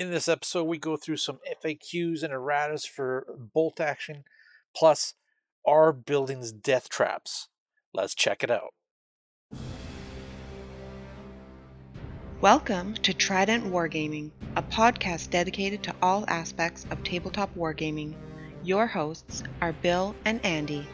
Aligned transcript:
In 0.00 0.10
this 0.10 0.28
episode, 0.28 0.64
we 0.64 0.78
go 0.78 0.96
through 0.96 1.18
some 1.18 1.40
FAQs 1.62 2.22
and 2.22 2.32
erratas 2.32 2.88
for 2.88 3.26
bolt 3.52 3.80
action, 3.80 4.24
plus 4.74 5.12
our 5.66 5.92
building's 5.92 6.52
death 6.52 6.88
traps. 6.88 7.48
Let's 7.92 8.14
check 8.14 8.42
it 8.42 8.50
out. 8.50 8.72
Welcome 12.40 12.94
to 12.94 13.12
Trident 13.12 13.66
Wargaming, 13.66 14.30
a 14.56 14.62
podcast 14.62 15.28
dedicated 15.28 15.82
to 15.82 15.94
all 16.00 16.24
aspects 16.28 16.86
of 16.90 17.04
tabletop 17.04 17.54
wargaming. 17.54 18.14
Your 18.64 18.86
hosts 18.86 19.42
are 19.60 19.74
Bill 19.74 20.16
and 20.24 20.42
Andy. 20.46 20.88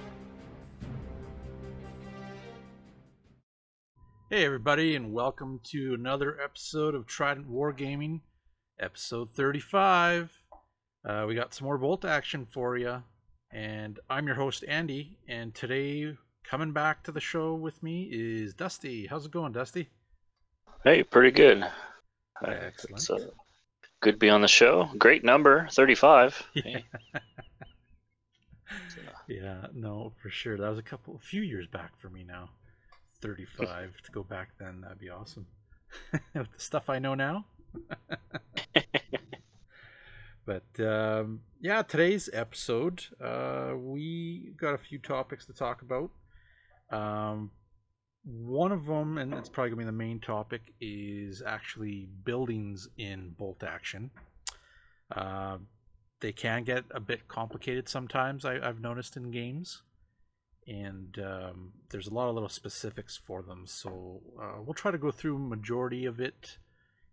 Hey, 4.30 4.44
everybody, 4.44 4.96
and 4.96 5.12
welcome 5.12 5.60
to 5.66 5.94
another 5.94 6.40
episode 6.42 6.96
of 6.96 7.06
Trident 7.06 7.48
Wargaming, 7.48 8.22
episode 8.80 9.32
35. 9.32 10.42
Uh, 11.04 11.24
we 11.26 11.34
got 11.34 11.54
some 11.54 11.66
more 11.66 11.78
bolt 11.78 12.04
action 12.04 12.46
for 12.50 12.76
you, 12.76 13.02
and 13.50 13.98
I'm 14.10 14.26
your 14.26 14.36
host, 14.36 14.64
Andy. 14.66 15.18
And 15.28 15.54
today, 15.54 16.14
coming 16.44 16.72
back 16.72 17.02
to 17.04 17.12
the 17.12 17.20
show 17.20 17.54
with 17.54 17.82
me 17.82 18.08
is 18.10 18.54
Dusty. 18.54 19.06
How's 19.06 19.26
it 19.26 19.32
going, 19.32 19.52
Dusty? 19.52 19.88
Hey, 20.84 21.02
pretty 21.02 21.30
good. 21.30 21.64
Excellent. 22.44 22.96
It's, 22.96 23.10
uh, 23.10 23.18
good 24.00 24.12
to 24.12 24.18
be 24.18 24.30
on 24.30 24.42
the 24.42 24.48
show. 24.48 24.90
Great 24.98 25.24
number, 25.24 25.68
35. 25.70 26.42
Yeah. 26.54 26.78
yeah, 29.28 29.66
no, 29.74 30.12
for 30.20 30.30
sure. 30.30 30.56
That 30.56 30.68
was 30.68 30.78
a 30.78 30.82
couple, 30.82 31.16
a 31.16 31.24
few 31.24 31.42
years 31.42 31.66
back 31.66 31.98
for 32.00 32.10
me 32.10 32.24
now. 32.24 32.50
35 33.22 33.94
to 34.04 34.12
go 34.12 34.22
back 34.22 34.50
then, 34.58 34.82
that'd 34.82 34.98
be 34.98 35.08
awesome. 35.08 35.46
With 36.34 36.52
the 36.52 36.60
stuff 36.60 36.90
I 36.90 36.98
know 36.98 37.14
now. 37.14 37.46
But 40.46 40.80
um, 40.80 41.40
yeah, 41.60 41.82
today's 41.82 42.30
episode, 42.32 43.04
uh, 43.22 43.74
we 43.76 44.52
got 44.56 44.74
a 44.74 44.78
few 44.78 44.98
topics 44.98 45.46
to 45.46 45.52
talk 45.52 45.82
about. 45.82 46.10
Um, 46.90 47.50
one 48.24 48.72
of 48.72 48.86
them, 48.86 49.18
and 49.18 49.32
it's 49.34 49.48
probably 49.48 49.70
gonna 49.70 49.82
be 49.82 49.86
the 49.86 49.92
main 49.92 50.20
topic, 50.20 50.72
is 50.80 51.42
actually 51.46 52.08
buildings 52.24 52.88
in 52.98 53.30
bolt 53.38 53.62
action. 53.62 54.10
Uh, 55.14 55.58
they 56.20 56.32
can 56.32 56.64
get 56.64 56.84
a 56.90 57.00
bit 57.00 57.28
complicated 57.28 57.88
sometimes. 57.88 58.44
I, 58.44 58.58
I've 58.66 58.80
noticed 58.80 59.16
in 59.16 59.30
games, 59.30 59.82
and 60.66 61.16
um, 61.18 61.72
there's 61.90 62.08
a 62.08 62.14
lot 62.14 62.28
of 62.28 62.34
little 62.34 62.48
specifics 62.48 63.16
for 63.16 63.42
them. 63.42 63.64
So 63.66 64.20
uh, 64.40 64.60
we'll 64.64 64.74
try 64.74 64.90
to 64.90 64.98
go 64.98 65.10
through 65.10 65.38
majority 65.38 66.04
of 66.06 66.20
it, 66.20 66.58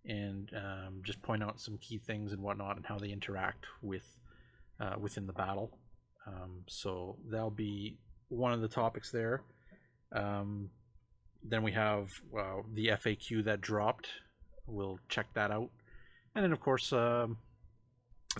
and 0.06 0.50
um, 0.56 1.02
just 1.04 1.22
point 1.22 1.44
out 1.44 1.60
some 1.60 1.78
key 1.78 1.98
things 1.98 2.34
and 2.34 2.42
whatnot, 2.42 2.76
and 2.78 2.86
how 2.86 2.98
they 2.98 3.10
interact 3.10 3.66
with 3.82 4.18
uh, 4.80 4.96
within 5.00 5.28
the 5.28 5.34
battle. 5.34 5.78
Um, 6.26 6.64
so 6.68 7.18
that'll 7.30 7.52
be 7.52 7.98
one 8.30 8.54
of 8.54 8.62
the 8.62 8.68
topics 8.68 9.12
there. 9.12 9.42
Um, 10.12 10.70
then 11.44 11.64
we 11.64 11.74
have 11.74 12.08
uh, 12.38 12.62
the 12.74 12.88
FAQ 12.88 13.46
that 13.46 13.62
dropped. 13.62 14.08
We'll 14.66 15.00
check 15.10 15.28
that 15.34 15.52
out. 15.52 15.70
And 16.36 16.44
then, 16.44 16.52
of 16.52 16.60
course, 16.60 16.94
um, 16.94 17.38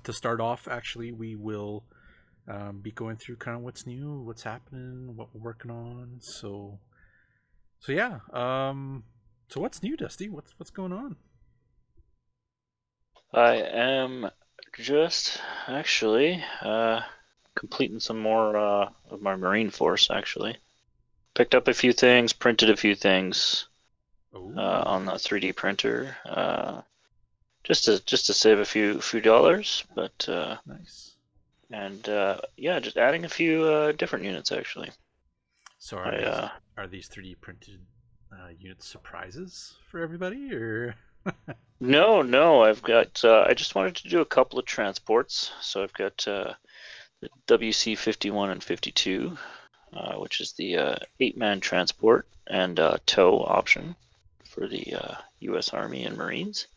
to 0.04 0.14
start 0.14 0.40
off, 0.40 0.68
actually, 0.68 1.12
we 1.12 1.36
will 1.36 1.84
um, 2.48 2.80
be 2.82 2.92
going 2.92 3.18
through 3.18 3.38
kind 3.38 3.58
of 3.58 3.64
what's 3.64 3.86
new, 3.86 4.22
what's 4.22 4.44
happening, 4.44 5.16
what 5.16 5.30
we're 5.34 5.42
working 5.42 5.72
on. 5.72 6.18
So, 6.20 6.80
so 7.80 7.92
yeah. 7.92 8.20
Um, 8.32 9.04
so 9.50 9.62
what's 9.62 9.84
new, 9.84 9.96
Dusty? 9.96 10.30
What's 10.30 10.54
what's 10.58 10.72
going 10.72 10.94
on? 10.94 11.18
I 13.34 13.56
am 13.56 14.30
just 14.80 15.42
actually 15.68 16.44
uh, 16.62 17.02
completing 17.56 18.00
some 18.00 18.20
more 18.20 18.56
uh, 18.56 18.90
of 19.10 19.22
my 19.22 19.36
Marine 19.36 19.70
Force, 19.70 20.10
actually. 20.12 20.58
Picked 21.34 21.56
up 21.56 21.68
a 21.68 21.74
few 21.74 21.94
things, 21.94 22.32
printed 22.34 22.70
a 22.70 22.78
few 22.78 22.96
things 22.96 23.68
uh, 24.34 24.84
on 24.86 25.06
the 25.06 25.14
3D 25.14 25.56
printer. 25.56 26.16
Uh, 26.26 26.82
just 27.64 27.86
to 27.86 28.04
just 28.06 28.28
to 28.28 28.34
save 28.34 28.60
a 28.60 28.66
few 28.66 29.00
few 29.00 29.22
dollars, 29.22 29.86
but 29.96 30.28
uh, 30.28 30.58
nice. 30.66 31.16
and 31.72 32.08
uh, 32.10 32.40
yeah, 32.58 32.80
just 32.80 32.98
adding 32.98 33.26
a 33.26 33.30
few 33.30 33.64
uh, 33.64 33.92
different 33.94 34.26
units 34.26 34.52
actually. 34.52 34.92
So 35.78 35.98
are 35.98 36.08
I, 36.08 36.18
these, 36.18 36.28
uh, 36.28 36.50
are 36.78 36.88
these 36.88 37.10
3D 37.10 37.40
printed 37.42 37.80
uh, 38.32 38.50
unit 38.58 38.84
surprises 38.84 39.76
for 39.90 40.02
everybody, 40.02 40.54
or 40.54 40.96
No, 41.86 42.22
no, 42.22 42.64
I've 42.64 42.82
got. 42.82 43.26
Uh, 43.26 43.44
I 43.46 43.54
just 43.54 43.76
wanted 43.76 43.98
to 43.98 44.08
do 44.08 44.22
a 44.22 44.26
couple 44.26 44.58
of 44.58 44.64
transports. 44.66 45.52
So 45.60 45.84
I've 45.84 45.92
got 45.92 46.26
uh, 46.26 46.54
the 47.20 47.28
WC 47.48 47.98
51 47.98 48.52
and 48.52 48.64
52, 48.64 49.38
uh, 49.94 50.14
which 50.14 50.40
is 50.40 50.54
the 50.54 50.78
uh, 50.78 50.96
eight 51.20 51.38
man 51.38 51.60
transport 51.60 52.26
and 52.48 52.80
uh, 52.80 53.00
tow 53.06 53.42
option 53.42 53.98
for 54.46 54.66
the 54.66 54.96
uh, 54.96 55.16
U.S. 55.42 55.74
Army 55.74 56.06
and 56.06 56.16
Marines. 56.16 56.68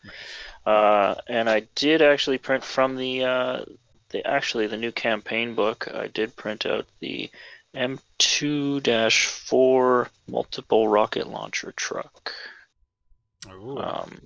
Uh, 0.64 1.14
and 1.28 1.48
I 1.48 1.68
did 1.76 2.02
actually 2.02 2.38
print 2.38 2.64
from 2.64 2.96
the 2.96 3.24
uh, 3.24 3.64
the 4.08 4.26
actually 4.26 4.66
the 4.66 4.76
new 4.76 4.90
campaign 4.90 5.54
book. 5.54 5.86
I 5.94 6.08
did 6.08 6.34
print 6.34 6.66
out 6.66 6.84
the 6.98 7.30
M2-4 7.76 10.08
multiple 10.26 10.88
rocket 10.88 11.28
launcher 11.28 11.72
truck. 11.76 12.32
Um, 13.48 14.18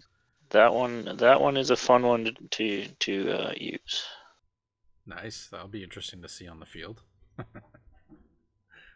that 0.51 0.75
one, 0.75 1.17
that 1.17 1.41
one 1.41 1.57
is 1.57 1.71
a 1.71 1.77
fun 1.77 2.03
one 2.03 2.25
to 2.25 2.33
to, 2.33 2.87
to 2.87 3.31
uh, 3.33 3.53
use. 3.57 4.05
Nice. 5.07 5.49
That'll 5.51 5.69
be 5.69 5.83
interesting 5.83 6.23
to 6.23 6.29
see 6.29 6.47
on 6.47 6.61
the 6.61 6.67
field. 6.67 7.03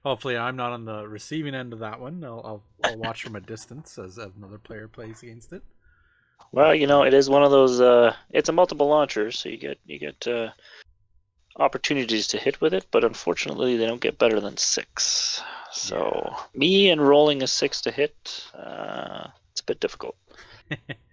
Hopefully, 0.04 0.36
I'm 0.36 0.56
not 0.56 0.72
on 0.72 0.84
the 0.84 1.08
receiving 1.08 1.54
end 1.54 1.72
of 1.72 1.78
that 1.78 1.98
one. 1.98 2.22
I'll, 2.24 2.42
I'll, 2.44 2.62
I'll 2.84 2.98
watch 2.98 3.22
from 3.22 3.36
a 3.36 3.40
distance 3.40 3.98
as 3.98 4.18
another 4.18 4.58
player 4.58 4.86
plays 4.86 5.22
against 5.22 5.52
it. 5.52 5.62
Well, 6.52 6.74
you 6.74 6.86
know, 6.86 7.04
it 7.04 7.14
is 7.14 7.30
one 7.30 7.42
of 7.42 7.50
those. 7.50 7.80
Uh, 7.80 8.14
it's 8.30 8.48
a 8.48 8.52
multiple 8.52 8.86
launcher, 8.86 9.30
so 9.30 9.48
you 9.48 9.56
get 9.56 9.78
you 9.86 9.98
get 9.98 10.26
uh, 10.26 10.50
opportunities 11.56 12.26
to 12.28 12.38
hit 12.38 12.60
with 12.60 12.74
it, 12.74 12.86
but 12.90 13.02
unfortunately, 13.02 13.76
they 13.76 13.86
don't 13.86 14.00
get 14.00 14.18
better 14.18 14.40
than 14.40 14.56
six. 14.56 15.42
So 15.72 16.34
me 16.54 16.90
and 16.90 17.00
rolling 17.00 17.42
a 17.42 17.46
six 17.46 17.80
to 17.82 17.90
hit, 17.90 18.44
uh, 18.54 19.28
it's 19.50 19.60
a 19.62 19.64
bit 19.64 19.80
difficult. 19.80 20.16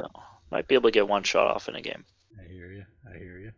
so 0.00 0.22
might 0.50 0.68
be 0.68 0.74
able 0.74 0.88
to 0.88 0.94
get 0.94 1.08
one 1.08 1.22
shot 1.22 1.46
off 1.46 1.68
in 1.68 1.76
a 1.76 1.82
game. 1.82 2.04
I 2.38 2.50
hear 2.50 2.72
you. 2.72 2.84
I 3.08 3.18
hear 3.18 3.38
you. 3.38 3.52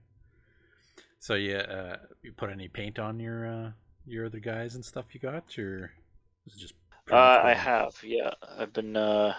So 1.18 1.34
yeah, 1.34 1.58
uh, 1.58 1.96
you 2.22 2.32
put 2.32 2.50
any 2.50 2.68
paint 2.68 2.98
on 2.98 3.20
your 3.20 3.46
uh, 3.46 3.70
your 4.06 4.26
other 4.26 4.40
guys 4.40 4.74
and 4.74 4.84
stuff 4.84 5.06
you 5.12 5.20
got, 5.20 5.56
or 5.58 5.92
is 6.46 6.54
it 6.54 6.58
just? 6.58 6.74
Uh, 7.10 7.40
I 7.42 7.54
have, 7.54 7.96
yeah. 8.04 8.30
I've 8.58 8.72
been 8.72 8.96
uh, 8.96 9.34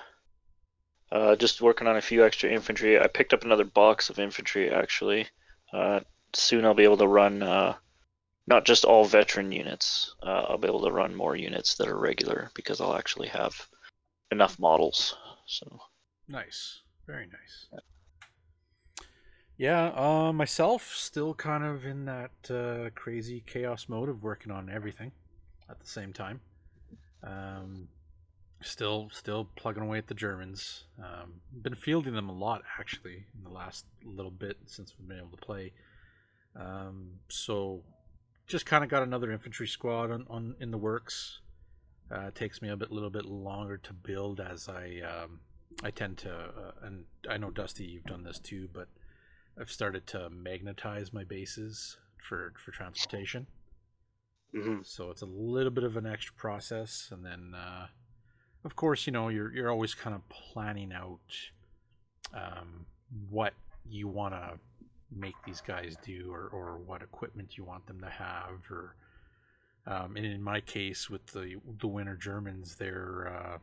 uh, 1.11 1.35
just 1.37 1.61
working 1.61 1.87
on 1.87 1.95
a 1.95 2.01
few 2.01 2.25
extra 2.25 2.49
infantry. 2.49 2.99
I 2.99 3.07
picked 3.07 3.33
up 3.33 3.43
another 3.43 3.63
box 3.63 4.09
of 4.09 4.19
infantry 4.19 4.69
actually. 4.69 5.27
Uh, 5.71 6.01
soon 6.33 6.65
I'll 6.65 6.73
be 6.73 6.83
able 6.83 6.97
to 6.97 7.07
run 7.07 7.41
uh, 7.41 7.75
not 8.47 8.65
just 8.65 8.83
all 8.83 9.05
veteran 9.05 9.51
units. 9.51 10.13
Uh, 10.21 10.45
I'll 10.49 10.57
be 10.57 10.67
able 10.67 10.83
to 10.83 10.91
run 10.91 11.15
more 11.15 11.35
units 11.35 11.75
that 11.75 11.87
are 11.87 11.97
regular 11.97 12.51
because 12.53 12.81
I'll 12.81 12.95
actually 12.95 13.29
have 13.29 13.67
enough 14.31 14.59
models. 14.59 15.15
So 15.45 15.79
Nice. 16.27 16.81
Very 17.07 17.27
nice. 17.27 17.81
Yeah, 19.57 19.91
uh, 19.95 20.33
myself 20.33 20.93
still 20.95 21.33
kind 21.33 21.63
of 21.63 21.85
in 21.85 22.05
that 22.05 22.31
uh, 22.49 22.89
crazy 22.95 23.43
chaos 23.45 23.87
mode 23.87 24.09
of 24.09 24.23
working 24.23 24.51
on 24.51 24.69
everything 24.69 25.11
at 25.69 25.79
the 25.79 25.87
same 25.87 26.11
time. 26.11 26.41
Um, 27.23 27.87
still, 28.61 29.09
still 29.11 29.49
plugging 29.55 29.83
away 29.83 29.99
at 29.99 30.07
the 30.07 30.13
Germans. 30.15 30.85
Um, 30.97 31.35
been 31.61 31.75
fielding 31.75 32.13
them 32.13 32.29
a 32.29 32.33
lot 32.33 32.63
actually 32.79 33.25
in 33.37 33.43
the 33.43 33.49
last 33.49 33.85
little 34.03 34.31
bit 34.31 34.57
since 34.65 34.95
we've 34.97 35.07
been 35.07 35.19
able 35.19 35.37
to 35.37 35.45
play. 35.45 35.71
Um, 36.55 37.19
so, 37.29 37.83
just 38.47 38.65
kind 38.65 38.83
of 38.83 38.89
got 38.89 39.03
another 39.03 39.31
infantry 39.31 39.67
squad 39.67 40.11
on, 40.11 40.25
on 40.29 40.55
in 40.59 40.71
the 40.71 40.77
works. 40.77 41.39
Uh, 42.11 42.31
takes 42.31 42.61
me 42.61 42.69
a 42.69 42.75
bit, 42.75 42.91
little 42.91 43.09
bit 43.09 43.25
longer 43.25 43.77
to 43.77 43.93
build 43.93 44.39
as 44.39 44.67
I 44.67 45.01
um, 45.01 45.39
I 45.81 45.91
tend 45.91 46.17
to, 46.19 46.33
uh, 46.33 46.71
and 46.81 47.05
I 47.29 47.37
know 47.37 47.49
Dusty, 47.49 47.85
you've 47.85 48.05
done 48.05 48.23
this 48.23 48.39
too, 48.39 48.69
but 48.73 48.87
I've 49.59 49.71
started 49.71 50.07
to 50.07 50.29
magnetize 50.29 51.13
my 51.13 51.23
bases 51.23 51.97
for 52.17 52.53
for 52.57 52.71
transportation. 52.71 53.47
Mhm. 54.53 54.85
So 54.85 55.09
it's 55.09 55.21
a 55.21 55.27
little 55.27 55.71
bit 55.71 55.83
of 55.83 55.97
an 55.97 56.05
extra 56.05 56.35
process, 56.35 57.11
and 57.11 57.25
then, 57.25 57.53
uh, 57.55 57.87
of 58.63 58.75
course, 58.75 59.05
you 59.07 59.13
know 59.13 59.29
you're 59.29 59.51
you're 59.53 59.69
always 59.69 59.93
kind 59.95 60.15
of 60.15 60.27
planning 60.29 60.93
out 60.93 61.19
um, 62.33 62.85
what 63.29 63.53
you 63.85 64.07
want 64.07 64.33
to 64.33 64.59
make 65.11 65.35
these 65.45 65.61
guys 65.61 65.95
do, 66.03 66.31
or 66.31 66.47
or 66.47 66.77
what 66.77 67.01
equipment 67.01 67.57
you 67.57 67.63
want 67.63 67.85
them 67.87 67.99
to 68.01 68.09
have, 68.09 68.69
or 68.71 68.95
um, 69.85 70.15
and 70.15 70.25
in 70.25 70.41
my 70.41 70.61
case 70.61 71.09
with 71.09 71.25
the 71.27 71.59
the 71.79 71.87
Winter 71.87 72.15
Germans, 72.15 72.75
they're 72.75 73.27
uh, 73.27 73.57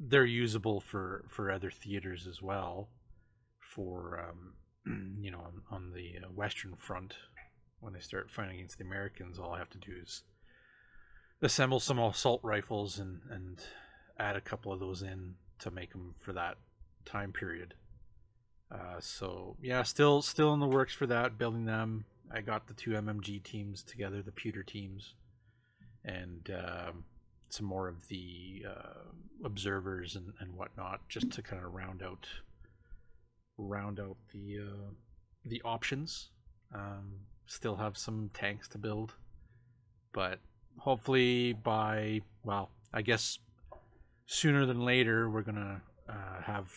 they're 0.00 0.24
usable 0.24 0.80
for 0.80 1.24
for 1.28 1.50
other 1.50 1.70
theaters 1.70 2.26
as 2.26 2.40
well 2.40 2.88
for 3.60 4.26
um, 4.28 5.18
you 5.20 5.30
know 5.30 5.40
on, 5.40 5.62
on 5.70 5.92
the 5.92 6.14
uh, 6.24 6.30
Western 6.30 6.74
Front 6.76 7.14
when 7.80 7.92
they 7.92 8.00
start 8.00 8.30
fighting 8.30 8.56
against 8.56 8.78
the 8.78 8.84
Americans. 8.84 9.38
All 9.38 9.52
I 9.52 9.58
have 9.58 9.70
to 9.70 9.78
do 9.78 9.92
is 10.02 10.22
assemble 11.42 11.80
some 11.80 11.98
assault 11.98 12.40
rifles 12.42 12.98
and 12.98 13.20
and 13.30 13.60
add 14.18 14.36
a 14.36 14.40
couple 14.40 14.72
of 14.72 14.80
those 14.80 15.02
in 15.02 15.34
to 15.58 15.70
make 15.70 15.92
them 15.92 16.14
for 16.18 16.32
that 16.32 16.56
time 17.04 17.32
period. 17.32 17.74
Uh, 18.72 19.00
so 19.00 19.56
yeah, 19.60 19.82
still 19.82 20.22
still 20.22 20.54
in 20.54 20.60
the 20.60 20.66
works 20.66 20.94
for 20.94 21.06
that, 21.06 21.38
building 21.38 21.66
them. 21.66 22.04
I 22.32 22.40
got 22.40 22.68
the 22.68 22.74
two 22.74 22.92
MMG 22.92 23.42
teams 23.42 23.82
together, 23.82 24.22
the 24.22 24.30
pewter 24.30 24.62
teams, 24.62 25.14
and 26.04 26.48
um, 26.50 27.04
some 27.52 27.66
more 27.66 27.88
of 27.88 28.08
the 28.08 28.64
uh, 28.68 29.44
observers 29.44 30.16
and, 30.16 30.32
and 30.40 30.54
whatnot, 30.54 31.00
just 31.08 31.30
to 31.32 31.42
kind 31.42 31.64
of 31.64 31.72
round 31.72 32.02
out 32.02 32.26
round 33.58 34.00
out 34.00 34.16
the 34.32 34.58
uh, 34.60 34.90
the 35.44 35.60
options. 35.64 36.30
Um, 36.74 37.20
still 37.46 37.76
have 37.76 37.98
some 37.98 38.30
tanks 38.32 38.68
to 38.68 38.78
build, 38.78 39.14
but 40.12 40.38
hopefully 40.78 41.52
by 41.52 42.20
well, 42.44 42.70
I 42.92 43.02
guess 43.02 43.38
sooner 44.26 44.64
than 44.66 44.84
later 44.84 45.28
we're 45.28 45.42
gonna 45.42 45.82
uh, 46.08 46.42
have 46.42 46.70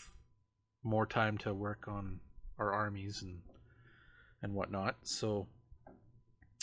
more 0.84 1.06
time 1.06 1.38
to 1.40 1.54
work 1.54 1.86
on 1.88 2.20
our 2.58 2.72
armies 2.72 3.22
and 3.22 3.40
and 4.42 4.54
whatnot. 4.54 4.96
So 5.04 5.48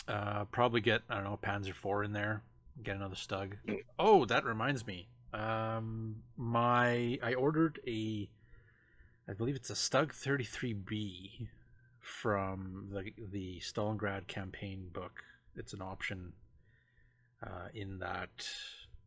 uh, 0.07 0.45
probably 0.45 0.81
get 0.81 1.01
I 1.09 1.15
don't 1.15 1.23
know 1.23 1.39
Panzer 1.41 1.73
four 1.73 2.03
in 2.03 2.13
there, 2.13 2.43
get 2.83 2.95
another 2.95 3.15
Stug. 3.15 3.53
Oh, 3.97 4.25
that 4.25 4.45
reminds 4.45 4.85
me. 4.85 5.07
Um, 5.33 6.17
my 6.35 7.17
I 7.23 7.33
ordered 7.33 7.79
a, 7.87 8.29
I 9.27 9.33
believe 9.33 9.55
it's 9.55 9.69
a 9.69 9.73
Stug 9.75 10.13
thirty 10.13 10.43
three 10.43 10.73
B 10.73 11.49
from 11.99 12.89
the 12.91 13.13
the 13.31 13.59
Stalingrad 13.61 14.27
campaign 14.27 14.89
book. 14.91 15.23
It's 15.55 15.73
an 15.73 15.81
option 15.81 16.33
uh, 17.45 17.67
in 17.73 17.99
that 17.99 18.47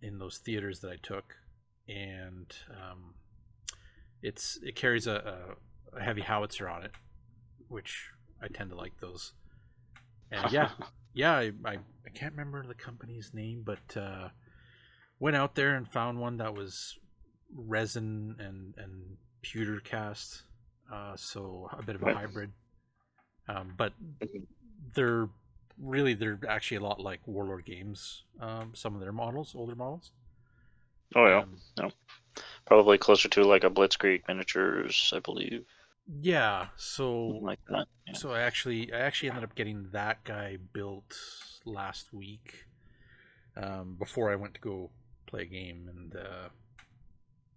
in 0.02 0.18
those 0.18 0.38
theaters 0.38 0.80
that 0.80 0.90
I 0.90 0.96
took, 1.02 1.36
and 1.88 2.54
um, 2.70 3.14
it's 4.22 4.58
it 4.62 4.76
carries 4.76 5.06
a, 5.06 5.56
a, 5.92 5.98
a 5.98 6.02
heavy 6.02 6.22
howitzer 6.22 6.68
on 6.68 6.84
it, 6.84 6.92
which 7.68 8.10
I 8.42 8.48
tend 8.48 8.70
to 8.70 8.76
like 8.76 9.00
those. 9.00 9.32
And 10.30 10.50
yeah, 10.52 10.70
yeah, 11.14 11.34
I, 11.34 11.52
I, 11.64 11.74
I 12.06 12.10
can't 12.14 12.32
remember 12.32 12.64
the 12.66 12.74
company's 12.74 13.32
name, 13.34 13.62
but 13.64 13.96
uh, 13.96 14.30
went 15.20 15.36
out 15.36 15.54
there 15.54 15.74
and 15.76 15.88
found 15.88 16.20
one 16.20 16.38
that 16.38 16.54
was 16.54 16.98
resin 17.54 18.36
and 18.38 18.74
and 18.78 19.16
pewter 19.42 19.80
cast, 19.80 20.42
uh, 20.92 21.16
so 21.16 21.70
a 21.78 21.82
bit 21.82 21.96
of 21.96 22.02
a 22.02 22.08
hybrid. 22.08 22.52
Um, 23.48 23.74
but 23.76 23.94
they're 24.94 25.28
really 25.78 26.14
they're 26.14 26.38
actually 26.48 26.78
a 26.78 26.82
lot 26.82 27.00
like 27.00 27.20
Warlord 27.26 27.64
Games. 27.64 28.24
Um, 28.40 28.72
some 28.74 28.94
of 28.94 29.00
their 29.00 29.12
models, 29.12 29.54
older 29.54 29.74
models. 29.74 30.12
Oh 31.16 31.26
yeah, 31.26 31.42
Um, 31.42 31.60
no, 31.78 31.90
probably 32.66 32.98
closer 32.98 33.28
to 33.30 33.44
like 33.44 33.64
a 33.64 33.70
Blitzkrieg 33.70 34.28
miniatures, 34.28 35.12
I 35.16 35.20
believe, 35.20 35.66
yeah. 36.20 36.68
So 36.76 37.28
something 37.28 37.44
like 37.44 37.60
that. 37.68 37.86
Yeah. 38.06 38.14
So 38.14 38.32
I 38.32 38.40
actually 38.40 38.92
I 38.92 38.98
actually 38.98 39.30
ended 39.30 39.44
up 39.44 39.54
getting 39.54 39.88
that 39.92 40.24
guy 40.24 40.58
built 40.72 41.16
last 41.64 42.12
week 42.12 42.66
um, 43.56 43.96
before 43.98 44.30
I 44.30 44.36
went 44.36 44.54
to 44.54 44.60
go 44.60 44.90
play 45.26 45.42
a 45.42 45.46
game, 45.46 45.88
and 45.88 46.14
uh, 46.14 46.48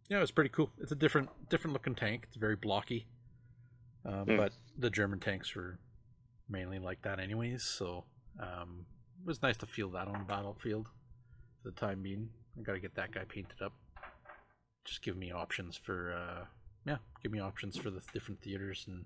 yeah, 0.09 0.17
it 0.17 0.21
was 0.21 0.31
pretty 0.31 0.49
cool. 0.49 0.71
It's 0.79 0.91
a 0.91 0.95
different 0.95 1.29
different 1.49 1.73
looking 1.73 1.95
tank. 1.95 2.23
It's 2.27 2.37
very 2.37 2.55
blocky, 2.55 3.07
um, 4.05 4.25
Hmm. 4.25 4.37
but 4.37 4.53
the 4.77 4.89
German 4.89 5.19
tanks 5.19 5.55
were 5.55 5.79
mainly 6.49 6.79
like 6.79 7.01
that 7.01 7.19
anyways. 7.19 7.63
So 7.63 8.05
um, 8.39 8.85
it 9.21 9.27
was 9.27 9.41
nice 9.41 9.57
to 9.57 9.65
feel 9.65 9.89
that 9.91 10.07
on 10.07 10.19
the 10.19 10.25
battlefield 10.25 10.87
for 11.61 11.71
the 11.71 11.75
time 11.79 12.01
being. 12.01 12.29
I 12.57 12.61
got 12.63 12.73
to 12.73 12.79
get 12.79 12.95
that 12.95 13.11
guy 13.11 13.23
painted 13.27 13.61
up. 13.61 13.73
Just 14.85 15.01
give 15.03 15.17
me 15.17 15.31
options 15.31 15.75
for 15.77 16.13
uh, 16.13 16.45
yeah, 16.87 16.97
give 17.21 17.31
me 17.31 17.39
options 17.39 17.77
for 17.77 17.89
the 17.89 18.01
different 18.13 18.41
theaters 18.41 18.85
and 18.87 19.05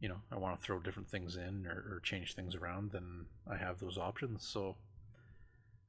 you 0.00 0.08
know 0.08 0.16
I 0.32 0.36
want 0.36 0.58
to 0.58 0.64
throw 0.64 0.78
different 0.78 1.08
things 1.10 1.36
in 1.36 1.66
or, 1.66 1.96
or 1.96 2.00
change 2.02 2.34
things 2.34 2.54
around, 2.54 2.92
then 2.92 3.26
I 3.50 3.56
have 3.56 3.78
those 3.78 3.98
options. 3.98 4.48
So 4.48 4.76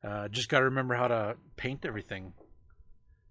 uh, 0.03 0.27
just 0.27 0.49
got 0.49 0.59
to 0.59 0.65
remember 0.65 0.95
how 0.95 1.07
to 1.07 1.35
paint 1.55 1.85
everything 1.85 2.33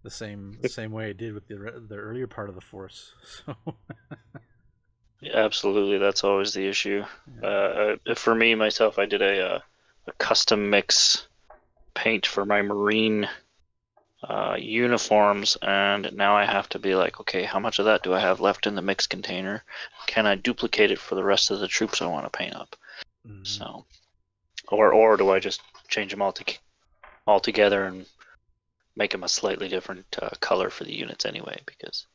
the 0.03 0.11
same 0.11 0.59
the 0.63 0.69
same 0.69 0.93
way 0.93 1.11
I 1.11 1.13
did 1.13 1.35
with 1.35 1.49
the 1.49 1.85
the 1.89 1.97
earlier 1.97 2.27
part 2.27 2.49
of 2.49 2.55
the 2.55 2.61
force. 2.61 3.15
So 3.47 3.55
Yeah, 5.21 5.37
absolutely, 5.39 5.99
that's 5.99 6.23
always 6.23 6.55
the 6.55 6.69
issue. 6.69 7.05
Uh, 7.43 7.97
uh, 8.07 8.15
for 8.15 8.37
me 8.37 8.55
myself, 8.55 8.99
I 9.01 9.07
did 9.07 9.21
a 9.21 9.55
uh, 9.55 9.61
a 10.07 10.13
custom 10.13 10.71
mix 10.71 11.27
paint 11.95 12.25
for 12.25 12.45
my 12.45 12.63
marine 12.63 13.29
uh, 14.23 14.57
uniforms, 14.59 15.57
and 15.63 16.13
now 16.15 16.37
I 16.37 16.45
have 16.45 16.69
to 16.71 16.79
be 16.79 16.95
like, 16.95 17.21
okay, 17.21 17.45
how 17.45 17.61
much 17.61 17.79
of 17.79 17.85
that 17.85 18.03
do 18.03 18.13
I 18.15 18.21
have 18.21 18.41
left 18.41 18.67
in 18.67 18.75
the 18.75 18.83
mix 18.83 19.07
container? 19.07 19.63
Can 20.07 20.27
I 20.27 20.35
duplicate 20.35 20.91
it 20.91 20.99
for 20.99 21.15
the 21.15 21.25
rest 21.25 21.51
of 21.51 21.61
the 21.61 21.69
troops 21.69 22.03
I 22.03 22.07
want 22.07 22.31
to 22.31 22.37
paint 22.37 22.55
up? 22.55 22.77
mm, 23.27 23.47
So, 23.47 23.85
or 24.69 24.93
or 24.93 25.17
do 25.17 25.31
I 25.31 25.39
just 25.39 25.63
change 25.89 26.11
them 26.11 26.23
all 26.23 26.33
to 26.33 26.59
all 27.27 27.41
together 27.41 27.85
and 27.85 28.07
make 28.97 29.13
them 29.13 29.23
a 29.23 29.29
slightly 29.29 29.69
different 29.69 30.07
uh, 30.21 30.31
color 30.41 30.71
for 30.71 30.85
the 30.85 30.95
units 30.95 31.25
anyway? 31.25 31.61
Because 31.65 32.07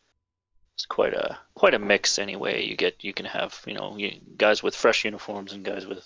it's 0.76 0.86
quite 0.86 1.14
a 1.14 1.38
quite 1.56 1.74
a 1.74 1.80
mix 1.80 2.20
anyway. 2.20 2.66
You 2.66 2.76
get 2.76 3.04
you 3.04 3.14
can 3.14 3.26
have 3.26 3.62
you 3.66 3.76
know 3.76 3.96
you, 3.98 4.20
guys 4.38 4.62
with 4.62 4.76
fresh 4.76 5.06
uniforms 5.06 5.54
and 5.54 5.64
guys 5.64 5.86
with 5.86 6.06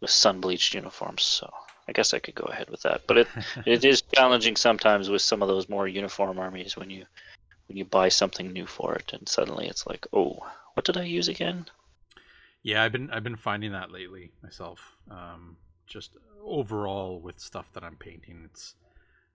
with 0.00 0.10
sun 0.10 0.40
bleached 0.40 0.74
uniforms. 0.74 1.22
So 1.22 1.52
I 1.92 1.96
guess 1.96 2.14
I 2.14 2.18
could 2.18 2.34
go 2.34 2.46
ahead 2.46 2.70
with 2.70 2.82
that. 2.82 3.02
But 3.06 3.18
it 3.18 3.28
it 3.66 3.84
is 3.84 4.02
challenging 4.14 4.56
sometimes 4.56 5.10
with 5.10 5.22
some 5.22 5.42
of 5.42 5.48
those 5.48 5.68
more 5.68 5.86
uniform 5.86 6.38
armies 6.38 6.76
when 6.76 6.90
you 6.90 7.04
when 7.68 7.76
you 7.76 7.84
buy 7.84 8.08
something 8.08 8.52
new 8.52 8.66
for 8.66 8.94
it 8.94 9.12
and 9.12 9.28
suddenly 9.28 9.68
it's 9.68 9.86
like 9.86 10.06
oh 10.12 10.38
what 10.74 10.86
did 10.86 10.96
I 10.96 11.04
use 11.04 11.28
again? 11.28 11.66
yeah, 12.62 12.82
I've 12.82 12.92
been 12.92 13.10
I've 13.10 13.24
been 13.24 13.36
finding 13.36 13.72
that 13.72 13.90
lately 13.90 14.30
myself. 14.42 14.96
Um, 15.10 15.56
just 15.86 16.12
overall 16.44 17.20
with 17.20 17.40
stuff 17.40 17.66
that 17.74 17.84
I'm 17.84 17.96
painting, 17.96 18.48
it's 18.50 18.74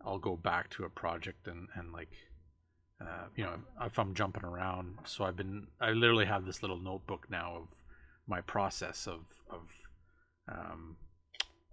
I'll 0.04 0.20
go 0.20 0.36
back 0.36 0.70
to 0.72 0.86
a 0.86 0.90
project 0.90 1.48
and 1.48 1.68
and 1.76 1.92
like 1.92 2.12
uh, 3.02 3.28
you 3.36 3.44
know 3.44 3.56
if 3.82 4.00
I'm 4.00 4.14
jumping 4.14 4.46
around. 4.46 5.00
So 5.06 5.26
I've 5.26 5.36
been 5.36 5.68
I 5.82 5.92
literally 5.92 6.26
have 6.26 6.46
this 6.46 6.62
little 6.62 6.80
notebook 6.80 7.28
now 7.30 7.56
of 7.58 7.68
my 8.28 8.42
process 8.42 9.08
of 9.08 9.26
of 9.50 9.68
um, 10.50 10.96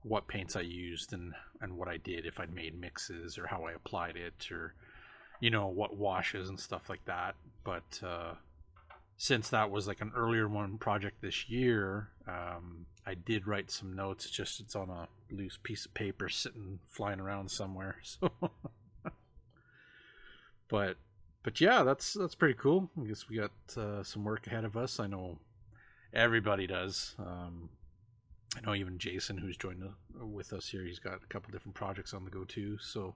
what 0.05 0.29
paints 0.29 0.55
I 0.55 0.61
used 0.61 1.13
and 1.13 1.33
and 1.61 1.77
what 1.77 1.89
I 1.89 1.97
did 1.97 2.27
if 2.27 2.39
I'd 2.39 2.55
made 2.55 2.79
mixes 2.79 3.39
or 3.39 3.47
how 3.47 3.65
I 3.65 3.73
applied 3.73 4.17
it 4.17 4.53
or 4.53 4.75
you 5.41 5.51
know 5.51 5.67
what 5.67 5.97
washes 5.97 6.49
and 6.49 6.61
stuff 6.61 6.89
like 6.89 7.05
that. 7.07 7.35
But 7.65 8.01
uh, 8.03 8.35
since 9.17 9.49
that 9.49 9.71
was 9.71 9.89
like 9.89 10.01
an 10.01 10.13
earlier 10.15 10.49
one 10.49 10.79
project 10.79 11.23
this 11.23 11.49
year, 11.49 12.11
um, 12.29 12.87
I 13.07 13.15
did 13.15 13.47
write 13.47 13.71
some 13.71 13.95
notes. 13.95 14.31
Just 14.31 14.61
it's 14.61 14.77
on 14.77 14.91
a 14.91 15.09
loose 15.31 15.59
piece 15.63 15.87
of 15.87 15.95
paper 15.95 16.29
sitting 16.29 16.81
flying 16.87 17.21
around 17.21 17.51
somewhere. 17.51 17.97
So, 18.05 18.31
but 20.69 20.97
but 21.43 21.61
yeah, 21.61 21.83
that's 21.83 22.15
that's 22.15 22.35
pretty 22.35 22.55
cool. 22.55 22.91
I 23.01 23.07
guess 23.07 23.29
we 23.29 23.37
got 23.37 23.53
uh, 23.77 24.03
some 24.03 24.25
work 24.25 24.47
ahead 24.47 24.65
of 24.65 24.77
us. 24.77 24.99
I 24.99 25.07
know 25.07 25.39
everybody 26.13 26.67
does. 26.67 27.15
Um, 27.19 27.69
I 28.57 28.61
know 28.61 28.75
even 28.75 28.99
Jason, 28.99 29.39
who's 29.39 29.57
joined 29.57 29.83
uh, 29.83 30.27
with 30.27 30.53
us 30.53 30.69
here, 30.69 30.85
he's 30.85 30.99
got 30.99 31.23
a 31.23 31.27
couple 31.27 31.51
different 31.53 31.75
projects 31.75 32.15
on 32.15 32.25
the 32.25 32.31
go 32.31 32.45
too. 32.45 32.79
So 32.79 33.15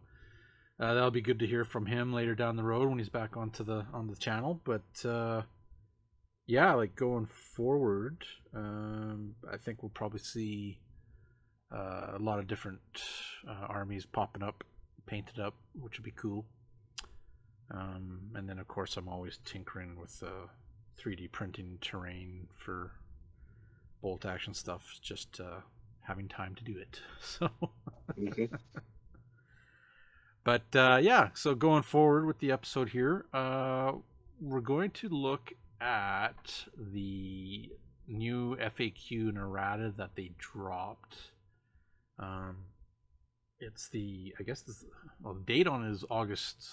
uh, 0.80 0.94
that'll 0.94 1.10
be 1.10 1.20
good 1.20 1.38
to 1.40 1.46
hear 1.46 1.64
from 1.64 1.86
him 1.86 2.12
later 2.12 2.34
down 2.34 2.56
the 2.56 2.64
road 2.64 2.88
when 2.88 2.98
he's 2.98 3.08
back 3.08 3.36
onto 3.36 3.64
the 3.64 3.86
on 3.92 4.08
the 4.08 4.16
channel. 4.16 4.60
But 4.64 5.04
uh, 5.04 5.42
yeah, 6.46 6.74
like 6.74 6.96
going 6.96 7.26
forward, 7.26 8.24
um, 8.54 9.34
I 9.52 9.56
think 9.56 9.82
we'll 9.82 9.90
probably 9.90 10.20
see 10.20 10.78
uh, 11.72 12.12
a 12.14 12.18
lot 12.18 12.38
of 12.38 12.46
different 12.46 12.80
uh, 13.48 13.66
armies 13.68 14.06
popping 14.06 14.42
up, 14.42 14.64
painted 15.06 15.38
up, 15.38 15.54
which 15.78 15.98
would 15.98 16.04
be 16.04 16.12
cool. 16.16 16.46
Um, 17.70 18.30
and 18.34 18.48
then, 18.48 18.58
of 18.58 18.66
course, 18.66 18.96
I'm 18.96 19.08
always 19.08 19.38
tinkering 19.44 19.98
with 20.00 20.22
uh, 20.24 20.48
3D 20.98 21.30
printing 21.32 21.78
terrain 21.80 22.48
for 22.56 22.92
bolt 24.00 24.24
action 24.24 24.54
stuff, 24.54 24.98
just 25.02 25.40
uh, 25.40 25.60
having 26.02 26.28
time 26.28 26.54
to 26.56 26.64
do 26.64 26.76
it. 26.78 27.00
So. 27.20 27.50
But 30.44 30.74
uh, 30.74 30.98
yeah, 31.02 31.28
so 31.34 31.54
going 31.54 31.82
forward 31.82 32.24
with 32.26 32.38
the 32.38 32.52
episode 32.52 32.88
here, 32.90 33.26
uh, 33.34 33.92
we're 34.40 34.60
going 34.60 34.90
to 34.92 35.08
look 35.08 35.52
at 35.80 36.64
the 36.76 37.70
new 38.06 38.56
FAQ 38.56 39.28
and 39.28 39.36
errata 39.36 39.92
that 39.98 40.14
they 40.16 40.30
dropped. 40.38 41.16
Um, 42.18 42.56
it's 43.60 43.88
the 43.88 44.34
I 44.38 44.42
guess 44.44 44.62
this 44.62 44.84
well 45.20 45.34
the 45.34 45.40
date 45.42 45.66
on 45.66 45.84
it 45.86 45.90
is 45.90 46.04
August 46.10 46.66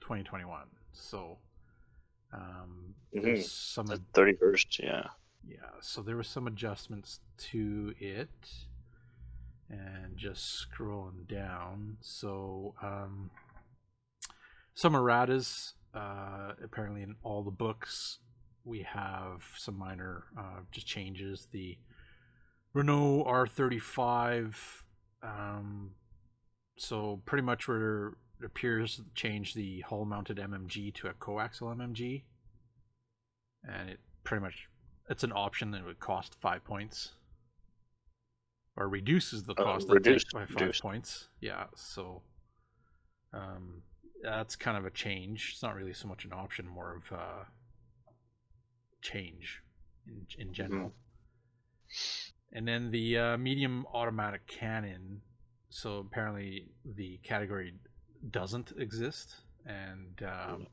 2021. 0.00 0.62
So 0.92 1.38
Um, 2.32 2.94
Mhm. 3.14 3.42
some 3.42 3.86
The 3.86 3.98
thirty 4.14 4.34
first, 4.34 4.78
yeah. 4.78 5.08
Yeah, 5.48 5.70
so 5.80 6.02
there 6.02 6.16
were 6.16 6.22
some 6.22 6.46
adjustments 6.46 7.20
to 7.50 7.94
it, 7.98 8.28
and 9.70 10.16
just 10.16 10.66
scrolling 10.66 11.26
down. 11.26 11.96
So 12.00 12.74
um, 12.82 13.30
some 14.74 14.92
erratas. 14.92 15.72
Uh, 15.94 16.52
apparently, 16.62 17.02
in 17.02 17.16
all 17.22 17.42
the 17.42 17.50
books, 17.50 18.18
we 18.64 18.82
have 18.82 19.42
some 19.56 19.78
minor 19.78 20.24
uh, 20.38 20.60
just 20.70 20.86
changes. 20.86 21.48
The 21.50 21.78
Renault 22.74 23.24
R35. 23.26 24.54
Um, 25.22 25.92
so 26.76 27.22
pretty 27.24 27.42
much 27.42 27.66
where 27.66 28.08
it 28.40 28.44
appears 28.44 28.96
to 28.96 29.04
change 29.14 29.54
the 29.54 29.80
hull-mounted 29.80 30.36
MMG 30.36 30.94
to 30.94 31.08
a 31.08 31.14
coaxial 31.14 31.74
MMG, 31.74 32.22
and 33.66 33.90
it 33.90 33.98
pretty 34.22 34.42
much 34.42 34.68
it's 35.08 35.24
an 35.24 35.32
option 35.32 35.70
that 35.72 35.84
would 35.84 36.00
cost 36.00 36.34
five 36.40 36.64
points, 36.64 37.12
or 38.76 38.88
reduces 38.88 39.44
the 39.44 39.52
Uh, 39.54 39.64
cost 39.64 39.86
tank 39.88 39.94
reduced- 40.06 40.32
by 40.32 40.46
five 40.46 40.50
reduced. 40.60 40.82
points. 40.82 41.28
Yeah, 41.40 41.66
so 41.74 42.22
um, 43.32 43.82
that's 44.22 44.56
kind 44.56 44.76
of 44.76 44.84
a 44.84 44.90
change. 44.90 45.50
It's 45.52 45.62
not 45.62 45.74
really 45.74 45.92
so 45.94 46.08
much 46.08 46.24
an 46.24 46.32
option, 46.32 46.66
more 46.66 46.96
of 46.96 47.10
a 47.12 47.46
change 49.02 49.62
in 50.06 50.26
in 50.38 50.52
general. 50.52 50.94
And 52.52 52.66
then 52.66 52.90
the 52.90 53.18
uh, 53.18 53.36
medium 53.38 53.86
automatic 53.92 54.46
cannon. 54.46 55.22
So 55.70 55.98
apparently 55.98 56.70
the 56.84 57.18
category 57.18 57.74
doesn't 58.30 58.72
exist, 58.78 59.36
and 59.66 60.22
um, 60.22 60.66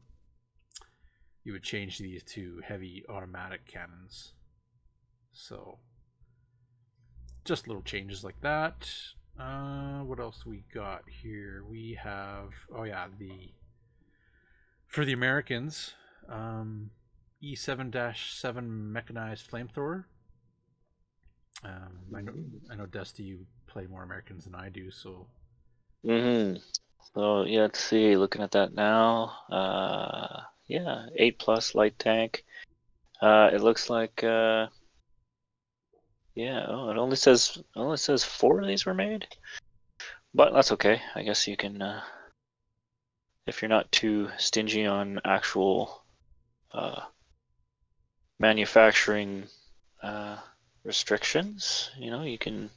you 1.46 1.54
would 1.54 1.64
change 1.64 1.98
these 2.00 2.24
to 2.24 2.62
heavy 2.68 3.06
automatic 3.08 3.66
cannons. 3.66 4.34
So 5.32 5.78
just 7.46 7.68
little 7.68 7.84
changes 7.84 8.24
like 8.24 8.40
that. 8.42 8.90
Uh, 9.40 10.00
what 10.00 10.20
else 10.20 10.46
we 10.46 10.64
got 10.74 11.04
here? 11.08 11.64
We 11.70 11.98
have 12.02 12.50
oh 12.76 12.84
yeah 12.84 13.08
the 13.18 13.54
for 14.88 15.06
the 15.06 15.14
Americans 15.14 15.94
um, 16.30 16.90
E7-7 17.44 18.68
mechanized 18.68 19.50
flamethrower. 19.50 20.06
Um, 21.64 22.00
I 22.16 22.22
know 22.22 22.34
I 22.72 22.76
know 22.76 22.86
Dusty 22.86 23.24
you 23.24 23.46
play 23.68 23.88
more 23.88 24.04
Americans 24.04 24.46
than 24.46 24.56
I 24.56 24.70
do, 24.70 24.90
so 24.92 25.28
Mm-hmm. 26.06 26.58
So 27.14 27.44
yeah, 27.44 27.62
let's 27.62 27.80
see. 27.80 28.18
Looking 28.18 28.42
at 28.42 28.52
that 28.52 28.74
now, 28.74 29.34
uh, 29.52 30.42
yeah, 30.68 31.08
eight 31.16 31.40
plus 31.40 31.76
light 31.76 31.98
tank. 32.00 32.44
Uh, 33.22 33.50
it 33.54 33.62
looks 33.62 33.90
like, 33.90 34.24
uh, 34.24 34.68
yeah. 36.36 36.66
Oh, 36.68 36.90
it 36.90 36.98
only 36.98 37.16
says 37.16 37.58
it 37.58 37.66
only 37.76 37.98
says 37.98 38.24
four 38.24 38.62
of 38.62 38.68
these 38.68 38.86
were 38.86 38.94
made, 38.94 39.28
but 40.34 40.54
that's 40.54 40.72
okay. 40.74 41.02
I 41.16 41.24
guess 41.24 41.48
you 41.48 41.56
can, 41.58 41.82
uh, 41.82 42.02
if 43.48 43.62
you're 43.62 43.70
not 43.70 43.92
too 43.92 44.30
stingy 44.38 44.86
on 44.86 45.20
actual, 45.24 46.04
uh, 46.74 47.02
manufacturing, 48.40 49.48
uh, 50.04 50.38
restrictions. 50.84 51.90
You 51.98 52.12
know, 52.12 52.24
you 52.24 52.38
can 52.38 52.70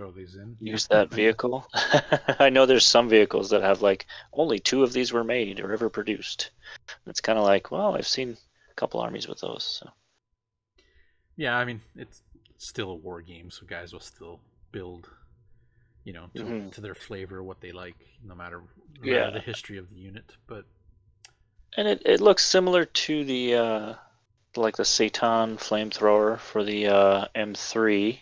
throw 0.00 0.10
these 0.10 0.34
in. 0.36 0.56
use 0.60 0.86
that 0.86 1.12
vehicle. 1.12 1.68
I 2.38 2.48
know 2.48 2.64
there's 2.64 2.86
some 2.86 3.08
vehicles 3.10 3.50
that 3.50 3.60
have 3.62 3.82
like 3.82 4.06
only 4.32 4.58
two 4.58 4.82
of 4.82 4.94
these 4.94 5.12
were 5.12 5.24
made 5.24 5.60
or 5.60 5.72
ever 5.74 5.90
produced. 5.90 6.52
It's 7.06 7.20
kind 7.20 7.38
of 7.38 7.44
like, 7.44 7.70
well, 7.70 7.94
I've 7.96 8.06
seen 8.06 8.38
a 8.70 8.74
couple 8.76 9.00
armies 9.00 9.28
with 9.28 9.40
those. 9.40 9.62
So. 9.62 9.90
Yeah, 11.36 11.56
I 11.56 11.64
mean 11.66 11.82
it's 11.96 12.22
still 12.56 12.90
a 12.90 12.94
war 12.94 13.20
game, 13.20 13.50
so 13.50 13.66
guys 13.66 13.92
will 13.92 14.00
still 14.00 14.40
build, 14.72 15.08
you 16.04 16.14
know, 16.14 16.30
to, 16.36 16.44
Mhm. 16.44 16.72
to 16.72 16.80
their 16.80 16.94
flavor 16.94 17.42
what 17.42 17.60
they 17.60 17.72
like, 17.72 17.96
no 18.24 18.34
matter, 18.34 18.62
no 19.02 19.06
Yeah. 19.06 19.26
matter 19.26 19.32
the 19.32 19.40
history 19.40 19.76
of 19.78 19.90
the 19.90 19.96
unit. 19.96 20.36
But 20.46 20.64
And 21.76 21.86
it, 21.88 22.02
it 22.06 22.20
looks 22.20 22.42
similar 22.44 22.84
to 22.86 23.24
the 23.24 23.54
uh, 23.54 23.94
like 24.56 24.76
the 24.76 24.84
Satan 24.84 25.56
flamethrower 25.58 26.38
for 26.38 26.64
the 26.64 26.86
uh, 26.88 27.26
M3. 27.34 28.20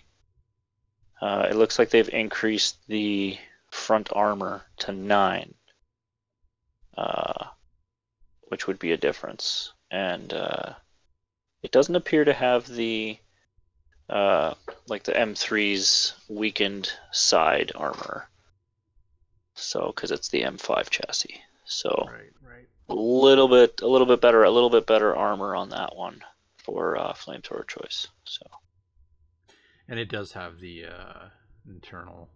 Uh, 1.21 1.49
it 1.51 1.57
looks 1.57 1.79
like 1.79 1.91
they've 1.91 2.09
increased 2.11 2.79
the 2.87 3.37
front 3.71 4.09
armor 4.13 4.63
to 4.79 4.93
nine, 4.93 5.55
uh, 6.97 7.47
which 8.49 8.67
would 8.67 8.79
be 8.79 8.93
a 8.93 8.97
difference. 8.97 9.73
And 9.91 10.33
uh, 10.33 10.75
it 11.63 11.73
doesn't 11.73 11.97
appear 11.97 12.25
to 12.25 12.33
have 12.33 12.67
the 12.67 13.19
uh, 14.09 14.55
like 14.87 15.03
the 15.03 15.13
M3's 15.13 16.15
weakened 16.29 16.91
side 17.11 17.73
armor. 17.75 18.29
So, 19.55 19.93
because 19.95 20.13
it's 20.13 20.29
the 20.29 20.43
M5 20.43 20.89
chassis, 20.89 21.43
so 21.65 22.07
right, 22.09 22.31
right. 22.49 22.69
a 22.89 22.95
little 22.95 23.49
bit, 23.49 23.81
a 23.83 23.89
little 23.89 24.07
bit 24.07 24.21
better, 24.21 24.45
a 24.45 24.51
little 24.51 24.71
bit 24.71 24.87
better 24.87 25.17
armor 25.17 25.57
on 25.57 25.71
that 25.71 25.97
one 25.97 26.23
for 26.59 26.97
uh, 26.97 27.13
flamethrower 27.13 27.67
choice. 27.67 28.07
So 28.25 28.47
And 29.89 29.99
it 29.99 30.11
does 30.11 30.33
have 30.33 30.61
the 30.61 30.87
uh, 30.87 31.29
internal 31.69 32.29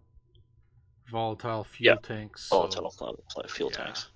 volatile 1.11 1.63
fuel 1.63 1.95
Yep. 1.95 2.03
tanks, 2.03 2.43
so, 2.45 2.67
volatile 2.67 3.23
fuel 3.47 3.69
yeah. 3.71 3.83
tanks. 3.85 4.09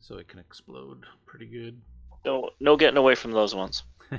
so 0.00 0.16
it 0.16 0.28
can 0.28 0.38
explode 0.40 1.04
pretty 1.26 1.46
good. 1.46 1.80
No, 2.24 2.50
no 2.60 2.76
getting 2.76 2.96
away 2.96 3.14
from 3.14 3.32
those 3.32 3.54
ones. 3.54 3.84
yeah, 4.12 4.18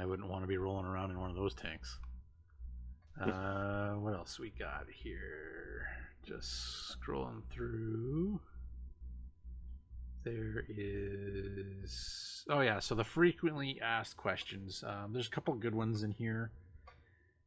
I 0.00 0.04
wouldn't 0.04 0.28
want 0.28 0.42
to 0.42 0.48
be 0.48 0.56
rolling 0.56 0.86
around 0.86 1.10
in 1.10 1.20
one 1.20 1.30
of 1.30 1.36
those 1.36 1.54
tanks. 1.54 1.98
Uh, 3.20 3.92
what 3.94 4.14
else 4.14 4.40
we 4.40 4.50
got 4.58 4.86
here? 4.92 5.86
Just 6.26 6.96
scrolling 6.98 7.42
through. 7.52 8.40
There 10.24 10.64
is. 10.68 12.23
Oh 12.48 12.60
yeah, 12.60 12.78
so 12.78 12.94
the 12.94 13.04
frequently 13.04 13.80
asked 13.80 14.16
questions. 14.16 14.84
Um, 14.86 15.12
there's 15.12 15.28
a 15.28 15.30
couple 15.30 15.54
good 15.54 15.74
ones 15.74 16.02
in 16.02 16.10
here. 16.12 16.50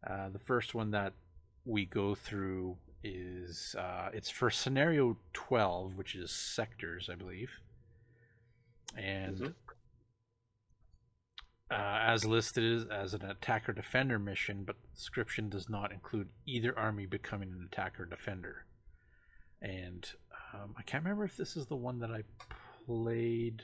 Uh, 0.08 0.30
the 0.30 0.40
first 0.40 0.74
one 0.74 0.92
that 0.92 1.14
we 1.66 1.86
go 1.86 2.16
through 2.16 2.78
is 3.04 3.76
uh, 3.78 4.10
it's 4.14 4.30
for 4.30 4.50
scenario 4.50 5.18
12, 5.34 5.96
which 5.96 6.16
is 6.16 6.32
sectors, 6.32 7.10
I 7.12 7.16
believe. 7.16 7.52
And 8.98 9.38
Mhm. 9.38 9.54
uh, 11.70 12.00
as 12.02 12.26
listed 12.26 12.64
as, 12.64 12.86
as 12.86 13.14
an 13.14 13.24
attacker 13.24 13.74
defender 13.74 14.18
mission, 14.18 14.64
but 14.64 14.82
the 14.82 14.88
description 14.96 15.50
does 15.50 15.70
not 15.70 15.92
include 15.92 16.30
either 16.46 16.78
army 16.78 17.06
becoming 17.06 17.52
an 17.52 17.68
attacker 17.72 18.06
defender. 18.06 18.66
And 19.62 20.10
um, 20.54 20.74
I 20.78 20.82
can't 20.84 21.04
remember 21.04 21.26
if 21.26 21.38
this 21.38 21.56
is 21.58 21.68
the 21.68 21.76
one 21.76 22.00
that 22.00 22.12
I 22.12 22.24
played 22.86 23.62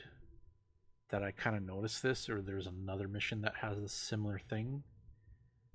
that 1.10 1.24
I 1.24 1.32
kind 1.32 1.56
of 1.56 1.64
noticed 1.64 2.02
this, 2.02 2.30
or 2.30 2.42
there's 2.42 2.68
another 2.68 3.08
mission 3.08 3.42
that 3.42 3.56
has 3.56 3.78
a 3.78 3.90
similar 3.90 4.40
thing. 4.50 4.84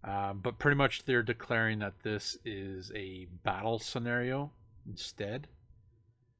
Um, 0.05 0.41
but 0.43 0.59
pretty 0.59 0.77
much 0.77 1.05
they're 1.05 1.23
declaring 1.23 1.81
that 1.81 2.03
this 2.03 2.39
is 2.45 2.93
a 2.95 3.27
battle 3.45 3.79
scenario 3.79 4.53
instead. 4.89 5.49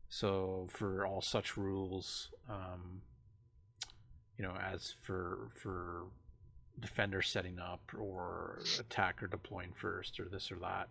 So 0.09 0.69
for 0.71 1.05
all 1.07 1.21
such 1.21 1.57
rules, 1.57 2.31
um, 2.49 3.03
you 4.39 4.45
know, 4.45 4.55
as 4.55 4.95
for 5.03 5.51
for 5.55 6.05
defender 6.81 7.21
setting 7.21 7.59
up 7.59 7.81
or 7.99 8.61
attacker 8.79 9.27
deploying 9.27 9.73
first 9.75 10.21
or 10.21 10.29
this 10.29 10.53
or 10.53 10.57
that, 10.57 10.89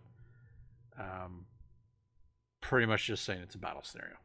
um, 0.98 1.46
pretty 2.60 2.86
much 2.86 3.06
just 3.06 3.24
saying 3.24 3.40
it's 3.40 3.54
a 3.54 3.58
battle 3.58 3.82
scenario. 3.82 4.16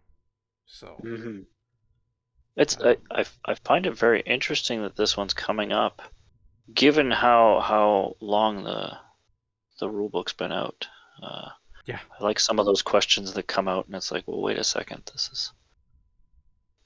So 0.66 1.02
Mm-hmm. 1.04 1.40
It's 2.56 2.78
I, 2.80 2.98
I 3.12 3.26
I 3.46 3.56
find 3.56 3.86
it 3.86 3.98
very 3.98 4.22
interesting 4.22 4.84
that 4.84 4.96
this 4.96 5.18
one's 5.18 5.34
coming 5.34 5.72
up, 5.72 6.02
given 6.74 7.10
how 7.12 7.60
how 7.62 8.16
long 8.20 8.64
the 8.64 8.98
the 9.80 9.88
rulebook's 9.90 10.34
been 10.34 10.52
out. 10.52 10.88
Uh, 11.22 11.50
Yeah. 11.86 12.00
I 12.20 12.24
like 12.24 12.40
some 12.40 12.60
of 12.60 12.66
those 12.66 12.82
questions 12.84 13.34
that 13.34 13.48
come 13.48 13.68
out, 13.68 13.88
and 13.88 13.96
it's 13.96 14.12
like, 14.12 14.28
well, 14.28 14.42
wait 14.42 14.58
a 14.60 14.64
second, 14.64 15.10
this 15.12 15.30
is 15.32 15.52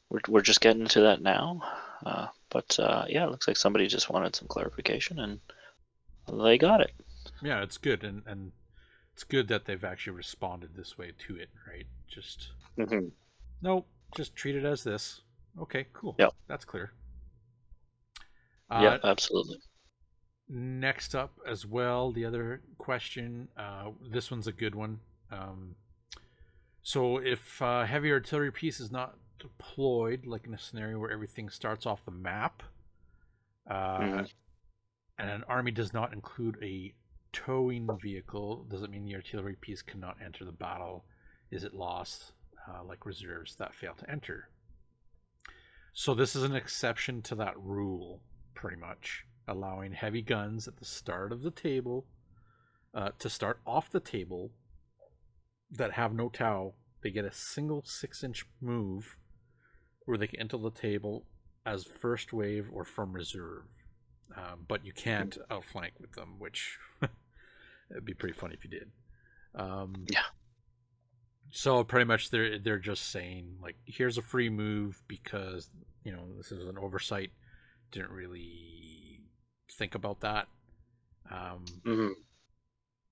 we're 0.09 0.21
we're 0.29 0.41
just 0.41 0.61
getting 0.61 0.87
to 0.87 1.01
that 1.01 1.21
now. 1.21 1.61
Uh, 2.05 2.27
but 2.49 2.79
uh, 2.79 3.05
yeah, 3.09 3.25
it 3.25 3.31
looks 3.31 3.47
like 3.47 3.57
somebody 3.57 3.87
just 3.87 4.09
wanted 4.09 4.35
some 4.35 4.47
clarification, 4.47 5.19
and 5.19 5.39
they 6.41 6.57
got 6.57 6.79
it. 6.81 6.91
yeah, 7.41 7.61
it's 7.61 7.77
good 7.77 8.03
and 8.03 8.23
and 8.25 8.51
it's 9.13 9.23
good 9.25 9.47
that 9.49 9.65
they've 9.65 9.83
actually 9.83 10.15
responded 10.15 10.75
this 10.75 10.97
way 10.97 11.11
to 11.27 11.35
it, 11.35 11.49
right? 11.67 11.87
Just 12.07 12.51
Mm-hmm. 12.77 13.07
Nope, 13.61 13.87
just 14.15 14.35
treat 14.35 14.55
it 14.55 14.63
as 14.63 14.83
this. 14.83 15.21
Okay, 15.59 15.87
cool. 15.93 16.15
Yep. 16.17 16.33
That's 16.47 16.65
clear. 16.65 16.91
Uh, 18.69 18.79
yeah, 18.83 18.97
absolutely. 19.03 19.57
Next 20.49 21.15
up, 21.15 21.33
as 21.45 21.65
well, 21.65 22.11
the 22.11 22.25
other 22.25 22.61
question. 22.77 23.49
Uh, 23.57 23.91
this 24.11 24.31
one's 24.31 24.47
a 24.47 24.51
good 24.51 24.75
one. 24.75 24.99
Um, 25.31 25.75
so, 26.83 27.17
if 27.17 27.61
uh, 27.61 27.85
heavy 27.85 28.11
artillery 28.11 28.51
piece 28.51 28.79
is 28.79 28.91
not 28.91 29.17
deployed, 29.39 30.25
like 30.25 30.45
in 30.47 30.53
a 30.53 30.57
scenario 30.59 30.99
where 30.99 31.11
everything 31.11 31.49
starts 31.49 31.85
off 31.85 32.05
the 32.05 32.11
map, 32.11 32.63
uh, 33.69 33.99
Mhm. 33.99 34.31
and 35.19 35.29
an 35.29 35.43
army 35.45 35.71
does 35.71 35.93
not 35.93 36.13
include 36.13 36.57
a 36.63 36.93
towing 37.33 37.89
vehicle, 37.99 38.63
does 38.65 38.83
it 38.83 38.89
mean 38.89 39.05
the 39.05 39.15
artillery 39.15 39.55
piece 39.55 39.81
cannot 39.81 40.21
enter 40.21 40.45
the 40.45 40.51
battle? 40.51 41.05
Is 41.51 41.63
it 41.65 41.73
lost, 41.73 42.31
uh, 42.67 42.83
like 42.83 43.05
reserves 43.05 43.55
that 43.57 43.75
fail 43.75 43.95
to 43.95 44.09
enter? 44.09 44.49
So 45.99 46.13
this 46.13 46.35
is 46.35 46.43
an 46.43 46.55
exception 46.55 47.23
to 47.23 47.33
that 47.35 47.59
rule, 47.59 48.21
pretty 48.53 48.77
much, 48.77 49.25
allowing 49.47 49.93
heavy 49.93 50.21
guns 50.21 50.67
at 50.67 50.77
the 50.77 50.85
start 50.85 51.31
of 51.31 51.41
the 51.41 51.49
table 51.49 52.05
uh, 52.93 53.09
to 53.17 53.31
start 53.31 53.61
off 53.65 53.89
the 53.89 53.99
table 53.99 54.51
that 55.71 55.93
have 55.93 56.13
no 56.13 56.29
tow. 56.29 56.75
They 57.01 57.09
get 57.09 57.25
a 57.25 57.33
single 57.33 57.81
six-inch 57.83 58.45
move 58.61 59.17
where 60.05 60.19
they 60.19 60.27
can 60.27 60.39
enter 60.39 60.57
the 60.57 60.69
table 60.69 61.25
as 61.65 61.83
first 61.83 62.31
wave 62.31 62.67
or 62.71 62.85
from 62.85 63.11
reserve. 63.11 63.63
Um, 64.35 64.65
but 64.67 64.85
you 64.85 64.93
can't 64.93 65.35
outflank 65.49 65.93
with 65.99 66.11
them, 66.11 66.35
which 66.37 66.77
it'd 67.89 68.05
be 68.05 68.13
pretty 68.13 68.37
funny 68.37 68.53
if 68.53 68.63
you 68.63 68.69
did. 68.69 68.91
Um, 69.55 70.05
Yeah. 70.07 70.25
So 71.51 71.83
pretty 71.83 72.05
much 72.05 72.29
they're 72.29 72.59
they're 72.59 72.79
just 72.79 73.09
saying 73.09 73.57
like 73.61 73.75
here's 73.85 74.17
a 74.17 74.21
free 74.21 74.49
move 74.49 75.01
because 75.07 75.69
you 76.03 76.11
know 76.11 76.23
this 76.37 76.51
is 76.51 76.67
an 76.67 76.77
oversight. 76.77 77.31
Didn't 77.91 78.11
really 78.11 79.21
think 79.71 79.95
about 79.95 80.21
that. 80.21 80.47
Um, 81.31 81.81
Mhm. 81.85 82.13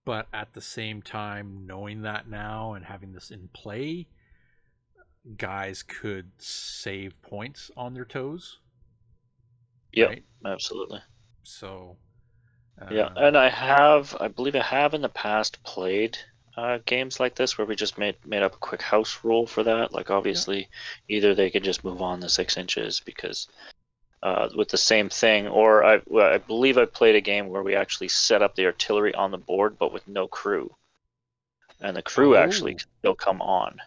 but 0.06 0.28
at 0.32 0.54
the 0.54 0.62
same 0.62 1.02
time, 1.02 1.66
knowing 1.66 2.02
that 2.04 2.30
now 2.30 2.74
and 2.74 2.86
having 2.86 3.12
this 3.12 3.30
in 3.32 3.50
play, 3.50 4.08
guys 5.38 5.82
could 5.84 6.32
save 6.42 7.20
points 7.22 7.72
on 7.78 7.94
their 7.94 8.06
tows. 8.06 8.60
Yeah, 9.92 10.12
Right? 10.12 10.24
absolutely. 10.46 11.02
So 11.44 11.98
Yeah, 12.90 13.10
uh, 13.10 13.16
and 13.16 13.38
I 13.38 13.50
have, 13.50 14.18
I 14.20 14.28
believe 14.28 14.56
I 14.56 14.64
have 14.64 14.96
in 14.96 15.02
the 15.02 15.10
past 15.10 15.62
played 15.62 16.18
uh, 16.58 16.80
games 16.86 17.20
like 17.20 17.36
this 17.36 17.58
where 17.58 17.68
we 17.68 17.76
just 17.76 17.98
made 17.98 18.16
made 18.26 18.44
up 18.44 18.56
a 18.56 18.60
quick 18.60 18.82
house 18.82 19.20
rule 19.24 19.46
for 19.46 19.64
that. 19.64 19.92
Like 19.94 20.10
obviously, 20.10 20.70
either 21.10 21.34
they 21.36 21.50
could 21.50 21.64
just 21.64 21.84
move 21.84 22.02
on 22.02 22.20
the 22.20 22.30
six 22.30 22.58
inches 22.58 23.02
because 23.02 23.48
uh, 24.24 24.50
with 24.56 24.70
the 24.70 24.78
same 24.78 25.10
thing, 25.10 25.48
or 25.48 25.84
I, 25.84 26.02
well, 26.08 26.34
I 26.34 26.38
believe 26.38 26.78
I 26.78 26.86
played 26.86 27.16
a 27.16 27.22
game 27.22 27.48
where 27.50 27.64
we 27.64 27.76
actually 27.76 28.08
set 28.08 28.42
up 28.42 28.56
the 28.56 28.66
artillery 28.66 29.14
on 29.16 29.32
the 29.32 29.38
board 29.38 29.78
but 29.78 29.94
with 29.94 30.08
no 30.08 30.28
crew, 30.28 30.74
and 31.82 31.96
the 31.96 32.02
crew 32.02 32.36
actually 32.36 32.74
Oh. 32.74 32.78
can 32.78 32.88
still 33.00 33.16
come 33.16 33.42
on 33.42 33.78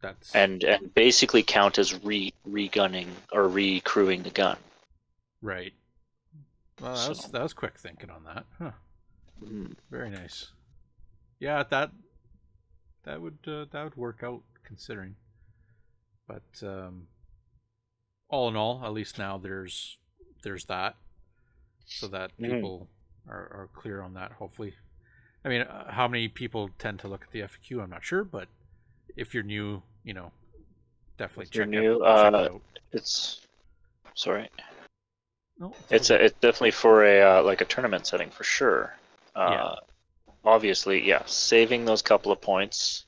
that's 0.00 0.34
and 0.34 0.62
and 0.64 0.94
basically 0.94 1.42
count 1.42 1.78
as 1.78 1.92
re 2.04 2.32
re-gunning 2.44 3.08
or 3.32 3.48
re-crewing 3.48 4.22
the 4.22 4.30
gun. 4.30 4.56
right. 5.42 5.72
Well, 6.80 6.94
that 6.94 7.08
was 7.08 7.22
that 7.32 7.42
was 7.42 7.52
quick 7.52 7.76
thinking 7.78 8.10
on 8.10 8.24
that. 8.24 8.44
Huh. 8.58 8.70
Mhm. 9.42 9.74
Very 9.90 10.10
nice. 10.10 10.52
Yeah, 11.40 11.62
that 11.64 11.90
that 13.02 13.20
would 13.20 13.38
uh, 13.48 13.64
that 13.72 13.82
would 13.82 13.96
work 13.96 14.22
out 14.22 14.42
considering. 14.62 15.16
But 16.28 16.62
um, 16.62 17.08
all 18.28 18.48
in 18.48 18.56
all, 18.56 18.82
at 18.84 18.92
least 18.92 19.18
now 19.18 19.38
there's 19.38 19.98
there's 20.42 20.64
that, 20.66 20.96
so 21.86 22.08
that 22.08 22.32
Mhm. 22.38 22.42
people 22.42 22.88
are, 23.28 23.36
are 23.52 23.70
clear 23.74 24.02
on 24.02 24.14
that. 24.14 24.32
Hopefully, 24.32 24.74
I 25.44 25.48
mean, 25.48 25.62
uh, 25.62 25.92
how 25.92 26.08
many 26.08 26.28
people 26.28 26.70
tend 26.78 27.00
to 27.00 27.08
look 27.08 27.22
at 27.24 27.32
the 27.32 27.42
FAQ? 27.42 27.82
I'm 27.82 27.90
not 27.90 28.04
sure, 28.04 28.24
but 28.24 28.48
if 29.16 29.34
you're 29.34 29.42
new, 29.44 29.82
you 30.04 30.14
know, 30.14 30.32
definitely 31.18 31.48
If 31.48 31.56
check, 31.66 31.66
new, 31.66 32.02
check 32.16 32.36
uh, 32.36 32.40
it 32.40 32.50
out. 32.50 32.62
It's 32.92 33.40
sorry. 34.14 34.50
No, 35.58 35.76
It's 35.90 36.08
all 36.08 36.10
a, 36.10 36.24
it's 36.24 36.38
definitely 36.40 36.70
for 36.70 37.04
a 37.04 37.20
uh, 37.40 37.42
like 37.42 37.60
a 37.60 37.64
tournament 37.64 38.06
setting 38.06 38.30
for 38.30 38.44
sure. 38.44 38.94
Uh, 39.34 39.40
Yeah. 39.44 39.74
Obviously, 40.48 41.06
yeah, 41.06 41.22
saving 41.26 41.84
those 41.84 42.00
couple 42.00 42.32
of 42.32 42.40
points 42.40 43.04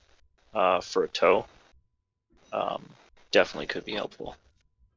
uh, 0.52 0.82
for 0.82 1.04
a 1.04 1.08
tow 1.08 1.46
um, 2.52 2.84
definitely 3.30 3.66
could 3.66 3.86
be 3.86 3.94
helpful. 3.94 4.36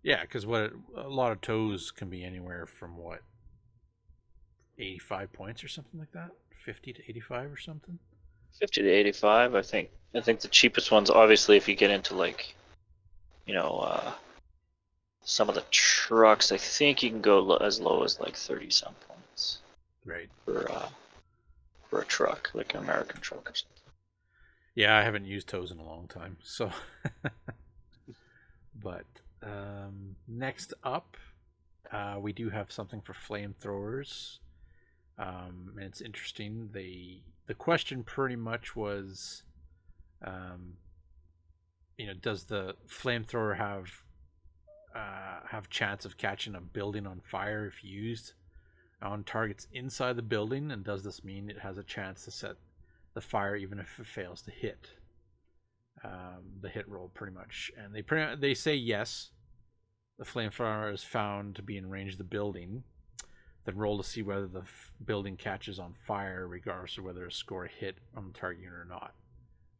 Yeah, 0.03 0.21
because 0.21 0.45
what 0.45 0.62
it, 0.63 0.73
a 0.97 1.08
lot 1.08 1.32
of 1.32 1.39
tows 1.39 1.89
can 1.89 2.10
be 2.10 2.21
anywhere 2.21 2.65
from 2.65 2.97
what 2.97 3.21
eighty-five 4.77 5.32
points 5.32 5.63
or 5.63 5.69
something 5.69 5.97
like 5.97 6.12
that, 6.12 6.32
fifty 6.65 6.91
to 6.91 7.01
eighty-five 7.08 7.49
or 7.49 7.56
something. 7.56 7.97
Fifty 8.60 8.82
to 8.82 8.89
eighty-five, 8.89 9.56
I 9.56 9.62
think. 9.62 9.89
I 10.13 10.19
think 10.19 10.41
the 10.41 10.49
cheapest 10.49 10.91
ones, 10.91 11.10
obviously, 11.10 11.56
if 11.56 11.69
you 11.69 11.75
get 11.75 11.91
into 11.91 12.13
like, 12.13 12.53
you 13.45 13.53
know, 13.53 13.77
uh, 13.77 14.12
some 15.23 15.47
of 15.47 15.56
the 15.56 15.63
trucks, 15.71 16.51
I 16.51 16.58
think 16.58 17.03
you 17.03 17.10
can 17.10 17.21
go 17.21 17.39
lo- 17.39 17.58
as 17.58 17.79
low 17.79 18.03
as 18.03 18.19
like 18.19 18.36
thirty 18.36 18.69
some 18.69 18.95
points 19.08 19.60
Right. 20.06 20.29
for 20.43 20.69
uh, 20.69 20.89
a 21.99 22.06
truck, 22.06 22.51
like 22.53 22.73
an 22.73 22.82
American 22.82 23.21
truck 23.21 23.49
or 23.49 23.56
something. 23.56 23.77
Yeah, 24.75 24.97
I 24.97 25.03
haven't 25.03 25.25
used 25.25 25.47
tows 25.47 25.71
in 25.71 25.77
a 25.77 25.84
long 25.84 26.08
time, 26.08 26.38
so. 26.43 26.71
but 28.82 29.06
um, 29.43 30.15
next 30.27 30.73
up, 30.84 31.17
uh, 31.91 32.17
we 32.19 32.34
do 32.34 32.49
have 32.49 32.71
something 32.71 33.01
for 33.01 33.13
flamethrowers. 33.13 34.39
Um, 35.17 35.73
and 35.75 35.86
it's 35.86 36.01
interesting. 36.01 36.69
They 36.71 37.21
the 37.45 37.53
question 37.53 38.03
pretty 38.03 38.36
much 38.36 38.75
was, 38.75 39.43
um, 40.23 40.77
you 41.97 42.08
know, 42.08 42.13
does 42.13 42.45
the 42.45 42.75
flamethrower 42.88 43.58
have 43.58 43.91
uh, 44.95 45.47
have 45.49 45.69
chance 45.69 46.06
of 46.06 46.17
catching 46.17 46.56
a 46.56 46.62
building 46.62 47.06
on 47.06 47.19
fire 47.19 47.67
if 47.67 47.84
used 47.84 48.34
on 49.04 49.24
targets 49.24 49.68
inside 49.74 50.16
the 50.16 50.22
building? 50.22 50.72
And 50.72 50.84
does 50.84 51.04
this 51.04 51.24
mean 51.24 51.50
it 51.50 51.60
has 51.60 51.78
a 51.78 51.84
chance 51.84 52.26
to 52.26 52.32
set 52.32 52.56
the 53.13 53.22
fire 53.22 53.56
even 53.56 53.80
if 53.80 54.00
it 54.00 54.06
fails 54.06 54.42
to 54.44 54.52
hit 54.52 54.88
um, 56.04 56.44
the 56.62 56.70
hit 56.70 56.88
roll 56.88 57.10
pretty 57.13 57.34
much? 57.34 57.72
And 57.78 57.94
they 57.94 58.02
pretty, 58.02 58.36
they 58.39 58.54
say 58.54 58.76
yes. 58.76 59.32
The 60.18 60.26
flamethrower 60.26 60.94
is 60.94 61.04
found 61.04 61.56
to 61.56 61.62
be 61.62 61.78
in 61.78 61.89
range 61.89 62.13
of 62.13 62.18
the 62.20 62.24
building. 62.24 62.84
Then 63.66 63.78
roll 63.78 63.98
to 63.98 64.04
see 64.04 64.22
whether 64.22 64.48
the 64.48 64.60
f- 64.60 64.92
building 65.04 65.38
catches 65.38 65.80
on 65.80 65.96
fire 66.06 66.48
regardless 66.48 66.98
of 66.98 67.06
whether 67.06 67.26
a 67.26 67.32
score 67.32 67.66
hit 67.66 67.98
on 68.16 68.28
the 68.28 68.38
target 68.38 68.62
unit 68.62 68.78
or 68.78 68.86
not. 68.86 69.13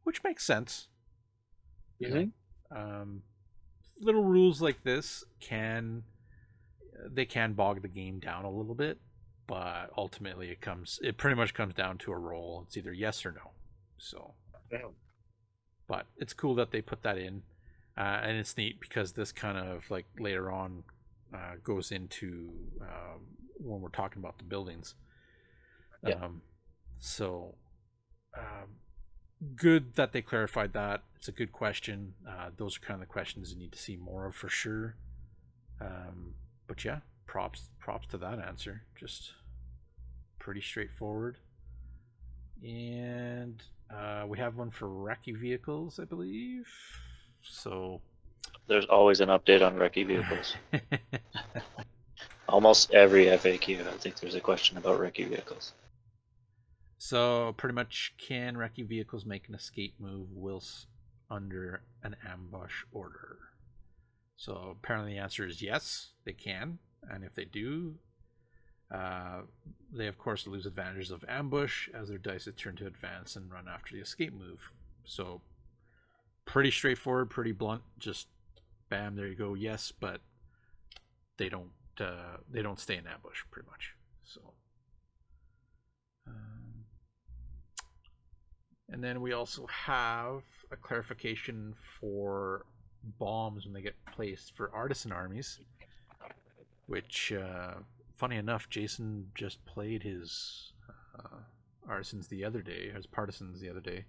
Which 0.04 0.24
makes 0.24 0.44
sense. 0.44 0.88
You 1.98 2.08
know? 2.08 2.28
um, 2.74 3.22
little 4.00 4.24
rules 4.24 4.60
like 4.60 4.82
this 4.82 5.24
can 5.40 6.02
they 7.06 7.24
can 7.24 7.52
bog 7.52 7.82
the 7.82 7.88
game 7.88 8.18
down 8.18 8.44
a 8.44 8.50
little 8.50 8.74
bit 8.74 8.98
but 9.46 9.90
ultimately 9.96 10.50
it 10.50 10.60
comes 10.60 10.98
it 11.02 11.16
pretty 11.16 11.36
much 11.36 11.54
comes 11.54 11.74
down 11.74 11.98
to 11.98 12.12
a 12.12 12.18
roll. 12.18 12.64
It's 12.66 12.76
either 12.76 12.92
yes 12.92 13.24
or 13.26 13.32
no. 13.32 13.50
So 13.98 14.34
but 15.86 16.06
it's 16.16 16.32
cool 16.32 16.54
that 16.56 16.70
they 16.70 16.80
put 16.80 17.02
that 17.02 17.18
in. 17.18 17.42
Uh, 17.96 18.20
and 18.24 18.36
it's 18.36 18.56
neat 18.56 18.80
because 18.80 19.12
this 19.12 19.30
kind 19.30 19.56
of 19.56 19.88
like 19.90 20.06
later 20.18 20.50
on 20.50 20.82
uh, 21.32 21.54
goes 21.62 21.92
into 21.92 22.50
um, 22.80 23.20
when 23.58 23.80
we're 23.80 23.88
talking 23.88 24.18
about 24.20 24.38
the 24.38 24.44
buildings. 24.44 24.94
Yeah. 26.04 26.14
um, 26.14 26.42
so 26.98 27.54
um, 28.36 28.76
good 29.54 29.94
that 29.94 30.12
they 30.12 30.22
clarified 30.22 30.72
that. 30.72 31.02
It's 31.16 31.28
a 31.28 31.32
good 31.32 31.52
question. 31.52 32.14
Uh, 32.28 32.50
those 32.56 32.76
are 32.76 32.80
kind 32.80 32.94
of 32.94 33.00
the 33.00 33.12
questions 33.12 33.52
you 33.52 33.58
need 33.58 33.72
to 33.72 33.78
see 33.78 33.96
more 33.96 34.26
of 34.26 34.34
for 34.34 34.48
sure. 34.48 34.96
Um, 35.80 36.34
but 36.66 36.84
yeah 36.84 37.00
props 37.26 37.68
props 37.80 38.06
to 38.08 38.18
that 38.18 38.38
answer. 38.38 38.82
Just 38.98 39.32
pretty 40.38 40.60
straightforward. 40.60 41.38
And 42.62 43.62
uh, 43.90 44.24
we 44.26 44.38
have 44.38 44.56
one 44.56 44.70
for 44.70 44.88
recce 44.88 45.36
vehicles 45.36 45.98
i 46.00 46.04
believe. 46.04 46.66
So. 47.42 48.00
There's 48.66 48.86
always 48.86 49.20
an 49.20 49.28
update 49.28 49.66
on 49.66 49.76
recce 49.76 50.06
vehicles. 50.06 50.54
Almost 52.48 52.92
every 52.92 53.26
FAQ, 53.26 53.86
I 53.86 53.90
think 53.92 54.20
there's 54.20 54.34
a 54.34 54.40
question 54.40 54.76
about 54.76 55.00
recce 55.00 55.26
vehicles. 55.28 55.72
so 56.98 57.54
pretty 57.56 57.74
much 57.74 58.14
can 58.18 58.54
recce 58.54 58.86
vehicles 58.86 59.24
make 59.24 59.48
an 59.48 59.54
escape 59.54 59.94
move 59.98 60.28
whilst 60.32 60.86
under 61.30 61.82
an 62.02 62.16
ambush 62.26 62.84
order? 62.92 63.38
So 64.36 64.76
apparently 64.82 65.14
the 65.14 65.20
answer 65.20 65.46
is 65.46 65.62
yes 65.62 66.10
they 66.24 66.32
can 66.32 66.78
and 67.10 67.24
if 67.24 67.34
they 67.34 67.44
do 67.44 67.94
uh, 68.92 69.40
they 69.92 70.06
of 70.06 70.18
course 70.18 70.46
lose 70.46 70.66
advantages 70.66 71.10
of 71.10 71.24
ambush 71.28 71.88
as 71.94 72.08
their 72.08 72.18
dice 72.18 72.46
is 72.46 72.54
turned 72.56 72.78
to 72.78 72.86
advance 72.86 73.36
and 73.36 73.50
run 73.50 73.66
after 73.68 73.94
the 73.94 74.00
escape 74.00 74.32
move 74.32 74.70
so 75.04 75.40
pretty 76.44 76.70
straightforward 76.70 77.30
pretty 77.30 77.52
blunt 77.52 77.82
just 77.98 78.28
bam 78.88 79.16
there 79.16 79.26
you 79.26 79.34
go 79.34 79.54
yes 79.54 79.92
but 79.98 80.20
they 81.36 81.48
don't 81.48 81.70
uh, 82.00 82.38
they 82.50 82.62
don't 82.62 82.80
stay 82.80 82.96
in 82.96 83.06
ambush 83.06 83.42
pretty 83.50 83.68
much 83.70 83.94
so 84.24 84.40
um, 86.26 86.84
and 88.90 89.02
then 89.02 89.20
we 89.20 89.32
also 89.32 89.66
have 89.66 90.42
a 90.70 90.76
clarification 90.76 91.74
for 92.00 92.64
bombs 93.18 93.64
when 93.64 93.74
they 93.74 93.82
get 93.82 93.94
placed 94.12 94.56
for 94.56 94.68
partisan 94.68 95.12
armies. 95.12 95.60
Which, 96.86 97.32
uh, 97.32 97.74
funny 98.16 98.36
enough, 98.36 98.68
Jason 98.68 99.30
just 99.34 99.64
played 99.64 100.02
his 100.02 100.72
uh, 101.18 101.38
artisans 101.88 102.28
the 102.28 102.44
other 102.44 102.62
day, 102.62 102.90
his 102.90 103.06
partisans 103.06 103.60
the 103.60 103.70
other 103.70 103.80
day. 103.80 104.04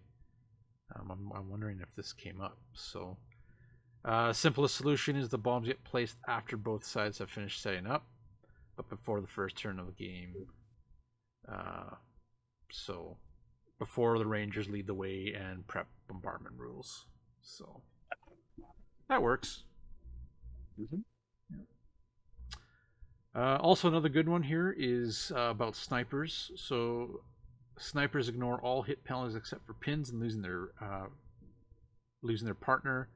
Um, 0.95 1.09
I'm, 1.11 1.31
I'm 1.37 1.49
wondering 1.49 1.79
if 1.81 1.95
this 1.95 2.13
came 2.13 2.41
up. 2.41 2.57
So, 2.73 3.17
uh, 4.03 4.33
simplest 4.33 4.75
solution 4.75 5.15
is 5.15 5.29
the 5.29 5.37
bombs 5.37 5.67
get 5.67 5.83
placed 5.83 6.17
after 6.27 6.57
both 6.57 6.85
sides 6.85 7.17
have 7.19 7.31
finished 7.31 7.61
setting 7.61 7.87
up, 7.87 8.05
but 8.75 8.89
before 8.89 9.21
the 9.21 9.27
first 9.27 9.57
turn 9.57 9.79
of 9.79 9.87
the 9.87 9.91
game. 9.93 10.47
Uh, 11.47 11.95
so, 12.71 13.17
before 13.79 14.17
the 14.19 14.27
Rangers 14.27 14.69
lead 14.69 14.87
the 14.87 14.93
way 14.93 15.33
and 15.33 15.65
prep 15.67 15.87
bombardment 16.07 16.55
rules. 16.57 17.05
So, 17.41 17.81
that 19.07 19.21
works. 19.21 19.63
Mhm. 20.79 21.03
Uh, 23.35 23.57
also, 23.57 23.89
another 23.89 24.07
good 24.07 24.29
one 24.29 24.43
here 24.43 24.73
is 24.77 25.31
uh, 25.35 25.49
about 25.49 25.75
snipers. 25.75 26.51
So, 26.55 27.21
snipers 27.77 28.29
ignore 28.29 28.61
all 28.61 28.83
hit 28.83 29.03
penalties 29.03 29.35
except 29.35 29.65
for 29.65 29.73
pins 29.73 30.09
and 30.09 30.21
losing 30.21 30.41
their 30.41 30.69
uh, 30.81 31.07
losing 32.21 32.45
their 32.45 32.55
partner. 32.55 33.09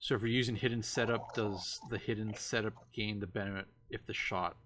So, 0.00 0.16
if 0.16 0.22
you're 0.22 0.30
using 0.30 0.56
hidden 0.56 0.82
setup, 0.82 1.32
does 1.34 1.78
the 1.90 1.98
hidden 1.98 2.34
setup 2.34 2.74
gain 2.92 3.20
the 3.20 3.28
benefit 3.28 3.66
if 3.88 4.04
the 4.04 4.14
shot 4.14 4.56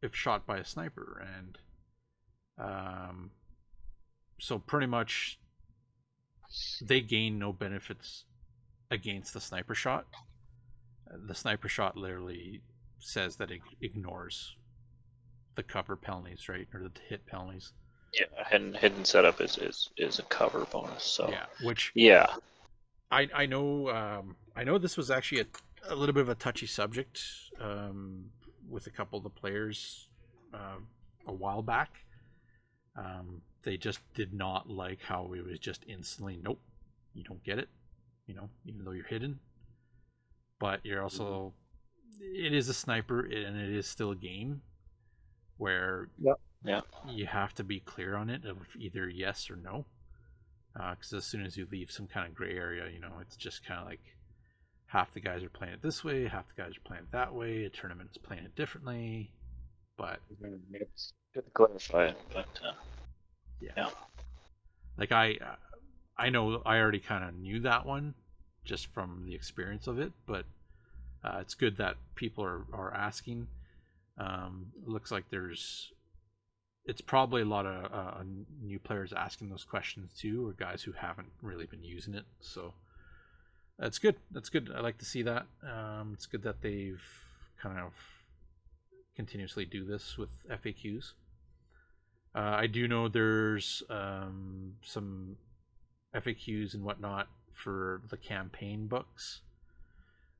if 0.00 0.14
shot 0.14 0.46
by 0.46 0.58
a 0.58 0.64
sniper? 0.64 1.26
And 1.36 1.58
um, 2.58 3.30
so, 4.38 4.60
pretty 4.60 4.86
much, 4.86 5.40
they 6.80 7.00
gain 7.00 7.40
no 7.40 7.52
benefits 7.52 8.22
against 8.88 9.34
the 9.34 9.40
sniper 9.40 9.74
shot. 9.74 10.06
The 11.12 11.34
sniper 11.34 11.68
shot 11.68 11.96
literally 11.96 12.62
says 12.98 13.36
that 13.36 13.50
it 13.50 13.60
ignores 13.80 14.56
the 15.54 15.62
cover 15.62 15.96
penalties, 15.96 16.48
right, 16.48 16.68
or 16.72 16.80
the 16.80 16.92
hit 17.08 17.26
penalties. 17.26 17.72
Yeah, 18.12 18.26
hidden 18.48 18.74
hidden 18.74 19.04
setup 19.04 19.40
is 19.40 19.58
is 19.58 19.90
is 19.96 20.18
a 20.18 20.22
cover 20.24 20.64
bonus. 20.70 21.04
So 21.04 21.28
Yeah, 21.30 21.46
which 21.62 21.92
yeah, 21.94 22.26
I 23.10 23.28
I 23.34 23.46
know 23.46 23.90
um, 23.90 24.36
I 24.54 24.64
know 24.64 24.78
this 24.78 24.96
was 24.96 25.10
actually 25.10 25.40
a, 25.40 25.46
a 25.92 25.94
little 25.94 26.14
bit 26.14 26.22
of 26.22 26.28
a 26.28 26.34
touchy 26.34 26.66
subject 26.66 27.20
um, 27.60 28.26
with 28.68 28.86
a 28.86 28.90
couple 28.90 29.16
of 29.18 29.22
the 29.22 29.30
players 29.30 30.08
uh, 30.54 30.78
a 31.26 31.32
while 31.32 31.62
back. 31.62 31.90
Um, 32.96 33.42
they 33.62 33.76
just 33.76 34.00
did 34.14 34.32
not 34.32 34.70
like 34.70 35.02
how 35.02 35.32
it 35.34 35.44
was 35.44 35.58
just 35.58 35.84
instantly 35.88 36.38
nope, 36.42 36.60
you 37.14 37.24
don't 37.24 37.42
get 37.44 37.58
it. 37.58 37.68
You 38.26 38.34
know, 38.34 38.48
even 38.64 38.84
though 38.84 38.92
you're 38.92 39.06
hidden, 39.06 39.38
but 40.58 40.80
you're 40.84 41.02
also 41.02 41.52
it 42.20 42.52
is 42.52 42.68
a 42.68 42.74
sniper 42.74 43.20
and 43.20 43.56
it 43.60 43.70
is 43.70 43.86
still 43.86 44.10
a 44.10 44.16
game 44.16 44.60
where 45.58 46.08
yeah. 46.64 46.80
you 47.08 47.26
have 47.26 47.54
to 47.54 47.64
be 47.64 47.80
clear 47.80 48.14
on 48.16 48.30
it 48.30 48.44
of 48.44 48.58
either 48.78 49.08
yes 49.08 49.50
or 49.50 49.56
no 49.56 49.84
because 50.90 51.12
as 51.14 51.24
soon 51.24 51.44
as 51.44 51.56
you 51.56 51.66
leave 51.70 51.90
some 51.90 52.06
kind 52.06 52.26
of 52.26 52.34
gray 52.34 52.54
area 52.54 52.84
you 52.92 53.00
know 53.00 53.12
it's 53.20 53.36
just 53.36 53.64
kind 53.64 53.80
of 53.80 53.86
like 53.86 54.00
half 54.86 55.12
the 55.14 55.20
guys 55.20 55.42
are 55.42 55.48
playing 55.48 55.74
it 55.74 55.82
this 55.82 56.04
way 56.04 56.26
half 56.26 56.44
the 56.54 56.62
guys 56.62 56.72
are 56.76 56.86
playing 56.88 57.02
it 57.02 57.12
that 57.12 57.32
way 57.34 57.64
a 57.64 57.70
tournament 57.70 58.10
is 58.10 58.18
playing 58.18 58.44
it 58.44 58.54
differently 58.54 59.30
but 59.96 60.20
It's 60.72 61.14
good 61.34 61.44
to 61.46 61.50
clarify 61.52 62.06
it, 62.08 62.18
but 62.32 62.60
uh, 62.64 62.72
yeah, 63.60 63.70
Yeah. 63.76 63.90
like 64.98 65.12
i 65.12 65.38
uh, 65.40 65.56
i 66.18 66.28
know 66.28 66.62
i 66.66 66.78
already 66.78 67.00
kind 67.00 67.24
of 67.24 67.34
knew 67.34 67.60
that 67.60 67.86
one 67.86 68.14
just 68.64 68.86
from 68.92 69.24
the 69.24 69.34
experience 69.34 69.86
of 69.86 69.98
it 69.98 70.12
but 70.26 70.44
uh, 71.26 71.38
it's 71.40 71.54
good 71.54 71.76
that 71.78 71.96
people 72.14 72.44
are, 72.44 72.64
are 72.72 72.94
asking. 72.94 73.48
Um, 74.18 74.66
looks 74.86 75.10
like 75.10 75.24
there's 75.30 75.92
it's 76.86 77.00
probably 77.00 77.42
a 77.42 77.46
lot 77.46 77.66
of 77.66 77.92
uh, 77.92 78.22
new 78.62 78.78
players 78.78 79.12
asking 79.12 79.48
those 79.50 79.64
questions 79.64 80.12
too 80.16 80.48
or 80.48 80.52
guys 80.52 80.84
who 80.84 80.92
haven't 80.92 81.28
really 81.42 81.66
been 81.66 81.82
using 81.82 82.14
it. 82.14 82.24
So 82.40 82.74
that's 83.78 83.98
good. 83.98 84.14
That's 84.30 84.48
good. 84.48 84.70
I 84.74 84.80
like 84.80 84.98
to 84.98 85.04
see 85.04 85.22
that. 85.22 85.46
Um, 85.62 86.12
it's 86.14 86.26
good 86.26 86.44
that 86.44 86.62
they've 86.62 87.02
kind 87.60 87.78
of 87.80 87.92
continuously 89.16 89.64
do 89.64 89.84
this 89.84 90.18
with 90.18 90.28
faqs 90.48 91.12
uh, 92.34 92.56
i 92.58 92.66
do 92.66 92.86
know 92.86 93.08
there's 93.08 93.82
um, 93.88 94.74
some 94.82 95.36
faqs 96.14 96.74
and 96.74 96.84
whatnot 96.84 97.28
for 97.52 98.02
the 98.10 98.16
campaign 98.16 98.86
books 98.86 99.40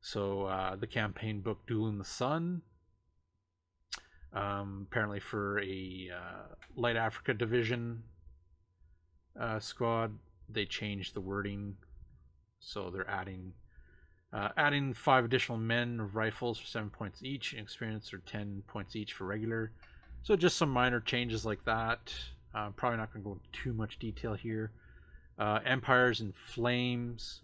so 0.07 0.42
uh, 0.45 0.77
the 0.77 0.87
campaign 0.87 1.40
book 1.40 1.59
duel 1.66 1.88
in 1.88 1.99
the 1.99 2.05
sun 2.05 2.62
um, 4.37 4.87
apparently 4.90 5.19
for 5.19 5.61
a 5.61 6.11
uh, 6.14 6.55
light 6.77 6.97
Africa 6.97 7.33
division 7.33 8.03
uh, 9.40 9.59
squad, 9.59 10.12
they 10.49 10.66
changed 10.66 11.14
the 11.14 11.21
wording, 11.21 11.75
so 12.61 12.90
they're 12.90 13.11
adding 13.11 13.53
uh, 14.33 14.49
adding 14.57 14.92
five 14.92 15.25
additional 15.25 15.57
men 15.57 16.01
of 16.01 16.16
rifles 16.16 16.59
for 16.59 16.66
seven 16.66 16.90
points 16.90 17.23
each, 17.23 17.53
and 17.53 17.62
experience 17.62 18.12
or 18.12 18.19
ten 18.19 18.62
points 18.66 18.95
each 18.95 19.14
for 19.14 19.25
regular. 19.25 19.73
So 20.23 20.37
just 20.37 20.59
some 20.59 20.71
minor 20.71 21.01
changes 21.01 21.47
like 21.47 21.64
that. 21.64 22.12
Uh, 22.55 22.71
probably 22.71 22.99
not 22.99 23.12
going 23.12 23.23
to 23.23 23.29
go 23.29 23.33
into 23.33 23.62
too 23.62 23.73
much 23.73 23.99
detail 23.99 24.35
here. 24.35 24.73
Uh, 25.38 25.61
Empires 25.64 26.21
and 26.21 26.35
Flames, 26.35 27.40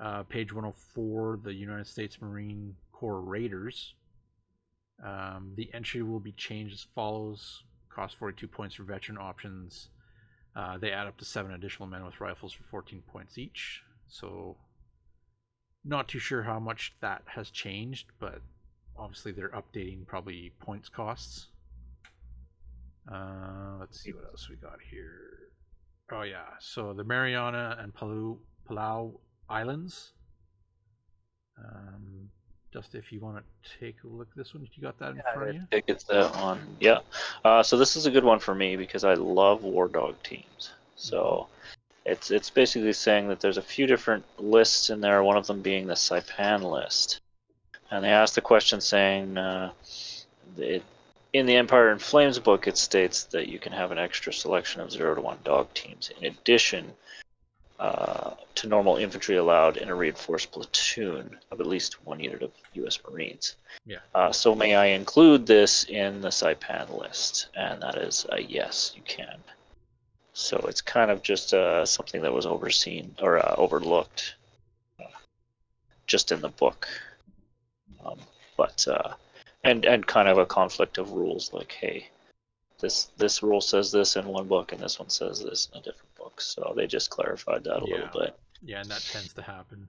uh, 0.00 0.22
page 0.24 0.52
104, 0.52 1.40
the 1.42 1.52
United 1.52 1.86
States 1.86 2.20
Marine 2.20 2.74
Corps 2.92 3.20
Raiders. 3.20 3.94
Um, 5.04 5.52
the 5.56 5.70
entry 5.74 6.02
will 6.02 6.20
be 6.20 6.32
changed 6.32 6.74
as 6.74 6.86
follows: 6.94 7.62
cost 7.90 8.16
42 8.18 8.48
points 8.48 8.74
for 8.74 8.84
veteran 8.84 9.18
options. 9.18 9.88
Uh, 10.54 10.78
they 10.78 10.90
add 10.90 11.06
up 11.06 11.18
to 11.18 11.24
seven 11.24 11.52
additional 11.52 11.86
men 11.88 12.04
with 12.04 12.20
rifles 12.20 12.52
for 12.52 12.62
14 12.64 13.02
points 13.06 13.36
each. 13.36 13.82
So, 14.08 14.56
not 15.84 16.08
too 16.08 16.18
sure 16.18 16.42
how 16.42 16.58
much 16.58 16.94
that 17.00 17.22
has 17.26 17.50
changed, 17.50 18.06
but 18.18 18.40
obviously 18.98 19.32
they're 19.32 19.50
updating 19.50 20.06
probably 20.06 20.52
points 20.60 20.88
costs. 20.88 21.48
Uh, 23.12 23.76
let's 23.78 24.00
see 24.00 24.12
what 24.12 24.24
else 24.24 24.48
we 24.48 24.56
got 24.56 24.78
here. 24.90 25.50
Oh 26.10 26.22
yeah, 26.22 26.54
so 26.60 26.92
the 26.92 27.04
Mariana 27.04 27.76
and 27.80 27.94
Palau 27.94 28.38
Palau 28.68 29.18
Islands. 29.48 30.12
Um, 31.58 32.28
just 32.72 32.94
if 32.94 33.10
you 33.10 33.20
want 33.20 33.38
to 33.38 33.78
take 33.80 33.96
a 34.04 34.06
look 34.06 34.28
at 34.30 34.36
this 34.36 34.52
one, 34.52 34.66
you 34.74 34.82
got 34.82 34.98
that 34.98 35.10
in 35.10 35.22
front 35.34 35.48
of 35.48 35.54
you? 35.54 35.62
I 35.62 35.66
think 35.66 35.84
it's 35.88 36.04
that 36.04 36.34
one. 36.36 36.60
Yeah. 36.80 36.98
Uh, 37.44 37.62
so 37.62 37.78
this 37.78 37.96
is 37.96 38.06
a 38.06 38.10
good 38.10 38.24
one 38.24 38.38
for 38.38 38.54
me 38.54 38.76
because 38.76 39.04
I 39.04 39.14
love 39.14 39.62
War 39.62 39.88
Dog 39.88 40.22
teams. 40.22 40.72
So 40.96 41.46
it's 42.04 42.30
it's 42.30 42.50
basically 42.50 42.92
saying 42.92 43.28
that 43.28 43.40
there's 43.40 43.56
a 43.56 43.62
few 43.62 43.86
different 43.86 44.24
lists 44.38 44.90
in 44.90 45.00
there. 45.00 45.22
One 45.22 45.36
of 45.36 45.46
them 45.46 45.62
being 45.62 45.86
the 45.86 45.94
Saipan 45.94 46.62
list, 46.70 47.20
and 47.90 48.04
they 48.04 48.10
asked 48.10 48.34
the 48.34 48.40
question 48.40 48.80
saying, 48.80 49.38
uh, 49.38 49.72
it, 50.58 50.82
in 51.32 51.46
the 51.46 51.56
Empire 51.56 51.90
in 51.90 51.98
Flames 51.98 52.38
book, 52.38 52.66
it 52.66 52.78
states 52.78 53.24
that 53.24 53.48
you 53.48 53.58
can 53.58 53.72
have 53.72 53.90
an 53.90 53.98
extra 53.98 54.32
selection 54.32 54.80
of 54.80 54.92
zero 54.92 55.14
to 55.14 55.20
one 55.20 55.38
dog 55.44 55.72
teams 55.74 56.10
in 56.20 56.26
addition 56.26 56.92
uh, 57.78 58.30
to 58.54 58.66
normal 58.66 58.96
infantry 58.96 59.36
allowed 59.36 59.76
in 59.76 59.88
a 59.88 59.94
reinforced 59.94 60.50
platoon 60.50 61.36
of 61.50 61.60
at 61.60 61.66
least 61.66 62.04
one 62.06 62.20
unit 62.20 62.42
of 62.42 62.50
U.S. 62.74 62.98
Marines. 63.08 63.56
Yeah. 63.84 63.98
Uh, 64.14 64.32
so 64.32 64.54
may 64.54 64.74
I 64.74 64.86
include 64.86 65.46
this 65.46 65.84
in 65.84 66.20
the 66.20 66.28
Saipan 66.28 66.98
list? 66.98 67.48
And 67.54 67.82
that 67.82 67.96
is 67.96 68.26
a 68.30 68.40
yes, 68.40 68.92
you 68.96 69.02
can. 69.02 69.38
So 70.32 70.58
it's 70.68 70.80
kind 70.80 71.10
of 71.10 71.22
just 71.22 71.54
uh, 71.54 71.84
something 71.86 72.22
that 72.22 72.32
was 72.32 72.46
overseen 72.46 73.14
or 73.20 73.38
uh, 73.38 73.54
overlooked 73.56 74.34
uh, 75.00 75.04
just 76.06 76.32
in 76.32 76.40
the 76.40 76.48
book. 76.48 76.88
Um, 78.04 78.18
but 78.56 78.86
uh, 78.88 79.14
and 79.64 79.84
and 79.84 80.06
kind 80.06 80.28
of 80.28 80.38
a 80.38 80.46
conflict 80.46 80.98
of 80.98 81.12
rules, 81.12 81.52
like 81.52 81.72
hey, 81.72 82.08
this 82.80 83.10
this 83.16 83.42
rule 83.42 83.60
says 83.60 83.90
this 83.90 84.16
in 84.16 84.26
one 84.26 84.46
book 84.46 84.72
and 84.72 84.80
this 84.80 84.98
one 84.98 85.08
says 85.08 85.42
this 85.42 85.68
in 85.72 85.80
a 85.80 85.82
different 85.82 86.14
So 86.38 86.74
they 86.76 86.86
just 86.86 87.10
clarified 87.10 87.64
that 87.64 87.82
a 87.82 87.86
Yeah. 87.86 87.86
little 87.86 88.08
bit. 88.08 88.38
Yeah, 88.62 88.80
and 88.80 88.90
that 88.90 89.06
tends 89.08 89.32
to 89.34 89.42
happen. 89.42 89.88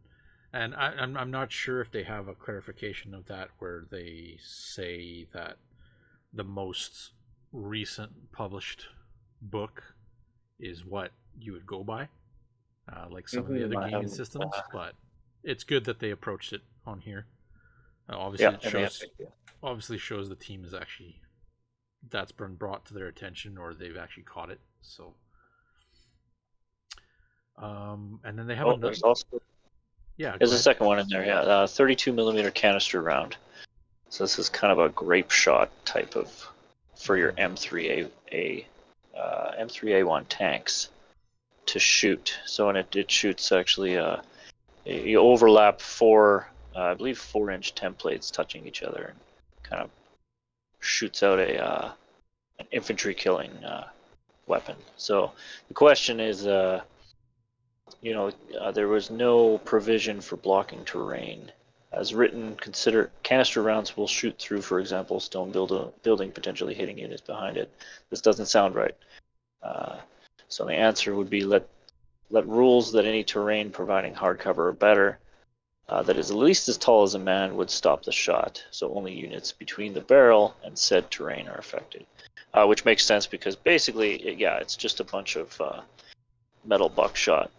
And 0.54 0.76
I, 0.76 0.92
I'm 0.94 1.18
I'm 1.18 1.32
not 1.32 1.52
sure 1.52 1.82
if 1.82 1.92
they 1.92 2.04
have 2.04 2.28
a 2.28 2.34
clarification 2.36 3.14
of 3.14 3.26
that 3.28 3.50
where 3.60 3.86
they 3.90 4.38
say 4.44 5.26
that 5.34 5.58
the 6.34 6.44
most 6.44 7.12
recent 7.52 8.32
published 8.32 8.88
book 9.42 9.96
is 10.60 10.86
what 10.86 11.12
you 11.40 11.54
would 11.54 11.68
go 11.68 11.84
by, 11.84 12.10
uh, 12.92 13.08
like 13.10 13.30
some 13.30 13.46
of 13.48 13.54
the 13.54 13.64
Mhm, 13.64 13.66
other 13.66 13.78
gaming 13.78 14.08
systems. 14.10 14.62
uh, 14.62 14.62
But 14.72 14.96
it's 15.44 15.64
good 15.64 15.86
that 15.86 16.00
they 16.00 16.12
approached 16.12 16.54
it 16.54 16.62
on 16.86 17.02
here. 17.02 17.26
Uh, 18.10 18.18
obviously, 18.18 18.54
Yeah, 18.54 18.56
it 18.56 18.64
and 18.64 18.76
they 18.76 18.82
have 18.82 18.94
shows 18.94 19.08
obviously 19.64 19.98
shows 19.98 20.30
the 20.30 20.36
team 20.36 20.66
is 20.66 20.74
actually 20.74 21.22
that's 22.10 22.32
been 22.32 22.56
brought 22.56 22.86
to 22.86 22.94
their 22.94 23.08
attention 23.08 23.58
or 23.58 23.74
they've 23.74 23.98
actually 23.98 24.24
caught 24.24 24.50
it. 24.50 24.60
So, 24.82 25.14
um, 27.58 28.20
and 28.24 28.38
then 28.38 28.48
they 28.48 28.56
have 28.56 28.68
Oh, 28.68 28.72
another. 28.72 28.88
there's 28.88 29.04
also 29.04 29.26
Yeah, 30.18 30.36
There's 30.38 30.54
a 30.54 30.60
second 30.60 30.88
one 30.88 31.00
in 31.00 31.08
there, 31.10 31.26
yeah. 31.26 31.42
Uh, 31.42 31.68
32 31.68 32.12
millimeter 32.12 32.50
canister 32.52 33.02
round. 33.02 33.38
So 34.10 34.24
this 34.24 34.40
is 34.40 34.50
kind 34.50 34.72
of 34.72 34.80
a 34.80 34.90
grape 34.90 35.32
shot 35.32 35.70
type 35.86 36.16
of 36.16 36.48
for 36.96 37.18
your 37.18 37.34
M3A 37.34 38.10
a 38.32 38.66
uh, 39.16 39.52
M3A1 39.60 40.26
tanks 40.30 40.90
to 41.68 41.80
shoot. 41.80 42.36
So 42.46 42.70
and 42.70 42.78
it, 42.78 42.96
it 42.96 43.12
shoots 43.12 43.52
actually 43.52 43.98
uh, 43.98 44.18
you 44.86 45.20
overlap 45.20 45.82
four, 45.82 46.48
uh, 46.76 46.82
I 46.82 46.94
believe 46.94 47.18
four 47.20 47.52
inch 47.52 47.76
templates 47.76 48.32
touching 48.32 48.66
each 48.66 48.82
other 48.84 49.06
and 49.12 49.20
kind 49.64 49.82
of 49.84 49.90
shoots 50.80 51.22
out 51.24 51.40
a 51.40 51.64
uh, 51.64 51.92
an 52.60 52.66
infantry 52.72 53.14
killing 53.14 53.52
uh, 53.64 53.88
weapon. 54.48 54.76
So 54.96 55.32
the 55.68 55.74
question 55.74 56.20
is, 56.20 56.48
uh, 56.48 56.82
you 58.02 58.14
know, 58.14 58.32
uh, 58.60 58.72
there 58.72 58.88
was 58.88 59.10
no 59.10 59.58
provision 59.60 60.22
for 60.22 60.38
blocking 60.38 60.86
terrain. 60.86 61.52
As 61.92 62.14
written, 62.14 62.56
consider 62.56 63.12
canister 63.24 63.62
rounds 63.62 63.96
will 63.96 64.08
shoot 64.08 64.38
through, 64.38 64.62
for 64.62 64.80
example, 64.80 65.20
stone 65.20 65.52
build- 65.52 65.94
building, 66.04 66.32
potentially 66.32 66.74
hitting 66.74 66.98
units 66.98 67.22
behind 67.22 67.58
it. 67.58 67.72
This 68.10 68.22
doesn't 68.22 68.48
sound 68.48 68.76
right. 68.76 68.96
Uh, 69.64 69.98
so 70.48 70.66
the 70.66 70.74
answer 70.74 71.16
would 71.16 71.30
be 71.30 71.44
let 71.44 71.68
let 72.30 72.46
rules 72.46 72.92
that 72.92 73.06
any 73.06 73.24
terrain 73.24 73.72
providing 73.72 74.14
hard 74.14 74.38
cover 74.38 74.68
or 74.68 74.74
better 74.74 75.18
uh, 75.88 76.04
that 76.04 76.18
is 76.18 76.30
at 76.30 76.38
least 76.38 76.68
as 76.68 76.78
tall 76.78 77.04
as 77.04 77.14
a 77.16 77.20
man 77.20 77.56
would 77.56 77.70
stop 77.70 78.04
the 78.04 78.12
shot. 78.12 78.64
So 78.70 78.94
only 78.94 79.14
units 79.14 79.54
between 79.54 79.94
the 79.94 80.02
barrel 80.02 80.54
and 80.64 80.78
said 80.78 81.10
terrain 81.10 81.48
are 81.48 81.58
affected, 81.58 82.06
uh, 82.54 82.66
which 82.66 82.84
makes 82.84 83.06
sense 83.06 83.26
because 83.26 83.56
basically, 83.56 84.16
it, 84.16 84.38
yeah, 84.38 84.58
it's 84.58 84.76
just 84.76 85.00
a 85.00 85.06
bunch 85.06 85.38
of 85.38 85.60
uh, 85.62 85.82
metal 86.66 86.90
buckshot 86.90 87.50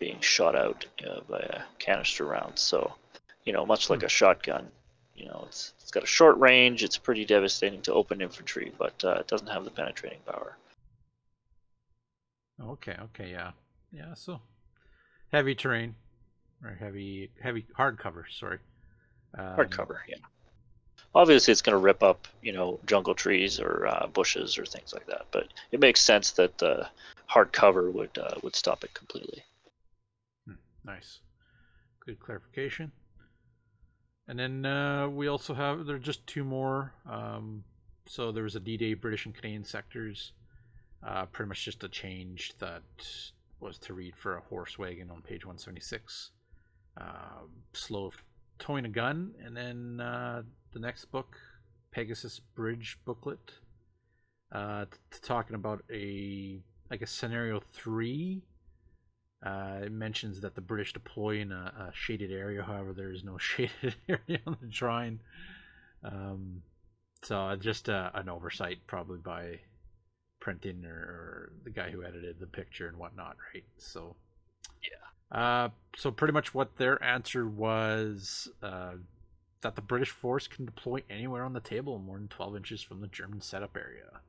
being 0.00 0.18
shot 0.20 0.56
out 0.56 0.84
uh, 1.08 1.20
by 1.28 1.38
a 1.38 1.60
canister 1.78 2.24
round. 2.24 2.58
So, 2.58 2.92
you 3.44 3.52
know, 3.52 3.64
much 3.64 3.88
like 3.90 4.02
a 4.02 4.08
shotgun, 4.08 4.66
you 5.14 5.26
know, 5.26 5.44
it's 5.46 5.74
it's 5.80 5.92
got 5.92 6.02
a 6.02 6.06
short 6.06 6.38
range. 6.38 6.82
It's 6.82 6.96
pretty 6.96 7.24
devastating 7.24 7.82
to 7.82 7.92
open 7.92 8.20
infantry, 8.20 8.72
but 8.76 8.94
uh, 9.04 9.18
it 9.20 9.28
doesn't 9.28 9.48
have 9.48 9.64
the 9.64 9.70
penetrating 9.70 10.20
power. 10.26 10.56
Okay, 12.60 12.96
okay, 13.02 13.30
yeah, 13.30 13.52
yeah. 13.92 14.14
So 14.14 14.40
heavy 15.32 15.54
terrain 15.54 15.94
or 16.64 16.70
heavy, 16.70 17.30
heavy 17.40 17.66
hard 17.76 17.98
cover. 17.98 18.26
Sorry, 18.30 18.58
um, 19.38 19.54
Hard 19.54 19.70
cover, 19.70 20.02
yeah. 20.08 20.16
Obviously, 21.14 21.52
it's 21.52 21.62
going 21.62 21.74
to 21.74 21.78
rip 21.82 22.02
up, 22.02 22.28
you 22.40 22.52
know, 22.52 22.78
jungle 22.86 23.14
trees 23.14 23.58
or 23.58 23.86
uh, 23.86 24.06
bushes 24.06 24.58
or 24.58 24.64
things 24.64 24.92
like 24.92 25.06
that. 25.06 25.26
But 25.32 25.48
it 25.72 25.80
makes 25.80 26.00
sense 26.00 26.30
that 26.32 26.56
the 26.58 26.88
hard 27.26 27.52
cover 27.52 27.90
would 27.90 28.16
uh, 28.16 28.36
would 28.42 28.54
stop 28.54 28.84
it 28.84 28.94
completely. 28.94 29.42
Nice, 30.84 31.20
good 32.04 32.18
clarification. 32.20 32.92
And 34.28 34.38
then 34.38 34.64
uh, 34.64 35.08
we 35.08 35.26
also 35.26 35.54
have 35.54 35.86
there 35.86 35.96
are 35.96 35.98
just 35.98 36.26
two 36.26 36.44
more. 36.44 36.92
Um, 37.08 37.64
so 38.06 38.32
there 38.32 38.44
was 38.44 38.56
a 38.56 38.60
D-Day 38.60 38.94
British 38.94 39.26
and 39.26 39.34
Canadian 39.34 39.64
sectors. 39.64 40.32
Uh, 41.06 41.26
pretty 41.26 41.48
much 41.48 41.64
just 41.64 41.82
a 41.84 41.88
change 41.88 42.52
that 42.58 42.82
was 43.58 43.78
to 43.78 43.94
read 43.94 44.14
for 44.16 44.36
a 44.36 44.40
horse 44.42 44.78
wagon 44.78 45.10
on 45.10 45.22
page 45.22 45.44
176. 45.44 46.30
Uh, 47.00 47.04
slow 47.72 48.12
towing 48.58 48.84
a 48.84 48.88
gun, 48.88 49.32
and 49.44 49.56
then 49.56 50.00
uh, 50.00 50.42
the 50.72 50.78
next 50.78 51.06
book, 51.06 51.36
Pegasus 51.90 52.40
Bridge 52.54 52.98
booklet, 53.04 53.52
uh, 54.52 54.84
t- 54.84 55.18
talking 55.22 55.56
about 55.56 55.82
a 55.92 56.60
like 56.90 57.02
a 57.02 57.06
scenario 57.06 57.60
three. 57.72 58.42
Uh, 59.44 59.80
it 59.84 59.92
mentions 59.92 60.40
that 60.42 60.54
the 60.54 60.60
British 60.60 60.92
deploy 60.92 61.40
in 61.40 61.50
a, 61.50 61.88
a 61.88 61.92
shaded 61.94 62.30
area. 62.30 62.62
However, 62.62 62.92
there 62.92 63.10
is 63.10 63.24
no 63.24 63.38
shaded 63.38 63.94
area 64.08 64.40
on 64.46 64.56
the 64.60 64.68
drawing. 64.68 65.20
Um, 66.04 66.62
so 67.22 67.38
uh, 67.38 67.56
just 67.56 67.88
uh, 67.88 68.10
an 68.14 68.28
oversight, 68.28 68.78
probably 68.86 69.18
by 69.18 69.60
printing 70.40 70.84
or, 70.84 70.94
or 70.94 71.52
the 71.64 71.70
guy 71.70 71.90
who 71.90 72.02
edited 72.02 72.40
the 72.40 72.46
picture 72.46 72.88
and 72.88 72.96
whatnot, 72.96 73.36
right? 73.54 73.64
So 73.78 74.16
yeah. 74.82 75.38
Uh, 75.38 75.68
so 75.96 76.10
pretty 76.10 76.32
much 76.32 76.54
what 76.54 76.76
their 76.76 77.02
answer 77.02 77.46
was 77.46 78.48
uh, 78.62 78.92
that 79.60 79.76
the 79.76 79.82
British 79.82 80.10
force 80.10 80.48
can 80.48 80.64
deploy 80.64 81.02
anywhere 81.08 81.44
on 81.44 81.52
the 81.52 81.60
table 81.60 81.98
more 81.98 82.18
than 82.18 82.28
12 82.28 82.56
inches 82.56 82.82
from 82.82 83.00
the 83.00 83.06
German 83.06 83.40
setup 83.40 83.76
area. 83.76 84.20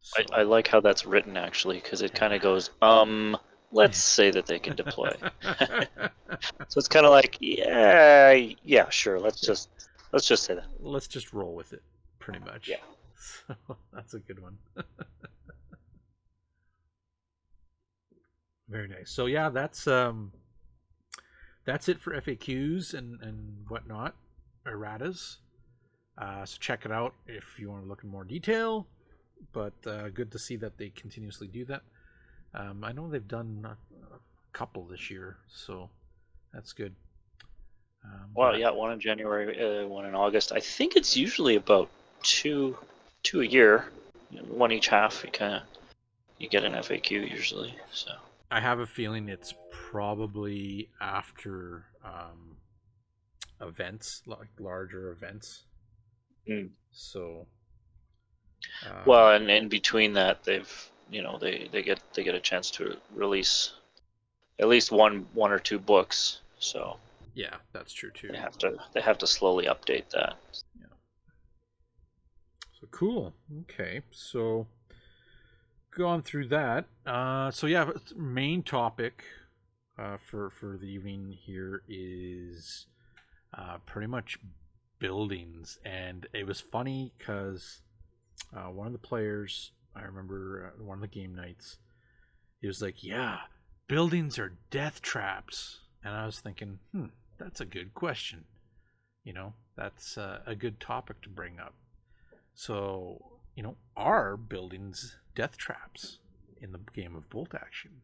So, 0.00 0.22
I, 0.32 0.40
I 0.40 0.42
like 0.42 0.68
how 0.68 0.80
that's 0.80 1.06
written 1.06 1.36
actually 1.36 1.80
because 1.80 2.02
it 2.02 2.14
kind 2.14 2.34
of 2.34 2.42
goes, 2.42 2.70
um, 2.82 3.36
let's 3.72 3.98
say 3.98 4.30
that 4.30 4.46
they 4.46 4.58
can 4.58 4.76
deploy. 4.76 5.12
so 5.42 6.78
it's 6.78 6.88
kind 6.88 7.06
of 7.06 7.12
like, 7.12 7.36
yeah, 7.40 8.32
yeah, 8.64 8.88
sure. 8.90 9.20
Let's 9.20 9.40
just 9.40 9.68
let's 10.12 10.26
just 10.26 10.44
say 10.44 10.54
that. 10.54 10.66
let's 10.80 11.06
just 11.06 11.32
roll 11.32 11.54
with 11.54 11.72
it, 11.72 11.82
pretty 12.18 12.40
much. 12.40 12.68
Yeah. 12.68 12.76
So 13.66 13.76
that's 13.94 14.12
a 14.12 14.18
good 14.18 14.42
one. 14.42 14.58
Very 18.68 18.88
nice. 18.88 19.10
So 19.10 19.24
yeah, 19.24 19.48
that's 19.48 19.86
um, 19.86 20.32
that's 21.64 21.88
it 21.88 21.98
for 21.98 22.12
FAQs 22.20 22.92
and 22.92 23.18
and 23.22 23.64
whatnot, 23.68 24.14
erratas. 24.66 25.36
Uh, 26.18 26.44
so 26.44 26.58
check 26.60 26.84
it 26.84 26.92
out 26.92 27.14
if 27.26 27.58
you 27.58 27.70
want 27.70 27.84
to 27.84 27.88
look 27.88 28.04
in 28.04 28.10
more 28.10 28.24
detail. 28.24 28.86
But 29.52 29.74
uh, 29.86 30.10
good 30.10 30.30
to 30.32 30.38
see 30.38 30.56
that 30.56 30.76
they 30.76 30.90
continuously 30.90 31.46
do 31.46 31.64
that. 31.66 31.82
Um, 32.54 32.82
I 32.82 32.92
know 32.92 33.08
they've 33.08 33.26
done 33.26 33.60
a, 33.64 34.14
a 34.14 34.18
couple 34.52 34.84
this 34.84 35.10
year, 35.10 35.36
so 35.48 35.90
that's 36.52 36.72
good. 36.72 36.94
Um, 38.04 38.30
Well, 38.34 38.52
but- 38.52 38.60
yeah, 38.60 38.70
one 38.70 38.92
in 38.92 39.00
January, 39.00 39.82
uh, 39.82 39.86
one 39.86 40.06
in 40.06 40.14
August. 40.14 40.52
I 40.52 40.60
think 40.60 40.96
it's 40.96 41.16
usually 41.16 41.56
about 41.56 41.88
two, 42.22 42.76
two 43.22 43.40
a 43.42 43.46
year, 43.46 43.86
one 44.48 44.72
each 44.72 44.88
half. 44.88 45.22
You 45.24 45.30
kind 45.30 45.54
of 45.54 45.62
you 46.38 46.48
get 46.48 46.64
an 46.64 46.72
FAQ 46.72 47.10
usually. 47.30 47.74
So 47.92 48.12
I 48.50 48.60
have 48.60 48.78
a 48.78 48.86
feeling 48.86 49.28
it's 49.28 49.54
probably 49.70 50.88
after 51.00 51.84
um, 52.04 52.56
events, 53.60 54.22
like 54.26 54.48
larger 54.58 55.10
events. 55.10 55.64
Mm. 56.48 56.70
So, 56.92 57.46
uh, 58.86 59.02
well, 59.04 59.32
and 59.32 59.50
in 59.50 59.68
between 59.68 60.14
that, 60.14 60.44
they've 60.44 60.90
you 61.10 61.22
know 61.22 61.38
they, 61.38 61.68
they 61.72 61.82
get 61.82 62.00
they 62.14 62.24
get 62.24 62.34
a 62.34 62.40
chance 62.40 62.70
to 62.72 62.96
release 63.14 63.72
at 64.60 64.68
least 64.68 64.92
one 64.92 65.26
one 65.34 65.52
or 65.52 65.58
two 65.58 65.78
books. 65.78 66.40
So 66.58 66.96
yeah, 67.34 67.56
that's 67.72 67.92
true 67.92 68.10
too. 68.10 68.28
they 68.32 68.38
have 68.38 68.58
to 68.58 68.76
they 68.94 69.00
have 69.00 69.18
to 69.18 69.26
slowly 69.26 69.66
update 69.66 70.10
that. 70.10 70.36
Yeah. 70.78 70.86
So 72.80 72.88
cool. 72.90 73.34
Okay, 73.62 74.02
so 74.10 74.66
gone 75.96 76.22
through 76.22 76.48
that. 76.48 76.86
Uh, 77.06 77.50
so 77.50 77.66
yeah, 77.66 77.90
main 78.16 78.62
topic 78.62 79.24
uh, 79.98 80.16
for 80.16 80.50
for 80.50 80.76
the 80.76 80.86
evening 80.86 81.30
here 81.30 81.82
is 81.88 82.86
uh, 83.56 83.78
pretty 83.86 84.06
much 84.06 84.38
buildings, 84.98 85.78
and 85.84 86.26
it 86.32 86.46
was 86.46 86.60
funny 86.60 87.12
because 87.18 87.80
uh, 88.56 88.70
one 88.70 88.86
of 88.86 88.92
the 88.92 88.98
players, 88.98 89.72
I 89.98 90.04
remember 90.04 90.72
uh, 90.78 90.82
one 90.82 90.98
of 90.98 91.02
the 91.02 91.08
game 91.08 91.34
nights, 91.34 91.78
he 92.60 92.66
was 92.66 92.82
like, 92.82 93.02
"Yeah, 93.02 93.38
buildings 93.88 94.38
are 94.38 94.58
death 94.70 95.02
traps," 95.02 95.80
and 96.04 96.14
I 96.14 96.26
was 96.26 96.40
thinking, 96.40 96.78
"Hmm, 96.92 97.06
that's 97.38 97.60
a 97.60 97.64
good 97.64 97.94
question." 97.94 98.44
You 99.24 99.32
know, 99.34 99.54
that's 99.76 100.16
uh, 100.16 100.40
a 100.46 100.54
good 100.54 100.80
topic 100.80 101.20
to 101.22 101.28
bring 101.28 101.58
up. 101.60 101.74
So, 102.54 103.40
you 103.54 103.62
know, 103.62 103.76
are 103.96 104.36
buildings 104.36 105.16
death 105.34 105.56
traps 105.56 106.18
in 106.60 106.72
the 106.72 106.80
game 106.92 107.14
of 107.14 107.28
bolt 107.30 107.54
action? 107.54 108.02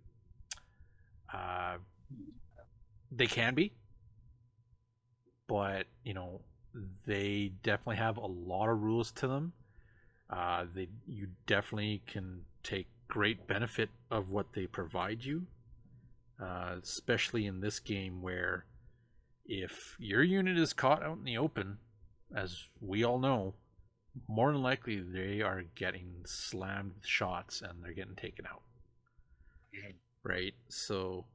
Uh, 1.32 1.78
they 3.10 3.26
can 3.26 3.54
be, 3.54 3.72
but 5.46 5.86
you 6.04 6.14
know, 6.14 6.40
they 7.06 7.52
definitely 7.62 7.96
have 7.96 8.16
a 8.16 8.26
lot 8.26 8.68
of 8.68 8.82
rules 8.82 9.10
to 9.12 9.26
them. 9.26 9.52
Uh, 10.30 10.64
they 10.74 10.88
you 11.06 11.28
definitely 11.46 12.02
can 12.06 12.42
take 12.62 12.86
great 13.08 13.46
benefit 13.46 13.90
of 14.10 14.30
what 14.30 14.52
they 14.54 14.66
provide 14.66 15.24
you, 15.24 15.46
uh, 16.42 16.76
especially 16.82 17.46
in 17.46 17.60
this 17.60 17.78
game 17.78 18.22
where 18.22 18.64
if 19.46 19.96
your 19.98 20.22
unit 20.22 20.58
is 20.58 20.72
caught 20.72 21.02
out 21.02 21.18
in 21.18 21.24
the 21.24 21.36
open, 21.36 21.78
as 22.34 22.64
we 22.80 23.04
all 23.04 23.18
know, 23.18 23.54
more 24.28 24.52
than 24.52 24.62
likely 24.62 25.00
they 25.00 25.42
are 25.42 25.64
getting 25.74 26.22
slammed 26.24 26.92
with 26.94 27.06
shots 27.06 27.60
and 27.60 27.82
they're 27.82 27.92
getting 27.92 28.16
taken 28.16 28.46
out. 28.46 28.62
Right? 30.22 30.54
So 30.68 31.26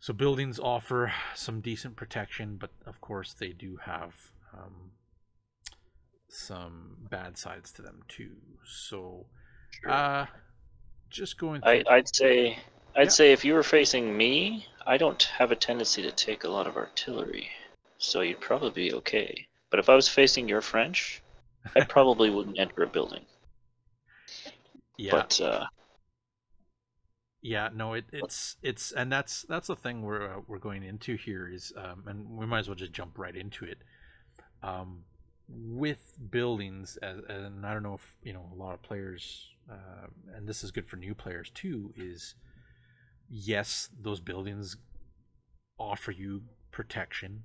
so 0.00 0.12
buildings 0.12 0.58
offer 0.58 1.12
some 1.36 1.60
decent 1.60 1.94
protection, 1.94 2.56
but 2.56 2.70
of 2.86 3.00
course 3.00 3.34
they 3.34 3.50
do 3.50 3.78
have 3.84 4.32
um, 4.52 4.90
some 6.32 6.96
bad 7.10 7.36
sides 7.38 7.72
to 7.72 7.82
them 7.82 8.02
too. 8.08 8.36
So 8.64 9.26
uh 9.86 10.26
just 11.10 11.38
going 11.38 11.62
through 11.62 11.80
I 11.80 11.82
I'd 11.88 12.14
say 12.14 12.60
I'd 12.94 13.10
Yeah. 13.10 13.10
say 13.10 13.32
if 13.32 13.44
you 13.44 13.54
were 13.54 13.64
facing 13.64 14.16
me, 14.16 14.68
I 14.86 14.96
don't 14.96 15.20
have 15.24 15.50
a 15.50 15.56
tendency 15.56 16.00
to 16.02 16.12
take 16.12 16.44
a 16.44 16.48
lot 16.48 16.68
of 16.68 16.76
artillery, 16.76 17.50
so 17.98 18.20
you'd 18.20 18.40
probably 18.40 18.70
be 18.70 18.94
okay. 18.94 19.48
But 19.68 19.80
if 19.80 19.88
I 19.88 19.96
was 19.96 20.08
facing 20.08 20.48
your 20.48 20.60
French, 20.60 21.20
I 21.74 21.80
probably 21.82 22.30
wouldn't 22.30 22.60
enter 22.60 22.82
a 22.82 22.86
building. 22.86 23.26
Yeah, 24.96 25.24
But 25.24 25.40
uh, 25.40 25.66
yeah, 27.40 27.70
no, 27.74 27.94
it, 27.94 28.04
it's 28.12 28.56
it's 28.62 28.92
and 28.92 29.10
that's 29.10 29.42
that's 29.42 29.66
the 29.66 29.74
thing 29.74 30.02
we're 30.02 30.36
uh, 30.36 30.40
we're 30.46 30.58
going 30.58 30.84
into 30.84 31.16
here 31.16 31.48
is, 31.48 31.72
um, 31.76 32.04
and 32.06 32.36
we 32.38 32.46
might 32.46 32.60
as 32.60 32.68
well 32.68 32.76
just 32.76 32.92
jump 32.92 33.18
right 33.18 33.34
into 33.34 33.64
it. 33.64 33.78
Um, 34.62 35.04
with 35.48 36.14
buildings, 36.30 36.96
as, 37.02 37.18
and 37.28 37.66
I 37.66 37.72
don't 37.72 37.82
know 37.82 37.94
if 37.94 38.16
you 38.22 38.32
know 38.32 38.48
a 38.52 38.56
lot 38.56 38.74
of 38.74 38.82
players, 38.82 39.48
uh, 39.70 40.06
and 40.34 40.48
this 40.48 40.64
is 40.64 40.70
good 40.70 40.88
for 40.88 40.96
new 40.96 41.14
players 41.14 41.50
too. 41.54 41.92
Is 41.96 42.34
yes, 43.28 43.88
those 44.00 44.20
buildings 44.20 44.76
offer 45.78 46.12
you 46.12 46.42
protection. 46.70 47.42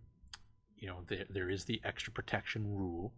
You 0.78 0.88
know, 0.90 0.98
there 1.08 1.26
there 1.30 1.50
is 1.50 1.66
the 1.66 1.82
extra 1.84 2.14
protection 2.14 2.76
rule, 2.76 3.14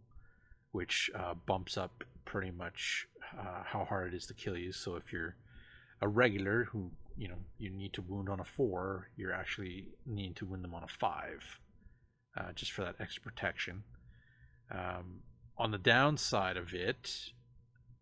which 0.71 1.09
uh, 1.15 1.33
bumps 1.45 1.77
up 1.77 2.03
pretty 2.25 2.51
much 2.51 3.07
uh, 3.37 3.63
how 3.65 3.85
hard 3.85 4.13
it 4.13 4.17
is 4.17 4.25
to 4.27 4.33
kill 4.33 4.57
you. 4.57 4.71
So 4.71 4.95
if 4.95 5.11
you're 5.11 5.35
a 6.01 6.07
regular 6.07 6.65
who 6.65 6.91
you 7.17 7.27
know 7.27 7.39
you 7.57 7.69
need 7.69 7.93
to 7.93 8.01
wound 8.01 8.29
on 8.29 8.39
a 8.39 8.45
four, 8.45 9.09
you're 9.17 9.33
actually 9.33 9.87
needing 10.05 10.33
to 10.35 10.45
wound 10.45 10.63
them 10.63 10.73
on 10.73 10.83
a 10.83 10.87
five, 10.87 11.59
uh, 12.37 12.51
just 12.53 12.71
for 12.71 12.83
that 12.83 12.95
extra 12.99 13.21
protection. 13.21 13.83
Um, 14.71 15.21
on 15.57 15.71
the 15.71 15.77
downside 15.77 16.57
of 16.57 16.73
it, 16.73 17.31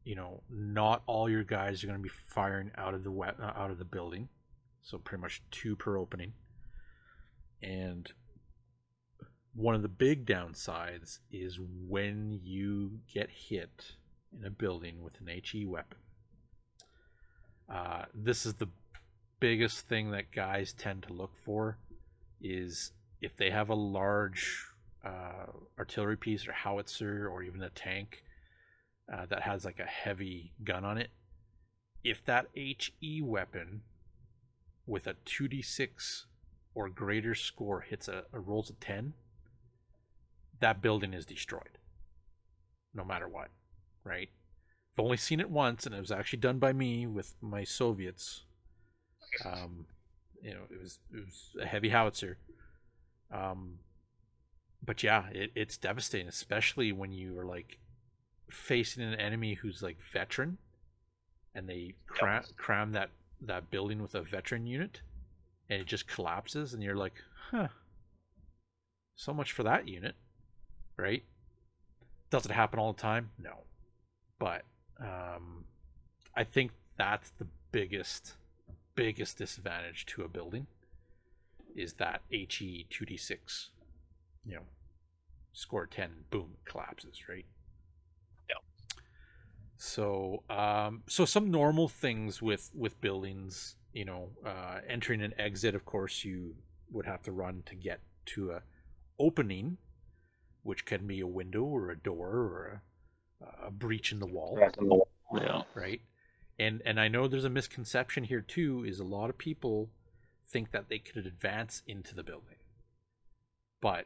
you 0.03 0.15
know, 0.15 0.43
not 0.49 1.03
all 1.05 1.29
your 1.29 1.43
guys 1.43 1.83
are 1.83 1.87
going 1.87 1.99
to 1.99 2.03
be 2.03 2.09
firing 2.27 2.71
out 2.77 2.93
of 2.93 3.03
the 3.03 3.11
we- 3.11 3.27
uh, 3.27 3.53
out 3.55 3.71
of 3.71 3.77
the 3.77 3.85
building, 3.85 4.29
so 4.81 4.97
pretty 4.97 5.21
much 5.21 5.41
two 5.51 5.75
per 5.75 5.97
opening. 5.97 6.33
And 7.61 8.11
one 9.53 9.75
of 9.75 9.81
the 9.81 9.87
big 9.87 10.25
downsides 10.25 11.19
is 11.31 11.59
when 11.59 12.39
you 12.43 12.99
get 13.11 13.29
hit 13.29 13.95
in 14.37 14.45
a 14.45 14.51
building 14.51 15.01
with 15.01 15.19
an 15.19 15.27
HE 15.27 15.65
weapon. 15.65 15.97
Uh, 17.67 18.05
this 18.13 18.45
is 18.45 18.53
the 18.53 18.69
biggest 19.39 19.87
thing 19.87 20.11
that 20.11 20.31
guys 20.31 20.73
tend 20.73 21.03
to 21.03 21.13
look 21.13 21.35
for 21.43 21.77
is 22.39 22.91
if 23.21 23.35
they 23.35 23.49
have 23.49 23.69
a 23.69 23.75
large 23.75 24.67
uh, 25.07 25.51
artillery 25.79 26.17
piece 26.17 26.47
or 26.47 26.51
howitzer 26.51 27.27
or 27.27 27.43
even 27.43 27.61
a 27.61 27.69
tank 27.69 28.23
uh, 29.13 29.25
that 29.27 29.43
has 29.43 29.63
like 29.63 29.79
a 29.79 29.85
heavy 29.85 30.53
gun 30.63 30.83
on 30.83 30.97
it. 30.97 31.09
If 32.03 32.23
that 32.25 32.47
HE 32.53 33.21
weapon 33.23 33.81
with 34.85 35.07
a 35.07 35.15
2d6 35.25 36.25
or 36.75 36.89
greater 36.89 37.35
score 37.35 37.81
hits 37.81 38.07
a, 38.07 38.23
a 38.33 38.39
rolls 38.39 38.69
a 38.69 38.73
10 38.73 39.13
that 40.59 40.81
building 40.81 41.13
is 41.13 41.25
destroyed. 41.25 41.77
No 42.93 43.03
matter 43.03 43.27
what 43.27 43.49
right? 44.07 44.29
I've 44.97 45.03
only 45.03 45.17
seen 45.17 45.39
it 45.39 45.49
once 45.49 45.85
and 45.85 45.93
it 45.93 45.99
was 45.99 46.11
actually 46.11 46.39
done 46.39 46.57
by 46.57 46.73
me 46.73 47.05
with 47.05 47.35
my 47.41 47.63
soviets. 47.63 48.45
Um, 49.45 49.85
you 50.41 50.51
know 50.51 50.61
it 50.69 50.81
was 50.81 50.99
it 51.13 51.25
was 51.25 51.55
a 51.61 51.65
heavy 51.65 51.89
howitzer. 51.89 52.37
Um, 53.31 53.79
but 54.85 55.03
yeah 55.03 55.25
it, 55.31 55.51
it's 55.55 55.77
devastating 55.77 56.27
especially 56.27 56.91
when 56.91 57.11
you 57.11 57.37
are 57.37 57.45
like 57.45 57.77
facing 58.49 59.03
an 59.03 59.15
enemy 59.15 59.55
who's 59.55 59.83
like 59.83 59.97
veteran 60.13 60.57
and 61.53 61.67
they 61.67 61.93
cram, 62.07 62.43
cram 62.55 62.91
that 62.91 63.09
that 63.41 63.69
building 63.69 64.01
with 64.01 64.15
a 64.15 64.21
veteran 64.21 64.65
unit 64.65 65.01
and 65.69 65.81
it 65.81 65.87
just 65.87 66.07
collapses 66.07 66.73
and 66.73 66.83
you're 66.83 66.95
like 66.95 67.23
huh. 67.51 67.67
So 69.15 69.33
much 69.33 69.51
for 69.51 69.63
that 69.63 69.87
unit 69.87 70.15
right? 70.95 71.23
Does 72.29 72.45
it 72.45 72.51
happen 72.51 72.79
all 72.79 72.93
the 72.93 73.01
time? 73.01 73.31
No. 73.41 73.63
But 74.39 74.63
um 74.99 75.65
i 76.35 76.43
think 76.43 76.71
that's 76.97 77.29
the 77.37 77.47
biggest 77.71 78.33
biggest 78.95 79.37
disadvantage 79.37 80.05
to 80.07 80.23
a 80.23 80.27
building 80.27 80.65
is 81.75 81.93
that 81.93 82.21
HE 82.31 82.87
2d6 82.91 83.67
you 84.47 84.55
know 84.55 84.65
score 85.53 85.85
10 85.85 86.09
boom 86.29 86.51
collapses 86.65 87.27
right? 87.29 87.45
Yeah. 88.49 88.55
so 89.77 90.43
um 90.49 91.03
so 91.07 91.25
some 91.25 91.51
normal 91.51 91.87
things 91.87 92.41
with 92.41 92.71
with 92.73 92.99
buildings 93.01 93.75
you 93.93 94.05
know 94.05 94.29
uh 94.45 94.79
entering 94.87 95.21
and 95.21 95.33
exit 95.37 95.75
of 95.75 95.85
course 95.85 96.23
you 96.23 96.55
would 96.91 97.05
have 97.05 97.21
to 97.23 97.31
run 97.31 97.63
to 97.65 97.75
get 97.75 97.99
to 98.25 98.51
a 98.51 98.61
opening 99.19 99.77
which 100.63 100.85
can 100.85 101.07
be 101.07 101.19
a 101.19 101.27
window 101.27 101.63
or 101.63 101.89
a 101.89 101.97
door 101.97 102.27
or 102.27 102.81
a, 103.41 103.67
a 103.67 103.71
breach 103.71 104.11
in 104.11 104.19
the 104.19 104.25
wall 104.25 104.57
yeah, 105.33 105.63
right? 105.75 106.01
And 106.59 106.81
and 106.85 106.99
i 106.99 107.07
know 107.07 107.27
there's 107.27 107.45
a 107.45 107.49
misconception 107.49 108.23
here 108.23 108.41
too 108.41 108.85
is 108.87 108.99
a 108.99 109.03
lot 109.03 109.29
of 109.29 109.37
people 109.37 109.89
think 110.47 110.71
that 110.71 110.89
they 110.89 110.99
could 110.99 111.25
advance 111.25 111.83
into 111.87 112.15
the 112.15 112.23
building. 112.23 112.55
But 113.81 114.05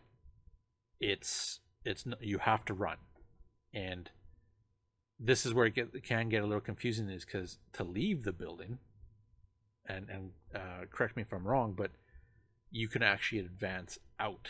it's 1.01 1.61
it's 1.85 2.05
you 2.21 2.39
have 2.39 2.65
to 2.65 2.73
run 2.75 2.97
and 3.73 4.11
this 5.19 5.45
is 5.45 5.53
where 5.53 5.67
it, 5.67 5.75
get, 5.75 5.89
it 5.95 6.03
can 6.03 6.29
get 6.29 6.43
a 6.43 6.47
little 6.47 6.61
confusing 6.61 7.09
is 7.09 7.25
because 7.25 7.59
to 7.73 7.83
leave 7.83 8.23
the 8.23 8.33
building 8.33 8.79
and 9.87 10.09
and 10.09 10.31
uh, 10.55 10.85
correct 10.91 11.15
me 11.17 11.23
if 11.23 11.33
i'm 11.33 11.47
wrong 11.47 11.73
but 11.77 11.91
you 12.71 12.87
can 12.89 13.03
actually 13.03 13.39
advance 13.39 13.99
out 14.19 14.49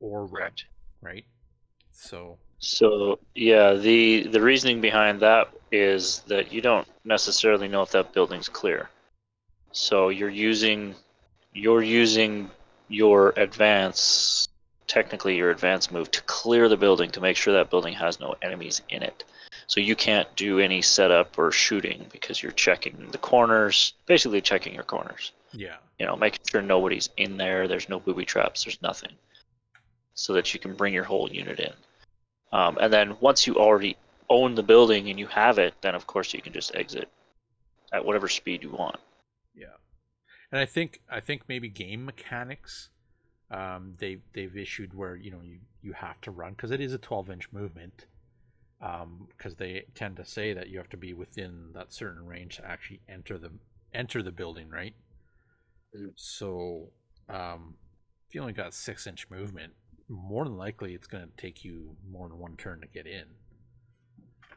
or 0.00 0.26
run 0.26 0.52
correct. 0.52 0.66
right 1.02 1.26
so 1.92 2.38
So 2.58 3.18
yeah, 3.34 3.74
the 3.74 4.24
the 4.28 4.40
reasoning 4.42 4.80
behind 4.80 5.20
that 5.20 5.52
is 5.72 6.20
that 6.28 6.52
you 6.52 6.60
don't 6.60 6.88
necessarily 7.04 7.68
know 7.68 7.82
if 7.82 7.90
that 7.92 8.12
building's 8.12 8.48
clear. 8.48 8.90
So 9.72 10.08
you're 10.10 10.30
using 10.30 10.96
you're 11.54 11.82
using 11.82 12.50
your 12.88 13.34
advance 13.36 14.45
technically 14.86 15.36
your 15.36 15.50
advance 15.50 15.90
move 15.90 16.10
to 16.12 16.22
clear 16.22 16.68
the 16.68 16.76
building 16.76 17.10
to 17.10 17.20
make 17.20 17.36
sure 17.36 17.54
that 17.54 17.70
building 17.70 17.94
has 17.94 18.20
no 18.20 18.34
enemies 18.42 18.82
in 18.88 19.02
it. 19.02 19.24
So 19.66 19.80
you 19.80 19.96
can't 19.96 20.32
do 20.36 20.60
any 20.60 20.82
setup 20.82 21.38
or 21.38 21.50
shooting 21.50 22.06
because 22.12 22.42
you're 22.42 22.52
checking 22.52 23.08
the 23.10 23.18
corners, 23.18 23.94
basically 24.06 24.40
checking 24.40 24.74
your 24.74 24.84
corners. 24.84 25.32
yeah 25.52 25.76
You 25.98 26.06
know, 26.06 26.16
making 26.16 26.40
sure 26.48 26.62
nobody's 26.62 27.08
in 27.16 27.36
there, 27.36 27.66
there's 27.66 27.88
no 27.88 27.98
booby 27.98 28.24
traps, 28.24 28.64
there's 28.64 28.80
nothing. 28.82 29.12
So 30.14 30.32
that 30.34 30.54
you 30.54 30.60
can 30.60 30.74
bring 30.74 30.94
your 30.94 31.04
whole 31.04 31.30
unit 31.30 31.60
in. 31.60 31.72
Um, 32.52 32.78
and 32.80 32.92
then 32.92 33.16
once 33.20 33.46
you 33.46 33.56
already 33.56 33.96
own 34.30 34.54
the 34.54 34.62
building 34.62 35.10
and 35.10 35.18
you 35.18 35.26
have 35.26 35.58
it, 35.58 35.74
then 35.80 35.94
of 35.94 36.06
course 36.06 36.32
you 36.32 36.40
can 36.40 36.52
just 36.52 36.74
exit 36.74 37.08
at 37.92 38.04
whatever 38.04 38.28
speed 38.28 38.62
you 38.62 38.70
want. 38.70 38.98
Yeah, 39.54 39.76
and 40.50 40.60
I 40.60 40.66
think 40.66 41.00
I 41.10 41.20
think 41.20 41.42
maybe 41.48 41.68
game 41.68 42.04
mechanics, 42.04 42.90
um, 43.50 43.94
they 43.98 44.18
they've 44.32 44.56
issued 44.56 44.94
where 44.94 45.16
you 45.16 45.30
know 45.30 45.40
you 45.42 45.58
you 45.82 45.92
have 45.92 46.20
to 46.22 46.30
run 46.30 46.52
because 46.52 46.70
it 46.70 46.80
is 46.80 46.92
a 46.92 46.98
twelve 46.98 47.30
inch 47.30 47.52
movement, 47.52 48.06
um, 48.80 49.28
because 49.36 49.56
they 49.56 49.84
tend 49.94 50.16
to 50.16 50.24
say 50.24 50.52
that 50.54 50.68
you 50.68 50.78
have 50.78 50.90
to 50.90 50.96
be 50.96 51.14
within 51.14 51.72
that 51.74 51.92
certain 51.92 52.26
range 52.26 52.56
to 52.56 52.66
actually 52.66 53.00
enter 53.08 53.38
the 53.38 53.50
enter 53.94 54.22
the 54.22 54.32
building, 54.32 54.68
right? 54.68 54.94
Mhm. 55.94 56.14
So, 56.14 56.90
um, 57.28 57.76
if 58.28 58.34
you 58.34 58.40
only 58.40 58.52
got 58.52 58.74
six 58.74 59.06
inch 59.06 59.28
movement, 59.30 59.74
more 60.08 60.44
than 60.44 60.56
likely 60.56 60.94
it's 60.94 61.06
going 61.06 61.26
to 61.26 61.36
take 61.36 61.64
you 61.64 61.96
more 62.08 62.28
than 62.28 62.38
one 62.38 62.56
turn 62.56 62.80
to 62.80 62.86
get 62.86 63.06
in. 63.06 63.26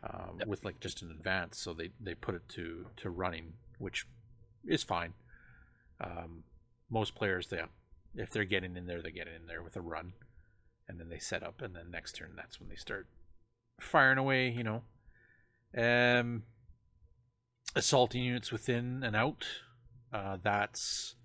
Um, 0.01 0.39
Yep. 0.39 0.47
with 0.47 0.63
like 0.63 0.79
just 0.79 1.01
an 1.01 1.11
advance, 1.11 1.57
so 1.57 1.73
they 1.73 1.89
they 1.99 2.15
put 2.15 2.33
it 2.35 2.47
to 2.49 2.87
to 2.97 3.09
running, 3.09 3.53
which 3.79 4.07
is 4.65 4.81
fine. 4.81 5.13
Um, 5.99 6.43
most 6.89 7.15
players, 7.15 7.47
they 7.49 7.61
if 8.15 8.31
they're 8.31 8.45
getting 8.45 8.75
in 8.75 8.85
there, 8.87 9.01
they 9.01 9.11
get 9.11 9.27
in 9.27 9.47
there 9.47 9.63
with 9.63 9.75
a 9.75 9.81
run, 9.81 10.13
and 10.87 10.99
then 10.99 11.09
they 11.09 11.19
set 11.19 11.43
up, 11.43 11.61
and 11.61 11.75
then 11.75 11.91
next 11.91 12.13
turn, 12.13 12.31
that's 12.35 12.59
when 12.59 12.69
they 12.69 12.75
start 12.75 13.07
firing 13.79 14.17
away. 14.17 14.49
You 14.49 14.63
know, 14.63 14.81
um, 15.77 16.43
assaulting 17.75 18.23
units 18.23 18.51
within 18.51 19.03
and 19.03 19.15
out. 19.15 19.45
Uh, 20.11 20.37
that's 20.41 21.15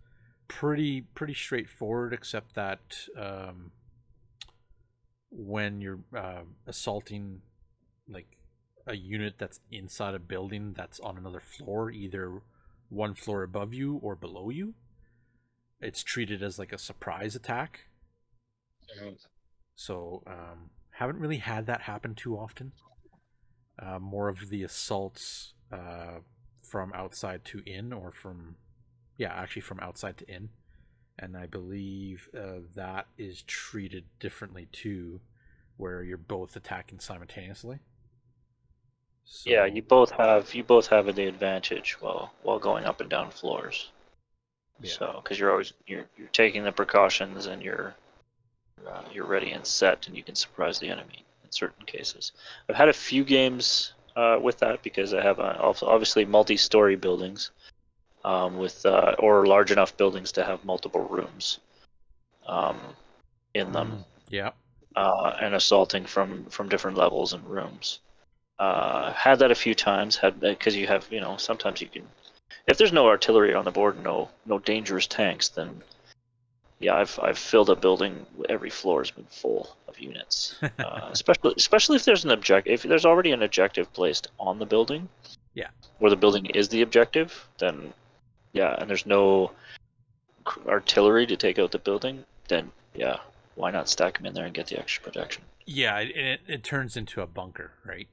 pretty 0.49 1.03
pretty 1.15 1.35
straightforward, 1.35 2.13
except 2.13 2.55
that 2.55 3.09
um, 3.19 3.71
when 5.31 5.81
you're 5.81 6.01
uh, 6.17 6.43
assaulting 6.67 7.41
like 8.09 8.37
a 8.87 8.95
unit 8.95 9.35
that's 9.39 9.61
inside 9.71 10.15
a 10.15 10.19
building 10.19 10.75
that's 10.77 11.01
on 11.01 11.17
another 11.17 11.41
floor, 11.41 11.91
either 11.91 12.43
one 12.91 13.15
floor 13.15 13.43
above 13.43 13.73
you 13.73 13.99
or 14.03 14.15
below 14.15 14.51
you, 14.51 14.75
it's 15.81 16.03
treated 16.03 16.43
as 16.43 16.59
like 16.59 16.73
a 16.73 16.79
surprise 16.79 17.35
attack. 17.35 17.87
So 19.77 20.23
um, 20.27 20.71
haven't 20.91 21.19
really 21.19 21.39
had 21.39 21.67
that 21.67 21.83
happen 21.83 22.15
too 22.15 22.37
often. 22.37 22.73
Uh, 23.79 23.99
more 23.99 24.29
of 24.29 24.49
the 24.51 24.63
assaults 24.63 25.55
uh, 25.73 26.19
from 26.63 26.93
outside 26.95 27.45
to 27.47 27.63
in, 27.67 27.93
or 27.93 28.13
from 28.13 28.57
yeah, 29.19 29.33
actually 29.33 29.63
from 29.63 29.81
outside 29.81 30.17
to 30.19 30.31
in, 30.31 30.51
and 31.19 31.37
I 31.37 31.47
believe 31.47 32.29
uh, 32.37 32.61
that 32.77 33.07
is 33.19 33.43
treated 33.43 34.05
differently 34.21 34.69
too, 34.71 35.21
where 35.77 36.03
you're 36.03 36.17
both 36.17 36.55
attacking 36.55 37.01
simultaneously. 37.01 37.81
So, 39.25 39.51
yeah, 39.51 39.65
you 39.65 39.83
both 39.83 40.13
have 40.13 40.55
you 40.55 40.63
both 40.63 40.87
have 40.89 41.13
the 41.15 41.27
advantage 41.27 41.97
while 42.01 42.33
while 42.43 42.59
going 42.59 42.85
up 42.85 43.01
and 43.01 43.11
down 43.11 43.31
floors. 43.31 43.91
Yeah. 44.81 44.91
So, 44.91 45.21
because 45.23 45.39
you're 45.39 45.51
always 45.51 45.73
you're 45.87 46.07
you're 46.17 46.29
taking 46.29 46.65
the 46.65 46.73
precautions 46.73 47.47
and 47.47 47.63
you're 47.63 47.95
uh, 48.87 49.03
you're 49.13 49.27
ready 49.27 49.53
and 49.53 49.67
set, 49.67 50.07
and 50.07 50.17
you 50.17 50.23
can 50.23 50.35
surprise 50.35 50.79
the 50.79 50.89
enemy 50.89 51.25
in 51.45 51.53
certain 51.53 51.87
cases. 51.87 52.33
I've 52.69 52.77
had 52.77 52.89
a 52.89 52.93
few 52.93 53.25
games 53.25 53.93
uh, 54.17 54.39
with 54.41 54.59
that 54.59 54.83
because 54.83 55.15
I 55.15 55.23
have 55.23 55.41
uh, 55.41 55.57
obviously 55.83 56.25
multi-story 56.25 56.97
buildings 56.97 57.51
um, 58.25 58.59
with 58.59 58.85
uh, 58.87 59.15
or 59.19 59.47
large 59.47 59.71
enough 59.71 59.97
buildings 59.97 60.33
to 60.33 60.45
have 60.45 60.65
multiple 60.65 61.03
rooms 61.03 61.61
um, 62.47 62.79
in 63.55 63.73
them. 63.73 63.93
Mm, 63.93 64.05
yeah. 64.29 64.51
Uh, 64.97 65.37
and 65.41 65.55
assaulting 65.55 66.05
from 66.05 66.45
from 66.47 66.69
different 66.69 66.97
levels 66.97 67.33
and 67.33 67.45
rooms. 67.49 68.01
Uh, 68.59 69.13
had 69.13 69.41
that 69.41 69.51
a 69.51 69.55
few 69.55 69.75
times. 69.75 70.17
Had 70.17 70.39
because 70.41 70.77
you 70.77 70.87
have 70.87 71.07
you 71.11 71.21
know 71.21 71.37
sometimes 71.37 71.81
you 71.81 71.89
can 71.89 72.07
if 72.67 72.79
there's 72.79 72.93
no 72.93 73.07
artillery 73.07 73.55
on 73.55 73.65
the 73.65 73.71
board, 73.71 74.03
no 74.03 74.31
no 74.47 74.59
dangerous 74.59 75.07
tanks, 75.07 75.49
then 75.49 75.83
yeah, 76.81 76.97
I've 76.97 77.19
I've 77.23 77.39
filled 77.39 77.71
a 77.71 77.77
building. 77.77 78.27
Every 78.49 78.71
floor 78.71 79.01
has 79.01 79.11
been 79.11 79.25
full 79.25 79.77
of 79.89 79.99
units. 79.99 80.57
Uh, 80.79 81.09
especially 81.13 81.55
especially 81.57 81.97
if 81.97 82.05
there's 82.05 82.25
an 82.25 82.31
objective. 82.31 82.73
If 82.73 82.83
there's 82.83 83.07
already 83.07 83.33
an 83.33 83.43
objective 83.43 83.93
placed 83.93 84.29
on 84.39 84.59
the 84.59 84.67
building. 84.67 85.09
Yeah. 85.55 85.69
Where 85.99 86.11
the 86.11 86.17
building 86.17 86.47
is 86.47 86.69
the 86.69 86.83
objective, 86.83 87.47
then 87.59 87.93
yeah, 88.53 88.75
and 88.79 88.91
there's 88.91 89.07
no 89.07 89.53
artillery 90.67 91.27
to 91.27 91.37
take 91.37 91.59
out 91.59 91.71
the 91.71 91.79
building, 91.79 92.25
then 92.49 92.71
yeah, 92.95 93.19
why 93.55 93.71
not 93.71 93.89
stack 93.89 94.17
them 94.17 94.27
in 94.27 94.35
there 94.35 94.45
and 94.45 94.55
get 94.55 94.67
the 94.67 94.79
extra 94.79 95.03
protection? 95.03 95.43
Yeah, 95.67 95.99
it, 95.99 96.17
it, 96.17 96.41
it 96.47 96.65
turns 96.65 96.97
into 96.97 97.23
a 97.23 97.27
bunker, 97.27 97.73
right? 97.85 98.09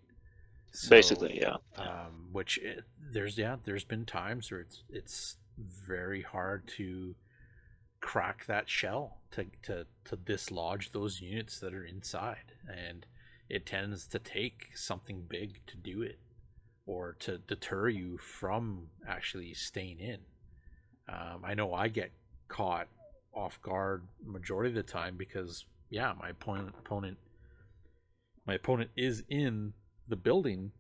So, 0.72 0.90
Basically, 0.90 1.40
yeah. 1.42 1.58
Um, 1.78 2.30
which 2.32 2.58
it, 2.60 2.84
there's 3.12 3.38
yeah, 3.38 3.58
there's 3.66 3.84
been 3.84 4.06
times 4.06 4.52
where 4.52 4.62
it's 4.62 4.84
it's 4.90 5.38
very 5.58 6.22
hard 6.22 6.68
to 6.78 7.16
crack 8.00 8.46
that 8.46 8.70
shell 8.70 9.18
to 9.32 9.46
to 9.64 9.86
to 10.06 10.16
dislodge 10.16 10.92
those 10.92 11.22
units 11.22 11.60
that 11.60 11.74
are 11.74 11.84
inside, 11.84 12.54
and 12.68 13.06
it 13.50 13.66
tends 13.66 14.08
to 14.08 14.20
take 14.20 14.70
something 14.74 15.26
big 15.28 15.60
to 15.68 15.76
do 15.76 16.02
it, 16.02 16.20
or 16.86 17.18
to 17.20 17.38
deter 17.38 17.90
you 17.90 18.18
from 18.18 18.88
actually 19.08 19.54
staying 19.54 20.00
in. 20.00 20.20
Um, 21.10 21.44
I 21.44 21.54
know 21.54 21.74
I 21.74 21.90
get 21.90 22.12
caught 22.48 22.88
off 23.34 23.62
guard 23.62 24.04
majority 24.26 24.70
of 24.70 24.76
the 24.76 24.84
time 24.84 25.16
because 25.18 25.66
yeah, 25.90 26.14
my 26.18 26.30
opponent 26.30 26.74
opponent 26.80 27.18
my 28.48 28.54
opponent 28.56 28.90
is 28.96 29.24
in 29.30 29.74
the 30.12 30.16
building 30.16 30.72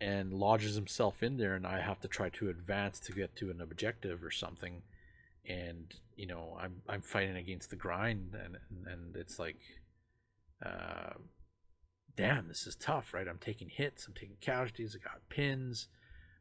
and 0.00 0.32
lodges 0.32 0.76
himself 0.76 1.22
in 1.22 1.38
there 1.38 1.56
and 1.56 1.66
I 1.66 1.80
have 1.80 1.98
to 2.00 2.08
try 2.08 2.28
to 2.28 2.50
advance 2.50 3.00
to 3.00 3.12
get 3.12 3.34
to 3.36 3.50
an 3.50 3.60
objective 3.60 4.22
or 4.22 4.30
something. 4.30 4.82
And 5.48 5.92
you 6.14 6.26
know 6.26 6.56
I'm 6.60 6.82
I'm 6.88 7.00
fighting 7.00 7.36
against 7.36 7.70
the 7.70 7.76
grind 7.76 8.36
and 8.44 8.58
and 8.86 9.16
it's 9.16 9.38
like 9.38 9.58
uh 10.64 11.14
damn 12.16 12.46
this 12.46 12.66
is 12.66 12.76
tough 12.76 13.12
right? 13.12 13.26
I'm 13.26 13.38
taking 13.38 13.68
hits 13.68 14.06
I'm 14.06 14.14
taking 14.14 14.36
casualties 14.40 14.94
I 14.94 15.02
got 15.02 15.28
pins. 15.28 15.88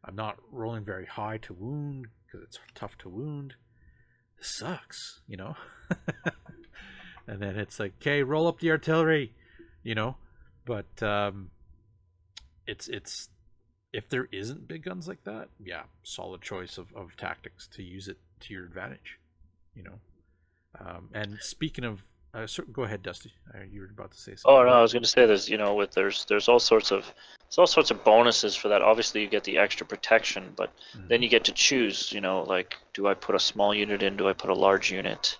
I'm 0.03 0.15
not 0.15 0.36
rolling 0.51 0.86
very 0.86 1.05
high 1.05 1.38
to 1.38 1.53
wound 1.53 2.07
because 2.25 2.45
it's 2.45 2.59
tough 2.75 2.97
to 2.99 3.09
wound. 3.09 3.55
This 4.38 4.55
sucks 4.55 5.21
you 5.28 5.38
know? 5.38 5.55
And 7.30 7.41
then 7.41 7.59
it's 7.59 7.78
like 7.78 7.93
okay 8.01 8.23
roll 8.23 8.47
up 8.47 8.59
the 8.59 8.71
artillery 8.71 9.34
you 9.84 9.95
know? 9.95 10.17
But 10.65 11.01
um 11.01 11.49
it's 12.68 12.88
it's 12.88 13.30
if 13.93 14.09
there 14.09 14.28
isn't 14.32 14.68
big 14.68 14.84
guns 14.84 15.07
like 15.07 15.24
that, 15.24 15.49
yeah, 15.63 15.84
solid 16.03 16.41
choice 16.41 16.78
of, 16.78 16.88
of 16.95 17.15
tactics 17.18 17.68
to 17.74 17.84
use 17.84 18.07
it 18.07 18.18
to 18.41 18.53
your 18.53 18.65
advantage. 18.65 19.18
You 19.76 19.84
know, 19.84 19.99
um, 20.80 21.09
and 21.13 21.38
speaking 21.39 21.86
of, 21.86 22.01
uh, 22.34 22.45
so, 22.45 22.63
go 22.72 22.84
ahead, 22.84 23.01
Dusty. 23.01 23.32
Uh, 23.53 23.63
you 23.72 23.82
were 23.82 23.88
about 23.88 24.11
to 24.11 24.18
say 24.18 24.36
something. 24.36 24.43
Oh 24.45 24.63
no, 24.63 24.72
I 24.72 24.82
was 24.82 24.93
going 24.93 25.03
to 25.03 25.09
say 25.09 25.26
there's 25.26 25.49
you 25.49 25.57
know 25.57 25.74
with 25.76 25.91
there's 25.91 26.26
there's 26.26 26.49
all 26.49 26.59
sorts 26.59 26.91
of 26.91 27.05
there's 27.39 27.57
all 27.57 27.68
sorts 27.68 27.91
of 27.91 28.03
bonuses 28.03 28.55
for 28.55 28.68
that. 28.68 28.82
Obviously, 28.82 29.22
you 29.22 29.28
get 29.28 29.45
the 29.45 29.57
extra 29.57 29.86
protection, 29.86 30.53
but 30.55 30.72
mm-hmm. 30.95 31.07
then 31.07 31.24
you 31.24 31.30
get 31.30 31.45
to 31.45 31.53
choose. 31.53 32.11
You 32.11 32.22
know, 32.22 32.43
like 32.43 32.78
do 32.93 33.07
I 33.07 33.13
put 33.13 33.36
a 33.36 33.39
small 33.39 33.74
unit 33.74 34.03
in? 34.03 34.18
Do 34.18 34.28
I 34.28 34.34
put 34.34 34.49
a 34.49 34.55
large 34.55 34.91
unit? 34.91 35.38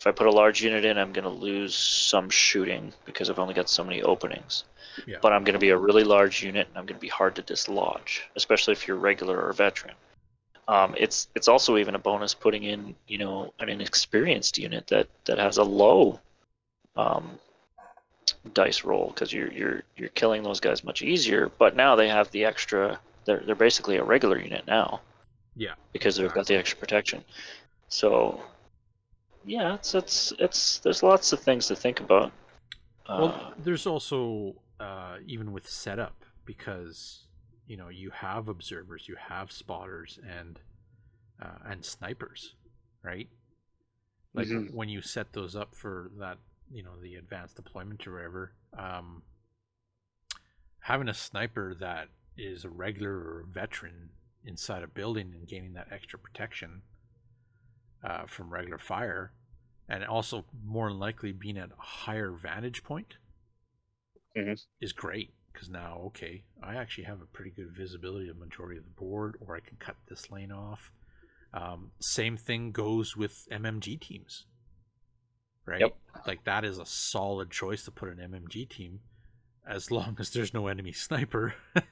If 0.00 0.06
I 0.08 0.10
put 0.10 0.26
a 0.26 0.32
large 0.32 0.62
unit 0.64 0.84
in, 0.84 0.98
I'm 0.98 1.12
going 1.12 1.22
to 1.22 1.30
lose 1.30 1.76
some 1.76 2.28
shooting 2.28 2.92
because 3.04 3.30
I've 3.30 3.38
only 3.38 3.54
got 3.54 3.68
so 3.68 3.84
many 3.84 4.02
openings. 4.02 4.64
Yeah. 5.06 5.18
But 5.22 5.32
I'm 5.32 5.44
going 5.44 5.54
to 5.54 5.60
be 5.60 5.70
a 5.70 5.76
really 5.76 6.04
large 6.04 6.42
unit, 6.42 6.68
and 6.68 6.78
I'm 6.78 6.86
going 6.86 6.98
to 6.98 7.00
be 7.00 7.08
hard 7.08 7.36
to 7.36 7.42
dislodge, 7.42 8.28
especially 8.36 8.72
if 8.72 8.86
you're 8.86 8.96
regular 8.96 9.40
or 9.40 9.52
veteran. 9.52 9.94
Um, 10.68 10.94
it's 10.96 11.28
it's 11.34 11.48
also 11.48 11.76
even 11.76 11.94
a 11.94 11.98
bonus 11.98 12.34
putting 12.34 12.64
in 12.64 12.94
you 13.08 13.18
know 13.18 13.52
an 13.58 13.68
inexperienced 13.68 14.58
unit 14.58 14.86
that 14.88 15.08
that 15.24 15.38
has 15.38 15.58
a 15.58 15.64
low 15.64 16.20
um, 16.96 17.38
dice 18.54 18.84
roll 18.84 19.08
because 19.08 19.32
you're 19.32 19.52
you're 19.52 19.82
you're 19.96 20.08
killing 20.10 20.42
those 20.42 20.60
guys 20.60 20.84
much 20.84 21.02
easier. 21.02 21.50
But 21.58 21.76
now 21.76 21.96
they 21.96 22.08
have 22.08 22.30
the 22.30 22.44
extra. 22.44 22.98
They're 23.24 23.42
they're 23.44 23.54
basically 23.54 23.96
a 23.96 24.04
regular 24.04 24.38
unit 24.38 24.66
now. 24.66 25.00
Yeah. 25.56 25.74
Because 25.92 26.16
they've 26.16 26.32
got 26.32 26.46
the 26.46 26.56
extra 26.56 26.78
protection. 26.78 27.24
So 27.88 28.40
yeah, 29.44 29.74
it's 29.74 29.94
it's 29.94 30.32
it's 30.38 30.78
there's 30.78 31.02
lots 31.02 31.32
of 31.32 31.40
things 31.40 31.66
to 31.68 31.76
think 31.76 32.00
about. 32.00 32.32
Well, 33.08 33.24
uh, 33.24 33.50
there's 33.58 33.86
also 33.86 34.54
uh, 34.82 35.18
even 35.26 35.52
with 35.52 35.68
setup 35.68 36.24
because 36.44 37.26
you 37.66 37.76
know 37.76 37.88
you 37.88 38.10
have 38.10 38.48
observers, 38.48 39.08
you 39.08 39.14
have 39.28 39.52
spotters, 39.52 40.18
and 40.28 40.58
uh, 41.40 41.70
and 41.70 41.84
snipers, 41.84 42.54
right? 43.02 43.28
Like 44.34 44.48
mm-hmm. 44.48 44.74
when 44.74 44.88
you 44.88 45.00
set 45.00 45.32
those 45.32 45.54
up 45.54 45.76
for 45.76 46.10
that, 46.18 46.38
you 46.72 46.82
know, 46.82 46.98
the 47.00 47.14
advanced 47.14 47.56
deployment 47.56 48.06
or 48.06 48.14
whatever, 48.14 48.52
um, 48.76 49.22
having 50.80 51.08
a 51.08 51.14
sniper 51.14 51.76
that 51.78 52.08
is 52.36 52.64
a 52.64 52.70
regular 52.70 53.12
or 53.12 53.44
a 53.46 53.52
veteran 53.52 54.08
inside 54.44 54.82
a 54.82 54.88
building 54.88 55.32
and 55.34 55.46
gaining 55.46 55.74
that 55.74 55.88
extra 55.92 56.18
protection 56.18 56.82
uh, 58.02 58.24
from 58.26 58.50
regular 58.50 58.78
fire, 58.78 59.32
and 59.88 60.04
also 60.04 60.44
more 60.64 60.90
likely 60.90 61.30
being 61.30 61.56
at 61.58 61.70
a 61.70 61.82
higher 61.82 62.32
vantage 62.32 62.82
point 62.82 63.14
mm-hmm. 64.36 64.52
is 64.80 64.92
great 64.92 65.32
because 65.52 65.68
now 65.68 66.00
okay 66.06 66.42
i 66.62 66.74
actually 66.74 67.04
have 67.04 67.20
a 67.20 67.26
pretty 67.26 67.50
good 67.50 67.70
visibility 67.70 68.28
of 68.28 68.36
majority 68.36 68.78
of 68.78 68.84
the 68.84 68.90
board 68.90 69.36
or 69.40 69.56
i 69.56 69.60
can 69.60 69.76
cut 69.78 69.96
this 70.08 70.30
lane 70.30 70.52
off 70.52 70.92
um, 71.54 71.90
same 72.00 72.36
thing 72.36 72.72
goes 72.72 73.16
with 73.16 73.46
mmg 73.52 74.00
teams 74.00 74.46
right 75.66 75.80
yep. 75.80 75.96
like 76.26 76.42
that 76.44 76.64
is 76.64 76.78
a 76.78 76.86
solid 76.86 77.50
choice 77.50 77.84
to 77.84 77.90
put 77.90 78.08
an 78.08 78.18
mmg 78.18 78.68
team 78.68 79.00
as 79.68 79.90
long 79.90 80.16
as 80.18 80.30
there's 80.30 80.54
no 80.54 80.66
enemy 80.66 80.92
sniper 80.92 81.54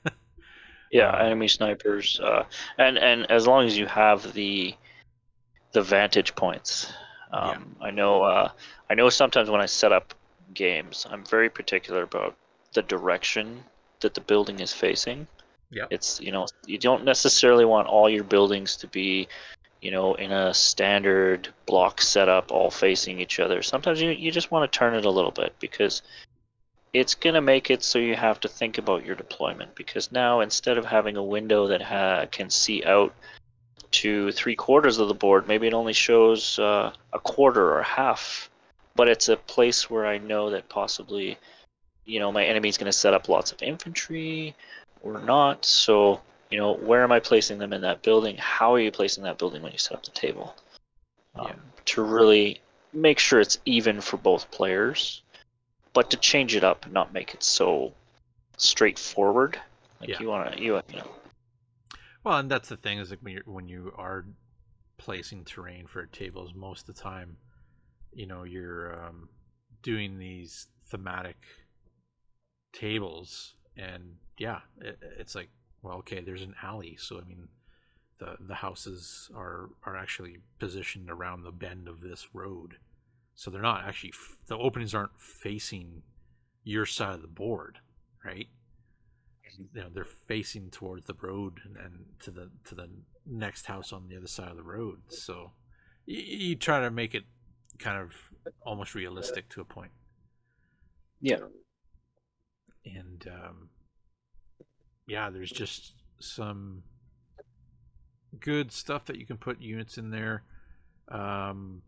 yeah 0.91 1.11
um, 1.11 1.26
enemy 1.26 1.49
snipers 1.49 2.18
uh, 2.20 2.45
and 2.78 2.99
and 2.99 3.30
as 3.30 3.47
long 3.47 3.66
as 3.66 3.76
you 3.76 3.86
have 3.86 4.32
the 4.32 4.74
the 5.72 5.82
vantage 5.82 6.34
points 6.34 6.93
um, 7.32 7.76
yeah. 7.80 7.86
i 7.86 7.91
know 7.91 8.22
uh, 8.22 8.51
i 8.88 8.95
know 8.95 9.09
sometimes 9.09 9.51
when 9.51 9.61
i 9.61 9.66
set 9.66 9.93
up 9.93 10.14
games, 10.55 11.07
I'm 11.11 11.24
very 11.24 11.48
particular 11.48 12.03
about 12.03 12.36
the 12.72 12.82
direction 12.82 13.64
that 14.01 14.14
the 14.14 14.20
building 14.20 14.61
is 14.61 14.72
facing. 14.72 15.26
Yeah. 15.70 15.86
It's 15.90 16.20
you 16.20 16.32
know 16.32 16.46
you 16.66 16.78
don't 16.78 17.05
necessarily 17.05 17.64
want 17.64 17.86
all 17.86 18.09
your 18.09 18.24
buildings 18.24 18.76
to 18.78 18.88
be, 18.88 19.28
you 19.80 19.90
know, 19.90 20.14
in 20.14 20.32
a 20.32 20.53
standard 20.53 21.48
block 21.66 22.01
setup, 22.01 22.51
all 22.51 22.70
facing 22.70 23.20
each 23.20 23.38
other. 23.38 23.62
Sometimes 23.62 24.01
you 24.01 24.11
you 24.11 24.30
just 24.30 24.51
want 24.51 24.70
to 24.70 24.78
turn 24.78 24.94
it 24.94 25.05
a 25.05 25.11
little 25.11 25.30
bit 25.30 25.55
because 25.61 26.03
it's 26.92 27.14
going 27.14 27.34
to 27.34 27.40
make 27.40 27.70
it 27.70 27.84
so 27.84 28.01
you 28.01 28.16
have 28.16 28.40
to 28.40 28.48
think 28.48 28.78
about 28.78 29.05
your 29.05 29.14
deployment 29.14 29.74
because 29.76 30.11
now 30.11 30.40
instead 30.40 30.76
of 30.76 30.84
having 30.84 31.16
a 31.16 31.22
window 31.22 31.68
that 31.68 31.80
ha- 31.80 32.26
can 32.32 32.51
see 32.51 32.82
out 32.84 33.14
to 33.92 34.32
three 34.32 34.57
quarters 34.57 34.98
of 34.98 35.07
the 35.09 35.14
board, 35.14 35.46
maybe 35.46 35.66
it 35.66 35.74
only 35.74 35.92
shows 35.92 36.59
uh, 36.59 36.92
a 37.12 37.18
quarter 37.20 37.76
or 37.76 37.82
half 37.82 38.49
but 39.01 39.09
it's 39.09 39.30
a 39.30 39.36
place 39.38 39.88
where 39.88 40.05
I 40.05 40.18
know 40.18 40.51
that 40.51 40.68
possibly, 40.68 41.38
you 42.05 42.20
know, 42.20 42.30
my 42.30 42.44
enemy's 42.44 42.76
going 42.76 42.84
to 42.84 42.92
set 42.92 43.14
up 43.14 43.30
lots 43.30 43.51
of 43.51 43.62
infantry 43.62 44.55
or 45.01 45.22
not. 45.22 45.64
So, 45.64 46.20
you 46.51 46.59
know, 46.59 46.74
where 46.74 47.03
am 47.03 47.11
I 47.11 47.18
placing 47.18 47.57
them 47.57 47.72
in 47.72 47.80
that 47.80 48.03
building? 48.03 48.36
How 48.36 48.74
are 48.74 48.78
you 48.78 48.90
placing 48.90 49.24
that 49.24 49.38
building 49.38 49.62
when 49.62 49.72
you 49.72 49.78
set 49.78 49.96
up 49.96 50.05
the 50.05 50.11
table? 50.11 50.55
Um, 51.34 51.46
yeah. 51.46 51.55
To 51.86 52.03
really 52.03 52.61
make 52.92 53.18
sure 53.18 53.40
it's 53.40 53.57
even 53.64 54.03
for 54.03 54.18
both 54.18 54.51
players, 54.51 55.22
but 55.94 56.11
to 56.11 56.18
change 56.18 56.55
it 56.55 56.62
up 56.62 56.84
and 56.84 56.92
not 56.92 57.14
make 57.14 57.32
it 57.32 57.42
so 57.42 57.94
straightforward. 58.59 59.59
Like 59.98 60.11
yeah. 60.11 60.20
you 60.20 60.28
want 60.28 60.53
to, 60.53 60.62
you, 60.62 60.76
you 60.90 60.96
know. 60.98 61.11
Well, 62.22 62.36
and 62.36 62.51
that's 62.51 62.68
the 62.68 62.76
thing 62.76 62.98
is 62.98 63.09
like 63.09 63.20
when 63.22 63.32
you 63.32 63.42
when 63.46 63.66
you 63.66 63.94
are 63.96 64.26
placing 64.98 65.46
terrain 65.46 65.86
for 65.86 66.05
tables, 66.05 66.53
most 66.55 66.86
of 66.86 66.94
the 66.94 67.01
time, 67.01 67.38
you 68.12 68.26
know, 68.26 68.44
you're 68.44 69.04
um, 69.04 69.28
doing 69.82 70.18
these 70.18 70.66
thematic 70.86 71.36
tables, 72.72 73.54
and 73.76 74.16
yeah, 74.38 74.61
it, 74.80 74.98
it's 75.18 75.34
like, 75.34 75.50
well, 75.82 75.96
okay, 75.98 76.20
there's 76.20 76.42
an 76.42 76.54
alley, 76.62 76.96
so 76.98 77.18
I 77.18 77.24
mean, 77.24 77.48
the 78.18 78.36
the 78.40 78.56
houses 78.56 79.30
are 79.34 79.70
are 79.84 79.96
actually 79.96 80.38
positioned 80.58 81.11
around 81.11 81.42
the 81.42 81.52
bend 81.52 81.88
of 81.88 82.00
this 82.00 82.28
road, 82.34 82.76
so 83.34 83.50
they're 83.50 83.62
not 83.62 83.84
actually 83.84 84.12
the 84.46 84.58
openings 84.58 84.94
aren't 84.94 85.20
facing 85.20 86.02
your 86.62 86.86
side 86.86 87.14
of 87.14 87.22
the 87.22 87.28
board, 87.28 87.78
right? 88.24 88.48
you 89.74 89.82
know 89.82 89.88
they're 89.92 90.04
facing 90.04 90.70
towards 90.70 91.06
the 91.06 91.14
road 91.20 91.61
and, 91.64 91.76
and, 91.76 92.04
to 92.20 92.30
the 92.30 92.50
to 92.64 92.74
the 92.74 92.88
next 93.26 93.66
house 93.66 93.92
on 93.92 94.08
the 94.08 94.16
other 94.16 94.26
side 94.26 94.48
of 94.48 94.56
the 94.56 94.62
road. 94.62 95.00
So 95.08 95.52
you, 96.06 96.20
you, 96.20 96.56
try 96.56 96.80
to 96.80 96.90
make 96.90 97.14
it 97.14 97.24
kind 97.81 98.01
of 98.01 98.12
almost 98.64 98.95
realistic 98.95 99.49
to 99.51 99.61
a 99.61 99.64
point. 99.64 99.91
Yeah. 101.20 101.39
And 102.85 103.26
um, 103.28 103.68
yeah 105.07 105.28
there's 105.28 105.51
just 105.51 105.95
some 106.20 106.85
good 108.39 108.70
stuff 108.70 109.05
that 109.07 109.16
you 109.16 109.26
can 109.26 109.37
put 109.37 109.61
units 109.61 109.99
in 109.99 110.11
there. 110.11 110.45
Um, 111.09 111.83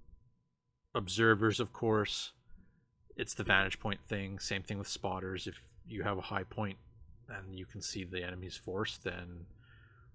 observers 0.95 1.61
of 1.61 1.72
course. 1.72 2.32
It's 3.16 3.34
the 3.34 3.45
vantage 3.45 3.78
point 3.78 4.01
thing. 4.09 4.38
Same 4.38 4.62
thing 4.62 4.78
with 4.78 4.88
spotters. 4.88 5.47
If 5.47 5.61
you 5.86 6.03
have 6.03 6.18
a 6.18 6.22
high 6.22 6.45
point 6.45 6.78
and 7.28 7.57
you 7.57 7.66
can 7.66 7.82
see 7.82 8.05
the 8.05 8.24
enemy's 8.24 8.57
force, 8.57 8.99
then 8.99 9.47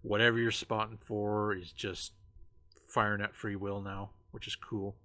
whatever 0.02 0.40
you're 0.40 0.52
spotting 0.52 0.98
for 0.98 1.54
is 1.54 1.72
just 1.72 2.14
firing 2.88 3.22
at 3.22 3.36
free 3.36 3.56
will 3.56 3.82
now, 3.82 4.10
which 4.32 4.48
is 4.48 4.56
cool. 4.56 4.96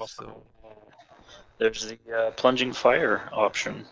Yep. 0.00 0.08
So 0.08 0.42
there's 1.58 1.86
the 1.86 1.98
uh, 2.16 2.30
plunging 2.32 2.72
fire 2.72 3.28
option. 3.32 3.84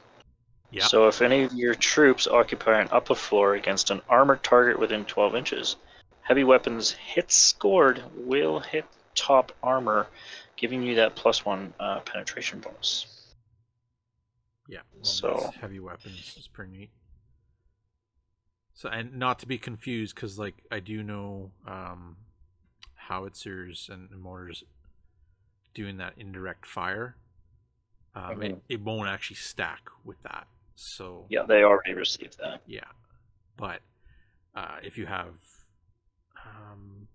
Yeah. 0.70 0.84
So 0.84 1.08
if 1.08 1.20
any 1.20 1.42
of 1.42 1.52
your 1.52 1.74
troops 1.74 2.26
occupy 2.26 2.80
an 2.80 2.88
upper 2.90 3.14
floor 3.14 3.54
against 3.54 3.90
an 3.90 4.00
armored 4.08 4.42
target 4.42 4.78
within 4.78 5.04
12 5.04 5.36
inches, 5.36 5.76
heavy 6.22 6.44
weapons 6.44 6.92
hits 6.92 7.36
scored 7.36 8.02
will 8.16 8.60
hit 8.60 8.86
top 9.14 9.52
armor, 9.62 10.06
giving 10.56 10.82
you 10.82 10.94
that 10.96 11.14
plus 11.14 11.44
one 11.44 11.74
uh, 11.78 12.00
penetration 12.00 12.60
bonus. 12.60 13.06
Yeah. 14.68 14.80
so 15.02 15.52
heavy 15.60 15.80
weapons 15.80 16.34
is 16.38 16.48
pretty 16.48 16.72
neat. 16.72 16.90
So 18.74 18.88
and 18.88 19.16
not 19.16 19.38
to 19.40 19.46
be 19.46 19.58
confused, 19.58 20.14
because 20.14 20.38
like 20.38 20.54
I 20.70 20.80
do 20.80 21.02
know 21.02 21.50
um, 21.66 22.16
howitzers 22.94 23.90
and, 23.92 24.08
mortars 24.18 24.64
doing 25.74 25.98
that 25.98 26.14
indirect 26.16 26.66
fire. 26.66 27.16
Um, 28.14 28.22
mm-hmm. 28.22 28.42
it, 28.42 28.62
it 28.68 28.80
won't 28.82 29.08
actually 29.08 29.36
stack 29.36 29.88
with 30.04 30.22
that. 30.22 30.46
So 30.74 31.26
yeah, 31.28 31.44
they 31.46 31.62
already 31.62 31.94
received 31.94 32.38
that. 32.38 32.62
Yeah, 32.66 32.80
but 33.56 33.80
uh, 34.54 34.76
if 34.82 34.98
you 34.98 35.06
have, 35.06 35.34
um, 36.44 37.08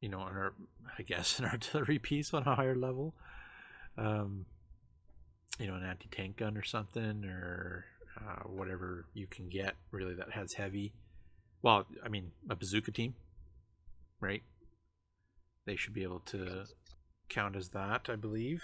you 0.00 0.08
know, 0.08 0.22
an, 0.22 0.50
I 0.98 1.02
guess 1.02 1.38
an 1.38 1.46
artillery 1.46 1.98
piece 1.98 2.34
on 2.34 2.42
a 2.42 2.54
higher 2.54 2.74
level, 2.74 3.14
um, 3.96 4.46
you 5.58 5.66
know, 5.66 5.74
an 5.74 5.84
anti 5.84 6.08
tank 6.10 6.36
gun 6.38 6.56
or 6.56 6.64
something, 6.64 7.24
or 7.24 7.86
uh, 8.18 8.42
whatever 8.48 9.06
you 9.14 9.26
can 9.26 9.48
get 9.48 9.74
really 9.90 10.14
that 10.14 10.32
has 10.32 10.54
heavy. 10.54 10.92
Well, 11.62 11.86
I 12.04 12.08
mean, 12.08 12.32
a 12.50 12.56
bazooka 12.56 12.92
team, 12.92 13.14
right? 14.20 14.42
They 15.66 15.76
should 15.76 15.94
be 15.94 16.02
able 16.02 16.20
to 16.26 16.66
count 17.28 17.56
as 17.56 17.70
that, 17.70 18.08
I 18.08 18.16
believe, 18.16 18.62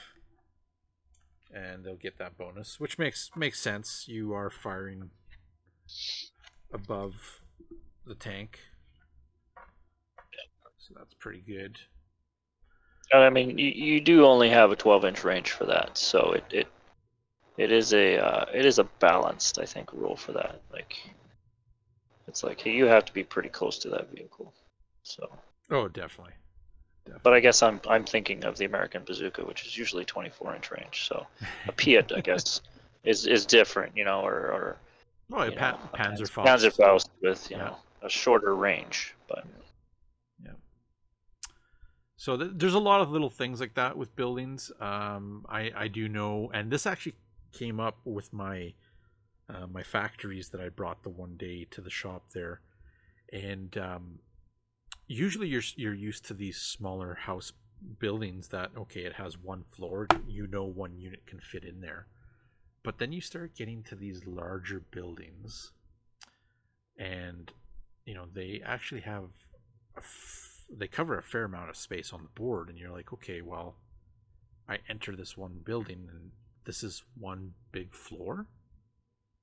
and 1.53 1.85
they'll 1.85 1.97
get 1.97 2.19
that 2.19 2.37
bonus, 2.37 2.79
which 2.79 2.99
makes 2.99 3.31
makes 3.37 3.61
sense. 3.61 4.07
You 4.09 4.33
are 4.35 4.51
firing 4.51 5.11
above 6.73 7.41
the 8.07 8.15
tank, 8.15 8.59
so 10.79 10.95
that's 10.97 11.15
pretty 11.15 11.43
good. 11.47 11.79
I 13.13 13.29
mean, 13.31 13.59
you, 13.59 13.69
you 13.69 14.01
do 14.01 14.25
only 14.25 14.51
have 14.51 14.71
a 14.71 14.77
12 14.77 15.05
inch 15.05 15.25
range 15.25 15.51
for 15.51 15.65
that, 15.67 15.99
so 15.99 16.33
it, 16.33 16.45
it 16.51 16.69
it 17.57 17.73
is 17.73 17.93
a 17.93 18.19
uh, 18.19 18.47
it 18.55 18.65
is 18.65 18.79
a 18.79 18.85
balanced 18.85 19.59
I 19.59 19.67
think 19.67 19.93
rule 19.93 20.17
for 20.17 20.33
that. 20.33 20.63
Like 20.73 20.97
it's 22.29 22.43
like 22.43 22.61
hey, 22.61 22.73
you 22.73 22.87
have 22.87 23.05
to 23.07 23.13
be 23.13 23.25
pretty 23.25 23.49
close 23.49 23.79
to 23.81 23.91
that 23.91 24.11
vehicle. 24.13 24.55
So 25.03 25.29
oh 25.71 25.89
definitely. 25.89 26.35
But 27.23 27.33
I 27.33 27.41
guess 27.41 27.63
I'm 27.63 27.81
I'm 27.89 28.05
thinking 28.05 28.45
of 28.45 28.57
the 28.57 28.65
American 28.65 29.03
bazooka, 29.05 29.45
which 29.45 29.67
is 29.67 29.77
usually 29.77 30.05
24 30.05 30.55
inch 30.55 30.71
range. 30.71 31.07
So 31.09 31.27
a 31.69 31.73
Piat, 31.73 32.17
I 32.17 32.21
guess, 32.21 32.61
is 33.05 33.27
is 33.27 33.47
different, 33.47 33.97
you 33.97 34.05
know, 34.05 34.21
or 34.21 34.35
or 34.35 34.77
well, 35.29 35.49
a 35.49 35.53
pa- 35.53 35.79
Panzerfaust. 35.95 36.47
Panzerfaust 36.47 37.09
with 37.23 37.51
you 37.51 37.57
yeah. 37.57 37.65
know 37.65 37.77
a 38.03 38.09
shorter 38.09 38.55
range, 38.55 39.15
but 39.29 39.45
yeah. 40.45 40.53
So 42.17 42.37
th- 42.37 42.53
there's 42.55 42.75
a 42.75 42.79
lot 42.79 43.01
of 43.01 43.11
little 43.11 43.31
things 43.31 43.61
like 43.61 43.75
that 43.75 43.97
with 43.97 44.15
buildings. 44.17 44.73
Um, 44.81 45.47
I 45.49 45.71
I 45.77 45.89
do 45.89 46.09
know, 46.09 46.51
and 46.53 46.71
this 46.71 46.87
actually 46.87 47.15
came 47.53 47.81
up 47.81 47.99
with 48.05 48.33
my 48.33 48.75
uh, 49.49 49.67
my 49.67 49.83
factories 49.83 50.51
that 50.51 50.61
I 50.61 50.69
brought 50.69 51.03
the 51.03 51.11
one 51.11 51.37
day 51.37 51.67
to 51.71 51.81
the 51.81 51.91
shop 51.91 52.31
there, 52.35 52.61
and 53.33 53.77
um, 53.79 54.19
usually 55.11 55.49
you're 55.49 55.63
you're 55.77 55.95
used 55.95 56.25
to 56.27 56.35
these 56.35 56.57
smaller 56.57 57.15
house 57.15 57.53
buildings 57.99 58.49
that 58.49 58.71
okay 58.77 59.01
it 59.01 59.15
has 59.15 59.39
one 59.39 59.65
floor 59.71 60.07
you 60.29 60.47
know 60.47 60.65
one 60.65 60.97
unit 60.99 61.27
can 61.27 61.41
fit 61.41 61.65
in 61.65 61.81
there 61.81 62.07
but 62.83 62.99
then 62.99 63.11
you 63.11 63.21
start 63.21 63.57
getting 63.57 63.83
to 63.83 63.95
these 63.95 64.27
larger 64.27 64.83
buildings 64.91 65.73
and 66.99 67.53
you 68.05 68.15
know 68.15 68.27
they 68.35 68.61
actually 68.65 69.01
have 69.01 69.25
they 70.71 70.87
cover 70.87 71.19
a 71.19 71.23
fair 71.23 71.45
amount 71.45 71.71
of 71.71 71.77
space 71.77 72.13
on 72.13 72.23
the 72.23 72.41
board 72.41 72.69
and 72.69 72.79
you're 72.79 72.93
like 72.93 73.13
okay 73.13 73.41
well 73.41 73.77
i 74.69 74.79
enter 74.89 75.17
this 75.17 75.37
one 75.37 75.61
building 75.65 76.07
and 76.11 76.31
this 76.65 76.83
is 76.83 77.03
one 77.19 77.55
big 77.73 77.93
floor, 77.93 78.47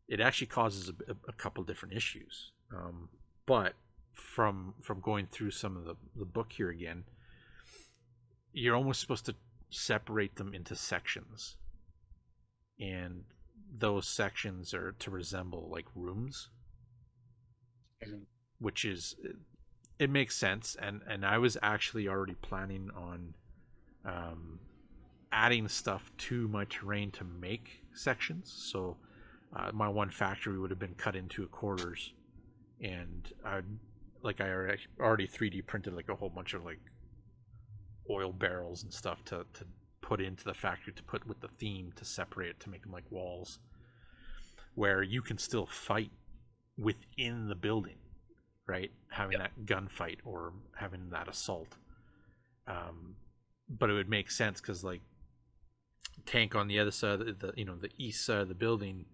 it 0.07 0.20
actually 0.20 0.47
causes 0.47 0.89
a, 0.89 1.15
a 1.28 1.34
couple 1.34 1.63
different 1.63 1.93
issues. 1.93 2.51
Um, 2.74 3.09
but 3.45 3.74
from 4.18 4.74
from 4.82 4.99
going 4.99 5.28
through 5.32 5.51
some 5.51 5.78
of 5.78 5.86
the, 5.86 5.95
the 6.15 6.26
book 6.26 6.51
here 6.53 6.70
again, 6.70 7.03
you're 8.51 8.76
almost 8.76 8.99
supposed 9.01 9.26
to 9.26 9.36
separate 9.70 10.36
them 10.36 10.53
into 10.53 10.76
sections. 10.76 11.55
And 12.80 13.24
those 13.76 14.07
sections 14.07 14.74
are 14.74 14.93
to 14.99 15.11
resemble 15.11 15.70
like 15.72 15.86
rooms. 15.95 16.49
Mm-hmm. 18.03 18.24
Which 18.59 18.86
is 18.86 19.15
it 19.99 20.09
makes 20.09 20.36
sense 20.36 20.76
and 20.80 21.01
and 21.07 21.26
I 21.26 21.38
was 21.38 21.57
actually 21.61 22.07
already 22.07 22.36
planning 22.36 22.89
on 22.95 23.34
um 24.05 24.59
adding 25.32 25.68
stuff 25.68 26.11
to 26.18 26.47
my 26.47 26.65
terrain 26.65 27.11
to 27.11 27.24
make 27.24 27.84
sections. 27.93 28.51
So 28.51 28.97
uh, 29.55 29.72
my 29.74 29.88
one 29.88 30.09
factory 30.09 30.59
would 30.59 30.70
have 30.70 30.80
been 30.80 30.95
cut 30.95 31.15
into 31.15 31.47
quarters, 31.47 32.13
and 32.82 33.32
I 33.45 33.61
like 34.28 34.41
I 34.41 34.51
already 34.99 35.28
3D 35.28 35.65
printed 35.65 35.93
like 35.95 36.09
a 36.09 36.15
whole 36.15 36.30
bunch 36.30 36.53
of 36.53 36.63
like 36.63 36.82
oil 38.09 38.32
barrels 38.32 38.84
and 38.84 38.93
stuff 38.93 39.23
to 39.25 39.45
to 39.53 39.65
put 40.01 40.21
into 40.21 40.43
the 40.43 40.53
factory 40.53 40.93
to 40.93 41.03
put 41.03 41.25
with 41.28 41.39
the 41.41 41.47
theme 41.59 41.91
to 41.95 42.05
separate 42.05 42.49
it 42.49 42.59
to 42.59 42.69
make 42.69 42.84
them 42.84 42.91
like 42.91 43.09
walls, 43.09 43.59
where 44.75 45.01
you 45.01 45.21
can 45.21 45.38
still 45.38 45.65
fight 45.65 46.11
within 46.78 47.47
the 47.47 47.55
building, 47.55 47.97
right? 48.67 48.91
Having 49.09 49.39
yep. 49.39 49.51
that 49.55 49.65
gunfight 49.65 50.17
or 50.23 50.53
having 50.75 51.09
that 51.11 51.28
assault. 51.28 51.78
Um, 52.67 53.15
but 53.69 53.89
it 53.89 53.93
would 53.93 54.09
make 54.09 54.30
sense 54.30 54.61
because 54.61 54.84
like 54.84 55.01
tank 56.25 56.53
on 56.53 56.67
the 56.67 56.80
other 56.80 56.91
side, 56.91 57.21
of 57.21 57.39
the, 57.39 57.53
you 57.55 57.65
know, 57.65 57.75
the 57.75 57.91
east 57.97 58.25
side 58.25 58.41
of 58.41 58.49
the 58.49 58.55
building, 58.55 59.05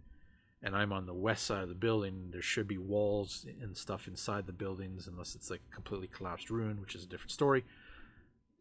and 0.64 0.76
I'm 0.76 0.93
on 0.93 1.05
the 1.05 1.14
west 1.14 1.45
side 1.45 1.61
of 1.61 1.70
the 1.70 1.76
building. 1.76 2.30
There 2.32 2.41
should 2.41 2.68
be 2.68 2.78
walls 2.78 3.45
and 3.61 3.76
stuff 3.76 4.07
inside 4.07 4.47
the 4.47 4.53
buildings, 4.53 5.07
unless 5.07 5.36
it's 5.36 5.51
like 5.51 5.61
completely 5.74 6.07
collapsed 6.07 6.49
ruin, 6.49 6.80
which 6.80 6.95
is 6.95 7.03
a 7.03 7.07
different 7.07 7.32
story. 7.32 7.66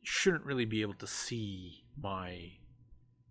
Shouldn't 0.02 0.44
really 0.44 0.64
be 0.64 0.82
able 0.82 0.94
to 0.94 1.06
see 1.06 1.84
my 2.00 2.54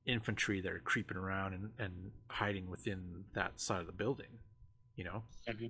infantry 0.05 0.61
that 0.61 0.71
are 0.71 0.79
creeping 0.79 1.17
around 1.17 1.53
and, 1.53 1.69
and 1.77 2.11
hiding 2.27 2.69
within 2.69 3.25
that 3.35 3.59
side 3.59 3.81
of 3.81 3.87
the 3.87 3.93
building, 3.93 4.39
you 4.95 5.03
know. 5.03 5.23
Mm-hmm. 5.49 5.67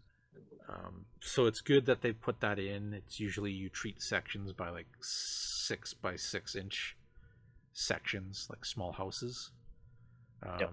Um, 0.70 1.06
so 1.20 1.48
it's 1.48 1.60
good 1.60 1.88
that 1.88 2.02
they 2.02 2.12
put 2.12 2.40
that 2.42 2.60
in. 2.60 2.94
It's 2.94 3.20
usually 3.20 3.52
you 3.52 3.68
treat 3.68 4.02
sections 4.02 4.54
by 4.54 4.70
like 4.70 4.88
six 5.02 5.94
by 5.94 6.16
six 6.16 6.56
inch 6.56 6.96
sections, 7.74 8.48
like 8.50 8.64
small 8.64 8.94
houses. 8.94 9.50
Um, 10.44 10.60
yep. 10.60 10.72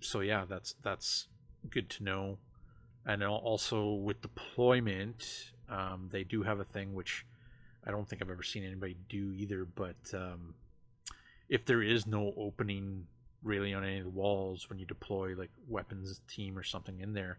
So 0.00 0.20
yeah, 0.20 0.44
that's 0.48 0.74
that's 0.82 1.28
good 1.70 1.90
to 1.90 2.04
know. 2.04 2.38
and 3.04 3.22
also 3.22 3.92
with 3.92 4.20
deployment, 4.20 5.52
um, 5.68 6.08
they 6.10 6.24
do 6.24 6.42
have 6.42 6.58
a 6.58 6.64
thing 6.64 6.94
which 6.94 7.24
I 7.86 7.90
don't 7.92 8.08
think 8.08 8.20
I've 8.20 8.30
ever 8.30 8.42
seen 8.42 8.64
anybody 8.64 8.96
do 9.08 9.32
either. 9.32 9.64
But 9.64 9.96
um, 10.12 10.54
if 11.48 11.64
there 11.64 11.82
is 11.82 12.06
no 12.06 12.32
opening 12.36 13.06
really 13.42 13.72
on 13.72 13.84
any 13.84 13.98
of 13.98 14.04
the 14.04 14.10
walls 14.10 14.68
when 14.68 14.78
you 14.78 14.86
deploy 14.86 15.34
like 15.36 15.50
weapons 15.68 16.20
team 16.28 16.58
or 16.58 16.64
something 16.64 17.00
in 17.00 17.12
there, 17.14 17.38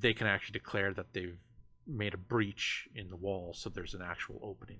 they 0.00 0.14
can 0.14 0.26
actually 0.26 0.54
declare 0.54 0.92
that 0.94 1.12
they've 1.12 1.38
made 1.86 2.14
a 2.14 2.18
breach 2.18 2.88
in 2.94 3.08
the 3.08 3.16
wall, 3.16 3.52
so 3.54 3.70
there's 3.70 3.94
an 3.94 4.02
actual 4.02 4.40
opening. 4.42 4.78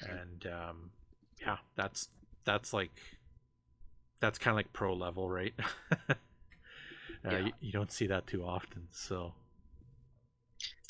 And 0.00 0.46
um, 0.46 0.90
yeah, 1.40 1.56
that's 1.74 2.08
that's 2.44 2.72
like 2.72 2.90
that's 4.20 4.38
kind 4.38 4.52
of 4.52 4.56
like 4.56 4.72
pro 4.72 4.94
level, 4.94 5.28
right? 5.28 5.54
uh, 7.24 7.30
Yeah. 7.30 7.38
you, 7.38 7.52
you 7.60 7.72
don't 7.72 7.92
see 7.92 8.06
that 8.06 8.26
too 8.26 8.44
often, 8.44 8.88
so 8.90 9.34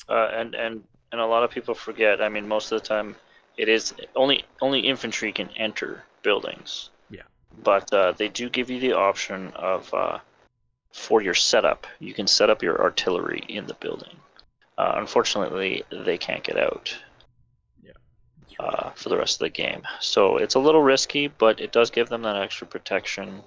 Uh, 0.09 0.29
and 0.33 0.55
and 0.55 0.83
and 1.11 1.21
a 1.21 1.25
lot 1.25 1.43
of 1.43 1.51
people 1.51 1.73
forget. 1.73 2.21
I 2.21 2.29
mean, 2.29 2.47
most 2.47 2.71
of 2.71 2.81
the 2.81 2.87
time, 2.87 3.15
it 3.57 3.67
is 3.69 3.93
only 4.15 4.45
only 4.61 4.79
infantry 4.79 5.31
can 5.31 5.49
enter 5.57 6.03
buildings. 6.23 6.89
Yeah. 7.09 7.23
But 7.63 7.91
uh, 7.93 8.13
they 8.13 8.29
do 8.29 8.49
give 8.49 8.69
you 8.69 8.79
the 8.79 8.93
option 8.93 9.51
of 9.55 9.93
uh, 9.93 10.19
for 10.93 11.21
your 11.21 11.33
setup, 11.33 11.87
you 11.99 12.13
can 12.13 12.27
set 12.27 12.49
up 12.49 12.63
your 12.63 12.81
artillery 12.81 13.43
in 13.47 13.67
the 13.67 13.73
building. 13.75 14.17
Uh, 14.77 14.93
unfortunately, 14.95 15.83
they 15.91 16.17
can't 16.17 16.43
get 16.43 16.57
out 16.57 16.97
uh, 18.59 18.89
for 18.91 19.09
the 19.09 19.17
rest 19.17 19.35
of 19.35 19.39
the 19.39 19.49
game. 19.49 19.83
So 19.99 20.37
it's 20.37 20.55
a 20.55 20.59
little 20.59 20.81
risky, 20.81 21.27
but 21.27 21.59
it 21.59 21.71
does 21.71 21.91
give 21.91 22.09
them 22.09 22.23
that 22.23 22.37
extra 22.37 22.67
protection, 22.67 23.43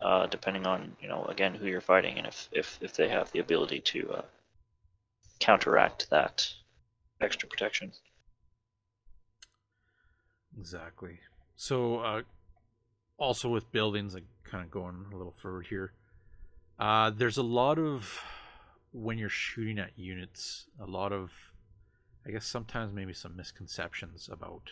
uh, 0.00 0.26
depending 0.26 0.66
on 0.66 0.96
you 1.00 1.08
know 1.08 1.24
again 1.24 1.54
who 1.54 1.66
you're 1.66 1.80
fighting 1.80 2.18
and 2.18 2.26
if 2.26 2.48
if, 2.52 2.78
if 2.80 2.94
they 2.94 3.08
have 3.08 3.30
the 3.32 3.38
ability 3.38 3.80
to 3.80 4.10
uh, 4.10 4.22
counteract 5.40 6.08
that 6.10 6.52
extra 7.20 7.48
protection. 7.48 7.92
Exactly. 10.58 11.20
So, 11.56 11.98
uh, 11.98 12.22
also 13.16 13.48
with 13.48 13.70
buildings, 13.72 14.14
like 14.14 14.24
kind 14.44 14.64
of 14.64 14.70
going 14.70 15.06
a 15.12 15.16
little 15.16 15.34
forward 15.40 15.66
here, 15.68 15.92
uh, 16.78 17.10
there's 17.10 17.36
a 17.36 17.42
lot 17.42 17.78
of 17.78 18.20
when 18.92 19.18
you're 19.18 19.28
shooting 19.28 19.78
at 19.78 19.98
units, 19.98 20.66
a 20.80 20.86
lot 20.86 21.12
of, 21.12 21.32
I 22.26 22.30
guess 22.30 22.46
sometimes 22.46 22.92
maybe 22.92 23.12
some 23.12 23.36
misconceptions 23.36 24.28
about 24.30 24.70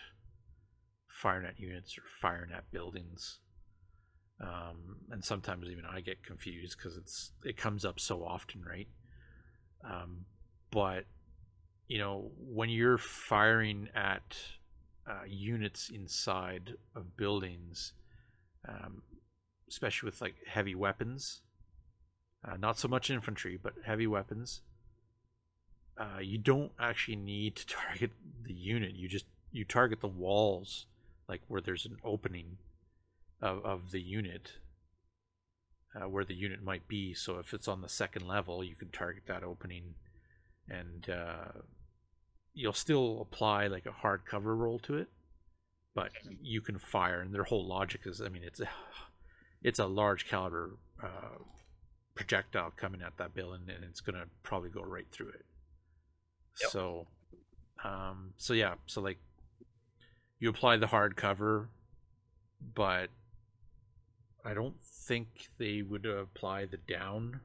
firing 1.06 1.46
at 1.46 1.58
units 1.58 1.96
or 1.98 2.02
firing 2.20 2.50
at 2.52 2.70
buildings. 2.70 3.38
Um, 4.40 4.96
and 5.10 5.24
sometimes 5.24 5.66
even 5.68 5.84
I 5.86 6.00
get 6.00 6.22
confused 6.22 6.76
because 6.76 6.96
it's 6.96 7.32
it 7.44 7.56
comes 7.56 7.84
up 7.84 7.98
so 7.98 8.22
often, 8.22 8.62
right? 8.62 8.88
Um, 9.82 10.26
but 10.70 11.04
you 11.88 11.98
know 11.98 12.30
when 12.38 12.68
you're 12.68 12.98
firing 12.98 13.88
at 13.94 14.36
uh, 15.08 15.24
units 15.26 15.88
inside 15.88 16.74
of 16.94 17.16
buildings, 17.16 17.92
um, 18.68 19.02
especially 19.68 20.08
with 20.08 20.20
like 20.20 20.34
heavy 20.46 20.74
weapons. 20.74 21.40
Uh, 22.44 22.56
not 22.56 22.78
so 22.78 22.86
much 22.86 23.10
infantry, 23.10 23.58
but 23.60 23.72
heavy 23.84 24.06
weapons. 24.06 24.60
Uh, 25.98 26.20
you 26.20 26.38
don't 26.38 26.72
actually 26.78 27.16
need 27.16 27.56
to 27.56 27.66
target 27.88 28.10
the 28.44 28.52
unit. 28.52 28.94
You 28.94 29.08
just 29.08 29.26
you 29.50 29.64
target 29.64 30.00
the 30.00 30.08
walls, 30.08 30.86
like 31.28 31.40
where 31.48 31.60
there's 31.60 31.86
an 31.86 31.96
opening 32.04 32.58
of 33.40 33.64
of 33.64 33.90
the 33.90 34.00
unit, 34.00 34.52
uh, 35.94 36.08
where 36.08 36.24
the 36.24 36.34
unit 36.34 36.62
might 36.62 36.88
be. 36.88 37.14
So 37.14 37.38
if 37.38 37.52
it's 37.54 37.68
on 37.68 37.82
the 37.82 37.88
second 37.88 38.26
level, 38.26 38.64
you 38.64 38.74
can 38.74 38.90
target 38.90 39.24
that 39.26 39.42
opening, 39.42 39.94
and 40.68 41.08
uh, 41.08 41.60
you'll 42.54 42.72
still 42.72 43.20
apply 43.20 43.66
like 43.66 43.86
a 43.86 43.92
hard 43.92 44.24
cover 44.24 44.56
roll 44.56 44.78
to 44.80 44.96
it, 44.96 45.08
but 45.94 46.10
you 46.42 46.60
can 46.60 46.78
fire. 46.78 47.20
And 47.20 47.34
their 47.34 47.44
whole 47.44 47.66
logic 47.66 48.02
is, 48.06 48.20
I 48.20 48.28
mean, 48.28 48.42
it's 48.42 48.60
a, 48.60 48.68
it's 49.62 49.78
a 49.78 49.86
large 49.86 50.26
caliber 50.28 50.76
uh, 51.02 51.38
projectile 52.14 52.72
coming 52.76 53.02
at 53.02 53.16
that 53.18 53.34
building, 53.34 53.62
and 53.74 53.84
it's 53.84 54.00
gonna 54.00 54.24
probably 54.42 54.70
go 54.70 54.82
right 54.82 55.06
through 55.12 55.28
it. 55.28 55.44
Yep. 56.62 56.70
So, 56.70 57.06
um, 57.84 58.32
so 58.38 58.54
yeah, 58.54 58.74
so 58.86 59.02
like 59.02 59.18
you 60.40 60.48
apply 60.48 60.78
the 60.78 60.86
hard 60.86 61.16
cover, 61.16 61.68
but 62.74 63.08
I 64.46 64.54
don't 64.54 64.80
think 64.80 65.48
they 65.58 65.82
would 65.82 66.06
apply 66.06 66.66
the 66.66 66.76
down, 66.76 67.40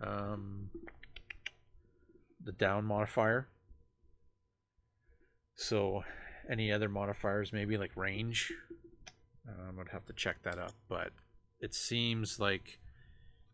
um, 0.00 0.70
the 2.44 2.50
down 2.50 2.84
modifier. 2.84 3.46
So, 5.54 6.02
any 6.50 6.72
other 6.72 6.88
modifiers, 6.88 7.52
maybe 7.52 7.76
like 7.76 7.96
range, 7.96 8.52
um, 9.48 9.78
I'd 9.80 9.92
have 9.92 10.04
to 10.06 10.12
check 10.12 10.42
that 10.42 10.58
up. 10.58 10.72
But 10.88 11.12
it 11.60 11.74
seems 11.74 12.40
like 12.40 12.80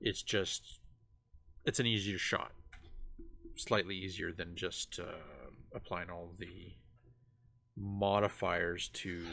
it's 0.00 0.22
just 0.22 0.80
it's 1.66 1.78
an 1.78 1.86
easier 1.86 2.18
shot, 2.18 2.52
slightly 3.56 3.96
easier 3.96 4.32
than 4.32 4.56
just 4.56 4.98
uh, 4.98 5.50
applying 5.74 6.08
all 6.08 6.32
the 6.38 6.72
modifiers 7.76 8.88
to 8.94 9.26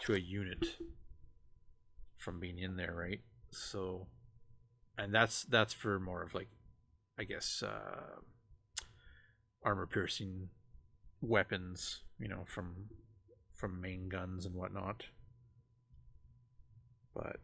to 0.00 0.14
a 0.14 0.18
unit 0.18 0.78
from 2.18 2.40
being 2.40 2.58
in 2.58 2.76
there, 2.76 2.94
right? 2.94 3.20
So, 3.50 4.06
and 4.98 5.14
that's 5.14 5.44
that's 5.44 5.72
for 5.72 5.98
more 5.98 6.22
of 6.22 6.34
like, 6.34 6.48
I 7.18 7.24
guess, 7.24 7.62
uh, 7.62 8.20
armor 9.62 9.86
piercing 9.86 10.50
weapons, 11.20 12.02
you 12.18 12.28
know, 12.28 12.44
from 12.46 12.88
from 13.54 13.80
main 13.80 14.08
guns 14.08 14.44
and 14.44 14.54
whatnot. 14.54 15.04
But 17.14 17.40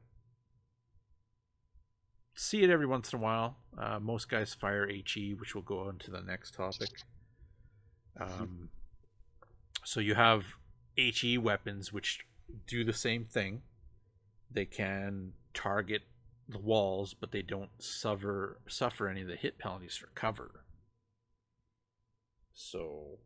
see 2.35 2.63
it 2.63 2.71
every 2.71 2.87
once 2.87 3.13
in 3.13 3.19
a 3.19 3.23
while. 3.23 3.57
Uh, 3.77 3.99
most 3.99 4.29
guys 4.29 4.55
fire 4.55 4.89
HE, 4.89 5.35
which 5.35 5.55
will 5.55 5.63
go 5.63 5.81
on 5.81 5.99
to 5.99 6.11
the 6.11 6.21
next 6.21 6.55
topic. 6.55 6.91
Um, 8.21 8.69
so 9.85 10.01
you 10.01 10.15
have 10.15 10.45
HE 10.97 11.39
weapons, 11.39 11.93
which 11.93 12.21
do 12.67 12.85
the 12.85 12.93
same 12.93 13.25
thing. 13.25 13.63
They 14.55 14.65
can 14.65 15.33
target 15.53 16.03
the 16.49 16.59
walls, 16.59 17.15
but 17.15 17.33
they 17.33 17.43
don't 17.43 17.71
suffer 17.79 18.61
suffer 18.69 19.09
any 19.09 19.23
of 19.23 19.29
the 19.29 19.37
hit 19.37 19.59
penalties 19.59 19.97
for 19.97 20.07
cover. 20.15 20.65
So, 22.53 23.19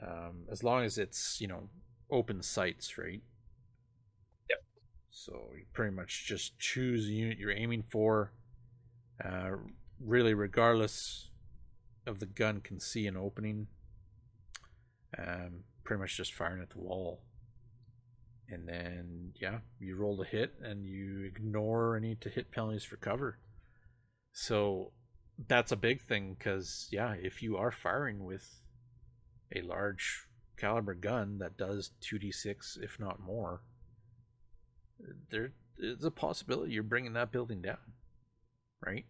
um, 0.00 0.46
as 0.50 0.62
long 0.62 0.84
as 0.84 0.98
it's 0.98 1.40
you 1.40 1.48
know 1.48 1.68
open 2.10 2.42
sights, 2.42 2.96
right? 2.96 3.22
Yep. 4.48 4.62
So 5.10 5.50
you 5.56 5.64
pretty 5.72 5.94
much 5.94 6.26
just 6.26 6.58
choose 6.58 7.06
the 7.06 7.14
unit 7.14 7.38
you're 7.38 7.50
aiming 7.50 7.84
for. 7.90 8.32
Uh, 9.22 9.50
really, 10.00 10.32
regardless 10.32 11.30
of 12.06 12.20
the 12.20 12.26
gun, 12.26 12.60
can 12.60 12.80
see 12.80 13.06
an 13.06 13.16
opening. 13.16 13.66
Um, 15.18 15.64
pretty 15.84 16.00
much 16.00 16.16
just 16.16 16.32
firing 16.32 16.62
at 16.62 16.70
the 16.70 16.78
wall. 16.78 17.22
And 18.50 18.66
then, 18.66 19.32
yeah, 19.40 19.58
you 19.78 19.96
roll 19.96 20.16
the 20.16 20.24
hit 20.24 20.54
and 20.62 20.84
you 20.84 21.24
ignore 21.24 21.96
any 21.96 22.16
to 22.16 22.28
hit 22.28 22.50
penalties 22.50 22.84
for 22.84 22.96
cover. 22.96 23.38
So 24.32 24.92
that's 25.48 25.72
a 25.72 25.76
big 25.76 26.02
thing 26.02 26.34
because, 26.38 26.88
yeah, 26.90 27.14
if 27.14 27.42
you 27.42 27.56
are 27.56 27.70
firing 27.70 28.24
with 28.24 28.60
a 29.54 29.62
large 29.62 30.26
caliber 30.56 30.94
gun 30.94 31.38
that 31.38 31.56
does 31.56 31.92
2d6, 32.02 32.82
if 32.82 32.98
not 32.98 33.20
more, 33.20 33.62
there 35.30 35.52
is 35.78 36.04
a 36.04 36.10
possibility 36.10 36.72
you're 36.72 36.82
bringing 36.82 37.14
that 37.14 37.32
building 37.32 37.62
down, 37.62 37.78
right? 38.84 39.06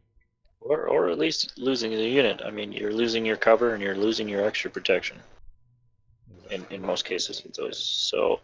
Or, 0.61 0.87
or 0.87 1.09
at 1.09 1.19
least 1.19 1.59
losing 1.59 1.91
the 1.91 2.07
unit. 2.07 2.43
I 2.45 2.51
mean, 2.51 2.73
you're 2.73 2.93
losing 2.93 3.25
your 3.25 3.37
cover 3.37 3.75
and 3.75 3.83
you're 3.83 3.97
losing 3.97 4.29
your 4.29 4.45
extra 4.45 4.71
protection 4.71 5.19
in, 6.51 6.67
in 6.71 6.83
most 6.83 7.05
cases 7.05 7.43
those. 7.57 7.79
So 7.79 8.41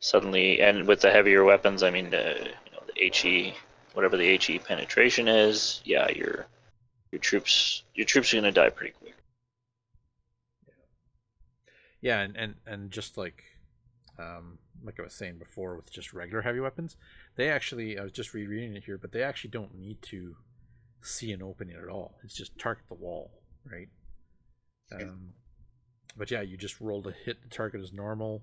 suddenly, 0.00 0.60
and 0.60 0.86
with 0.86 1.00
the 1.00 1.10
heavier 1.10 1.44
weapons, 1.44 1.82
I 1.82 1.90
mean, 1.90 2.10
the, 2.10 2.48
you 2.66 2.72
know, 2.72 2.82
the 2.86 3.10
HE, 3.10 3.54
whatever 3.94 4.16
the 4.16 4.36
HE 4.36 4.58
penetration 4.60 5.28
is, 5.28 5.80
yeah, 5.84 6.10
your 6.10 6.46
your 7.12 7.20
troops 7.20 7.82
your 7.94 8.06
troops 8.06 8.32
are 8.32 8.36
gonna 8.36 8.52
die 8.52 8.70
pretty 8.70 8.92
quick. 8.92 9.14
Yeah, 12.00 12.20
and, 12.20 12.36
and, 12.36 12.54
and 12.66 12.90
just 12.90 13.18
like 13.18 13.44
um, 14.18 14.58
like 14.82 14.98
I 14.98 15.02
was 15.02 15.14
saying 15.14 15.38
before 15.38 15.76
with 15.76 15.92
just 15.92 16.12
regular 16.12 16.42
heavy 16.42 16.60
weapons, 16.60 16.96
they 17.36 17.48
actually 17.48 17.98
I 17.98 18.02
was 18.02 18.12
just 18.12 18.34
rereading 18.34 18.74
it 18.74 18.84
here, 18.84 18.98
but 18.98 19.12
they 19.12 19.22
actually 19.22 19.50
don't 19.50 19.78
need 19.78 20.00
to 20.02 20.36
see 21.02 21.32
an 21.32 21.42
opening 21.42 21.76
at 21.76 21.88
all. 21.88 22.18
It's 22.24 22.34
just 22.34 22.58
target 22.58 22.84
the 22.88 22.94
wall, 22.94 23.30
right? 23.70 23.88
Um, 24.92 25.34
but 26.16 26.30
yeah, 26.30 26.40
you 26.40 26.56
just 26.56 26.80
roll 26.80 27.02
to 27.02 27.12
hit 27.12 27.42
the 27.42 27.48
target 27.48 27.80
as 27.80 27.92
normal. 27.92 28.42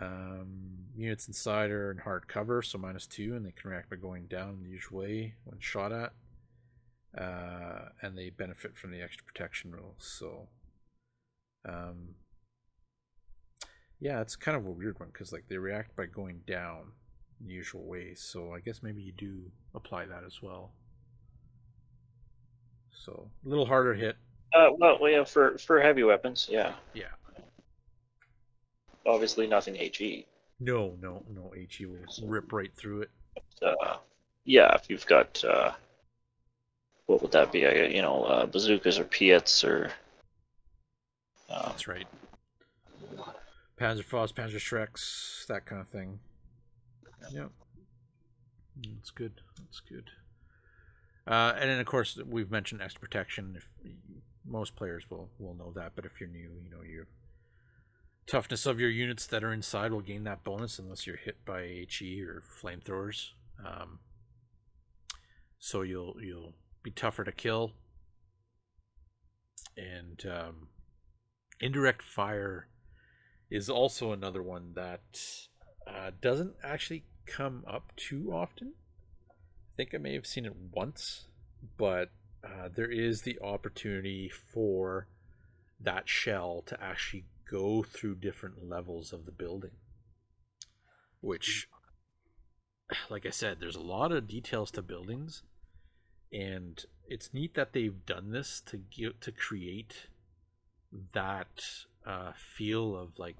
Um, 0.00 0.86
units 0.96 1.28
inside 1.28 1.70
are 1.70 1.90
in 1.90 1.98
hard 1.98 2.28
cover, 2.28 2.62
so 2.62 2.78
minus 2.78 3.06
two, 3.06 3.34
and 3.36 3.44
they 3.46 3.52
can 3.52 3.70
react 3.70 3.90
by 3.90 3.96
going 3.96 4.26
down 4.26 4.50
in 4.50 4.62
the 4.62 4.70
usual 4.70 5.00
way 5.00 5.34
when 5.44 5.60
shot 5.60 5.92
at. 5.92 6.12
uh, 7.16 7.88
and 8.00 8.16
they 8.16 8.30
benefit 8.30 8.76
from 8.76 8.90
the 8.90 9.02
extra 9.02 9.24
protection 9.24 9.70
rules. 9.72 9.96
So, 9.98 10.48
um, 11.68 12.14
yeah, 14.00 14.20
it's 14.20 14.36
kind 14.36 14.56
of 14.56 14.66
a 14.66 14.70
weird 14.70 14.98
one 14.98 15.08
because 15.12 15.32
like 15.32 15.44
they 15.48 15.56
react 15.58 15.96
by 15.96 16.06
going 16.06 16.42
down 16.46 16.92
in 17.40 17.46
the 17.46 17.52
usual 17.54 17.84
ways. 17.86 18.20
So 18.20 18.52
I 18.54 18.60
guess 18.60 18.82
maybe 18.82 19.02
you 19.02 19.12
do 19.12 19.50
apply 19.74 20.06
that 20.06 20.24
as 20.24 20.42
well. 20.42 20.72
So 22.92 23.30
a 23.44 23.48
little 23.48 23.66
harder 23.66 23.94
hit. 23.94 24.16
Uh, 24.54 24.68
well, 24.78 24.98
yeah, 25.08 25.24
for 25.24 25.58
for 25.58 25.80
heavy 25.80 26.02
weapons, 26.04 26.48
yeah. 26.50 26.74
Yeah. 26.94 27.12
Obviously, 29.06 29.46
nothing 29.46 29.74
HE. 29.74 30.26
No, 30.60 30.96
no, 31.00 31.24
no. 31.34 31.52
HE 31.68 31.86
will 31.86 32.06
rip 32.24 32.52
right 32.52 32.70
through 32.76 33.02
it. 33.02 33.10
Uh, 33.60 33.96
yeah, 34.44 34.74
if 34.74 34.88
you've 34.88 35.06
got 35.06 35.42
uh, 35.44 35.72
what 37.06 37.20
would 37.22 37.32
that 37.32 37.52
be? 37.52 37.66
I, 37.66 37.86
you 37.86 38.02
know, 38.02 38.24
uh, 38.24 38.46
bazookas 38.46 38.98
or 38.98 39.04
PIATs 39.04 39.64
or. 39.64 39.90
Uh, 41.50 41.68
That's 41.68 41.86
right. 41.86 42.06
Panzerfaust, 43.78 44.34
Panzerschrecks, 44.34 45.46
that 45.46 45.66
kind 45.66 45.80
of 45.80 45.88
thing. 45.88 46.20
Yep. 47.30 47.50
That's 48.94 49.10
good. 49.10 49.40
That's 49.58 49.80
good. 49.80 50.10
Uh, 51.26 51.52
and 51.58 51.68
then, 51.68 51.78
of 51.78 51.86
course, 51.86 52.18
we've 52.26 52.50
mentioned 52.50 52.80
extra 52.80 53.00
protection. 53.00 53.56
If 53.56 53.68
most 54.46 54.74
players 54.74 55.04
will 55.10 55.28
will 55.38 55.54
know 55.54 55.72
that, 55.76 55.92
but 55.94 56.04
if 56.04 56.12
you're 56.20 56.28
new, 56.28 56.50
you 56.64 56.70
know 56.70 56.82
your 56.82 57.06
toughness 58.26 58.66
of 58.66 58.80
your 58.80 58.90
units 58.90 59.26
that 59.26 59.44
are 59.44 59.52
inside 59.52 59.92
will 59.92 60.00
gain 60.00 60.24
that 60.24 60.44
bonus 60.44 60.78
unless 60.78 61.06
you're 61.06 61.16
hit 61.16 61.44
by 61.44 61.86
HE 61.88 62.22
or 62.22 62.42
flamethrowers. 62.42 63.30
Um, 63.64 63.98
so 65.58 65.82
you'll 65.82 66.16
you'll 66.20 66.54
be 66.82 66.90
tougher 66.90 67.24
to 67.24 67.32
kill. 67.32 67.72
And 69.76 70.22
um, 70.26 70.68
indirect 71.60 72.02
fire 72.02 72.68
is 73.50 73.70
also 73.70 74.12
another 74.12 74.42
one 74.42 74.72
that 74.74 75.20
uh, 75.86 76.10
doesn't 76.20 76.54
actually 76.62 77.04
come 77.26 77.64
up 77.66 77.92
too 77.96 78.32
often. 78.32 78.72
I 79.30 79.76
think 79.76 79.94
I 79.94 79.98
may 79.98 80.14
have 80.14 80.26
seen 80.26 80.44
it 80.44 80.56
once, 80.72 81.26
but 81.78 82.10
uh, 82.44 82.68
there 82.74 82.90
is 82.90 83.22
the 83.22 83.38
opportunity 83.40 84.28
for 84.28 85.06
that 85.84 86.08
shell 86.08 86.62
to 86.66 86.82
actually 86.82 87.24
go 87.50 87.82
through 87.82 88.16
different 88.16 88.68
levels 88.68 89.12
of 89.12 89.26
the 89.26 89.32
building. 89.32 89.72
Which, 91.20 91.68
like 93.10 93.26
I 93.26 93.30
said, 93.30 93.58
there's 93.60 93.76
a 93.76 93.80
lot 93.80 94.12
of 94.12 94.26
details 94.26 94.70
to 94.72 94.82
buildings, 94.82 95.42
and 96.32 96.84
it's 97.06 97.32
neat 97.32 97.54
that 97.54 97.72
they've 97.72 98.04
done 98.06 98.32
this 98.32 98.60
to 98.66 98.76
give 98.76 99.20
to 99.20 99.32
create 99.32 100.08
that 101.12 101.64
uh, 102.06 102.32
feel 102.56 102.96
of 102.96 103.18
like 103.18 103.36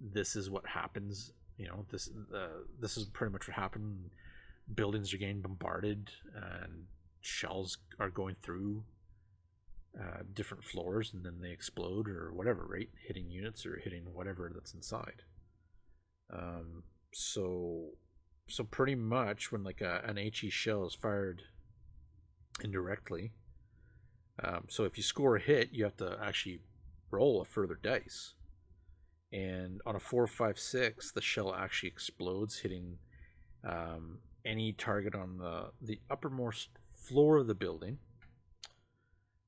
this 0.00 0.34
is 0.34 0.50
what 0.50 0.66
happens. 0.66 1.32
You 1.58 1.68
know, 1.68 1.86
this 1.90 2.10
uh, 2.34 2.64
this 2.80 2.96
is 2.96 3.04
pretty 3.04 3.32
much 3.32 3.46
what 3.46 3.56
happened 3.56 4.10
buildings 4.74 5.12
are 5.12 5.18
getting 5.18 5.40
bombarded 5.40 6.10
and 6.34 6.86
shells 7.20 7.78
are 7.98 8.10
going 8.10 8.36
through 8.42 8.84
uh, 9.98 10.22
different 10.32 10.64
floors 10.64 11.12
and 11.12 11.24
then 11.24 11.40
they 11.40 11.50
explode 11.50 12.08
or 12.08 12.32
whatever, 12.32 12.66
right? 12.68 12.88
Hitting 13.06 13.30
units 13.30 13.66
or 13.66 13.80
hitting 13.82 14.04
whatever 14.12 14.50
that's 14.52 14.74
inside. 14.74 15.22
Um, 16.32 16.84
so, 17.12 17.90
so 18.48 18.64
pretty 18.64 18.94
much 18.94 19.52
when 19.52 19.64
like 19.64 19.80
a, 19.80 20.02
an 20.04 20.16
HE 20.16 20.50
shell 20.50 20.86
is 20.86 20.94
fired 20.94 21.42
indirectly, 22.62 23.32
um, 24.42 24.64
so 24.68 24.84
if 24.84 24.96
you 24.96 25.02
score 25.02 25.36
a 25.36 25.40
hit, 25.40 25.70
you 25.72 25.84
have 25.84 25.96
to 25.98 26.18
actually 26.22 26.60
roll 27.10 27.40
a 27.40 27.44
further 27.44 27.78
dice. 27.80 28.34
And 29.32 29.80
on 29.86 29.96
a 29.96 30.00
four, 30.00 30.26
five, 30.26 30.58
six, 30.58 31.12
the 31.12 31.22
shell 31.22 31.54
actually 31.54 31.88
explodes, 31.88 32.58
hitting 32.58 32.98
um, 33.64 34.18
any 34.44 34.72
target 34.72 35.14
on 35.14 35.38
the, 35.38 35.70
the 35.80 36.00
uppermost 36.10 36.70
floor 37.08 37.38
of 37.38 37.46
the 37.46 37.54
building. 37.54 37.98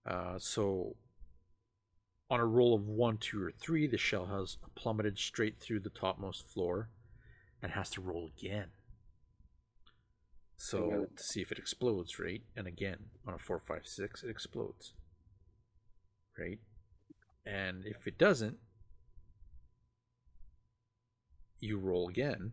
Uh, 0.06 0.38
so 0.38 0.96
on 2.30 2.40
a 2.40 2.44
roll 2.44 2.74
of 2.74 2.86
one, 2.86 3.18
two, 3.18 3.42
or 3.42 3.50
three, 3.50 3.86
the 3.86 3.98
shell 3.98 4.26
has 4.26 4.58
plummeted 4.74 5.18
straight 5.18 5.60
through 5.60 5.80
the 5.80 5.90
topmost 5.90 6.48
floor 6.50 6.90
and 7.62 7.72
has 7.72 7.90
to 7.90 8.00
roll 8.00 8.30
again. 8.36 8.68
So 10.56 11.06
to 11.16 11.22
see 11.22 11.40
if 11.40 11.52
it 11.52 11.58
explodes, 11.58 12.18
right? 12.18 12.42
And 12.56 12.66
again, 12.66 12.96
on 13.26 13.34
a 13.34 13.38
four, 13.38 13.60
five, 13.60 13.86
six, 13.86 14.22
it 14.22 14.30
explodes. 14.30 14.94
Right? 16.38 16.58
And 17.46 17.84
if 17.84 18.06
it 18.06 18.18
doesn't, 18.18 18.56
you 21.60 21.78
roll 21.78 22.08
again 22.08 22.52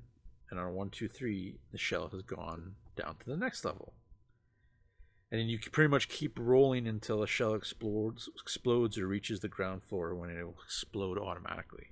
and 0.50 0.60
on 0.60 0.68
a 0.68 0.72
one, 0.72 0.90
two, 0.90 1.08
three, 1.08 1.60
the 1.72 1.78
shell 1.78 2.10
has 2.10 2.22
gone 2.22 2.76
down 2.96 3.16
to 3.20 3.30
the 3.30 3.38
next 3.38 3.64
level. 3.64 3.94
And 5.32 5.40
then 5.40 5.48
you 5.48 5.60
pretty 5.60 5.88
much 5.88 6.10
keep 6.10 6.38
rolling 6.38 6.88
until 6.88 7.24
a 7.24 7.28
shell 7.28 7.54
explodes, 7.54 8.30
explodes 8.40 8.98
or 8.98 9.08
reaches 9.08 9.40
the 9.40 9.48
ground 9.48 9.84
floor 9.84 10.14
when 10.14 10.30
it 10.30 10.44
will 10.44 10.58
explode 10.66 11.18
automatically. 11.18 11.88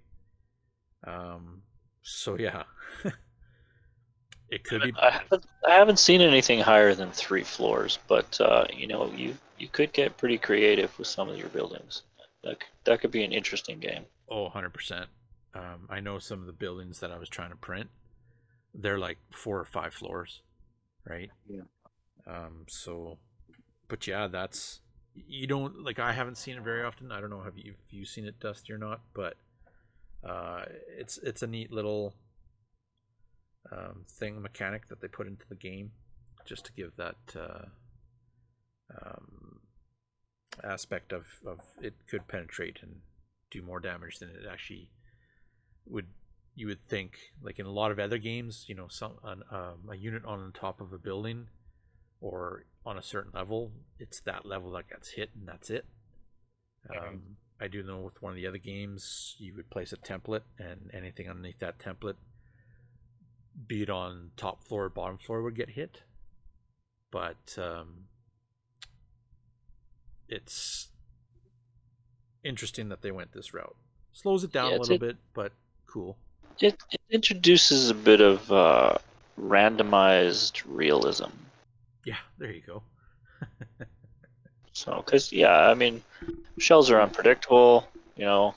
Um, 1.07 1.61
so 2.01 2.37
yeah, 2.37 2.63
it 4.49 4.65
could 4.65 4.81
be. 4.81 4.93
I 5.01 5.11
haven't, 5.11 5.45
I 5.65 5.71
haven't 5.71 5.99
seen 5.99 6.19
anything 6.19 6.59
higher 6.59 6.93
than 6.93 7.11
three 7.11 7.43
floors, 7.43 7.97
but 8.09 8.39
uh, 8.41 8.65
you 8.73 8.87
know, 8.87 9.09
you 9.15 9.37
you 9.57 9.69
could 9.69 9.93
get 9.93 10.17
pretty 10.17 10.37
creative 10.37 10.97
with 10.99 11.07
some 11.07 11.29
of 11.29 11.37
your 11.37 11.49
buildings. 11.49 12.03
That 12.43 12.57
that 12.83 12.99
could 12.99 13.11
be 13.11 13.23
an 13.23 13.31
interesting 13.31 13.79
game. 13.79 14.05
Oh, 14.29 14.49
100%. 14.49 15.05
Um, 15.55 15.87
I 15.89 16.01
know 16.01 16.19
some 16.19 16.41
of 16.41 16.45
the 16.45 16.53
buildings 16.53 16.99
that 16.99 17.11
I 17.11 17.17
was 17.17 17.29
trying 17.29 17.49
to 17.49 17.55
print 17.55 17.89
they're 18.73 18.99
like 18.99 19.17
four 19.31 19.59
or 19.59 19.65
five 19.65 19.93
floors, 19.93 20.41
right? 21.07 21.29
Yeah. 21.47 21.61
Um. 22.27 22.65
So, 22.67 23.17
but 23.89 24.07
yeah, 24.07 24.27
that's 24.27 24.79
you 25.15 25.47
don't 25.47 25.83
like. 25.83 25.99
I 25.99 26.13
haven't 26.13 26.37
seen 26.37 26.55
it 26.55 26.63
very 26.63 26.83
often. 26.83 27.11
I 27.11 27.19
don't 27.19 27.29
know 27.29 27.41
have 27.41 27.57
you 27.57 27.73
if 27.85 27.93
you 27.93 28.05
seen 28.05 28.25
it, 28.25 28.39
Dusty, 28.39 28.71
or 28.71 28.77
not, 28.77 29.01
but 29.13 29.35
uh, 30.23 30.63
it's 30.97 31.17
it's 31.17 31.41
a 31.41 31.47
neat 31.47 31.71
little 31.71 32.13
um, 33.71 34.05
thing 34.07 34.41
mechanic 34.41 34.87
that 34.87 35.01
they 35.01 35.07
put 35.07 35.27
into 35.27 35.45
the 35.49 35.55
game 35.55 35.91
just 36.45 36.65
to 36.65 36.73
give 36.73 36.95
that 36.97 37.15
uh, 37.35 37.65
um, 39.01 39.59
aspect 40.63 41.11
of 41.11 41.25
of 41.45 41.59
it 41.81 41.93
could 42.09 42.27
penetrate 42.27 42.79
and 42.81 42.97
do 43.51 43.61
more 43.61 43.79
damage 43.79 44.19
than 44.19 44.29
it 44.29 44.47
actually 44.49 44.89
would 45.85 46.07
you 46.55 46.67
would 46.67 46.87
think 46.87 47.17
like 47.41 47.59
in 47.59 47.65
a 47.65 47.71
lot 47.71 47.91
of 47.91 47.99
other 47.99 48.17
games 48.17 48.65
you 48.67 48.75
know 48.75 48.87
some 48.87 49.13
an, 49.23 49.43
um, 49.51 49.89
a 49.91 49.95
unit 49.95 50.23
on 50.25 50.45
the 50.45 50.59
top 50.59 50.81
of 50.81 50.93
a 50.93 50.97
building 50.97 51.47
or 52.21 52.65
on 52.89 52.97
a 52.97 53.03
certain 53.03 53.31
level 53.33 53.71
it's 53.99 54.19
that 54.21 54.45
level 54.45 54.71
that 54.71 54.89
gets 54.89 55.09
hit 55.11 55.29
and 55.37 55.47
that's 55.47 55.69
it. 55.69 55.85
Um, 56.89 57.21
i 57.61 57.67
do 57.67 57.83
know 57.83 57.99
with 57.99 58.21
one 58.21 58.31
of 58.31 58.35
the 58.35 58.47
other 58.47 58.57
games 58.57 59.35
you 59.37 59.53
would 59.55 59.69
place 59.69 59.91
a 59.93 59.97
template 59.97 60.41
and 60.57 60.89
anything 60.93 61.29
underneath 61.29 61.59
that 61.59 61.77
template 61.79 62.15
be 63.67 63.83
it 63.83 63.89
on 63.89 64.31
top 64.37 64.63
floor 64.63 64.85
or 64.85 64.89
bottom 64.89 65.17
floor 65.17 65.41
would 65.41 65.55
get 65.55 65.71
hit. 65.71 66.01
But 67.11 67.57
um, 67.57 68.05
it's 70.27 70.87
interesting 72.43 72.89
that 72.89 73.01
they 73.01 73.11
went 73.11 73.33
this 73.33 73.53
route. 73.53 73.75
Slows 74.13 74.43
it 74.43 74.51
down 74.51 74.71
Yeah, 74.71 74.77
a 74.77 74.79
little 74.79 74.95
a- 74.95 74.99
bit 74.99 75.17
but 75.33 75.51
cool. 75.87 76.17
It, 76.59 76.77
it 76.91 77.01
introduces 77.09 77.89
a 77.89 77.93
bit 77.93 78.21
of 78.21 78.51
uh, 78.51 78.97
randomized 79.39 80.61
realism. 80.67 81.29
Yeah, 82.05 82.17
there 82.37 82.51
you 82.51 82.61
go. 82.65 82.83
So, 84.79 85.03
because 85.05 85.33
yeah, 85.33 85.69
I 85.69 85.73
mean, 85.73 86.01
shells 86.57 86.89
are 86.89 87.01
unpredictable. 87.01 87.85
You 88.15 88.23
know, 88.23 88.55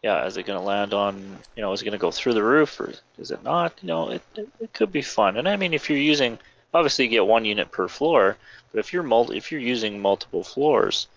yeah, 0.00 0.24
is 0.24 0.36
it 0.36 0.46
going 0.46 0.58
to 0.58 0.64
land 0.64 0.94
on? 0.94 1.38
You 1.56 1.62
know, 1.62 1.72
is 1.72 1.82
it 1.82 1.84
going 1.84 1.98
to 1.98 1.98
go 1.98 2.12
through 2.12 2.34
the 2.34 2.44
roof 2.44 2.78
or 2.78 2.92
is 3.18 3.32
it 3.32 3.42
not? 3.42 3.74
You 3.82 3.88
know, 3.88 4.10
it, 4.10 4.22
it 4.36 4.48
it 4.60 4.72
could 4.72 4.92
be 4.92 5.02
fun. 5.02 5.36
And 5.36 5.48
I 5.48 5.56
mean, 5.56 5.74
if 5.74 5.90
you're 5.90 5.98
using, 5.98 6.38
obviously, 6.72 7.06
you 7.06 7.10
get 7.10 7.26
one 7.26 7.44
unit 7.44 7.72
per 7.72 7.88
floor. 7.88 8.36
But 8.70 8.78
if 8.78 8.92
you're 8.92 9.02
multi, 9.02 9.36
if 9.36 9.50
you're 9.50 9.60
using 9.60 10.00
multiple 10.00 10.44
floors, 10.44 11.08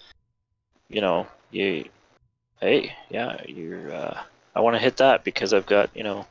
you 0.90 1.02
know, 1.02 1.28
you, 1.52 1.88
hey, 2.62 2.96
yeah, 3.12 3.44
you're. 3.48 3.94
Uh, 3.94 4.22
I 4.56 4.62
want 4.62 4.76
to 4.76 4.82
hit 4.82 4.98
that 4.98 5.24
because 5.24 5.54
I've 5.54 5.68
got 5.68 5.96
you 5.96 6.04
know, 6.04 6.26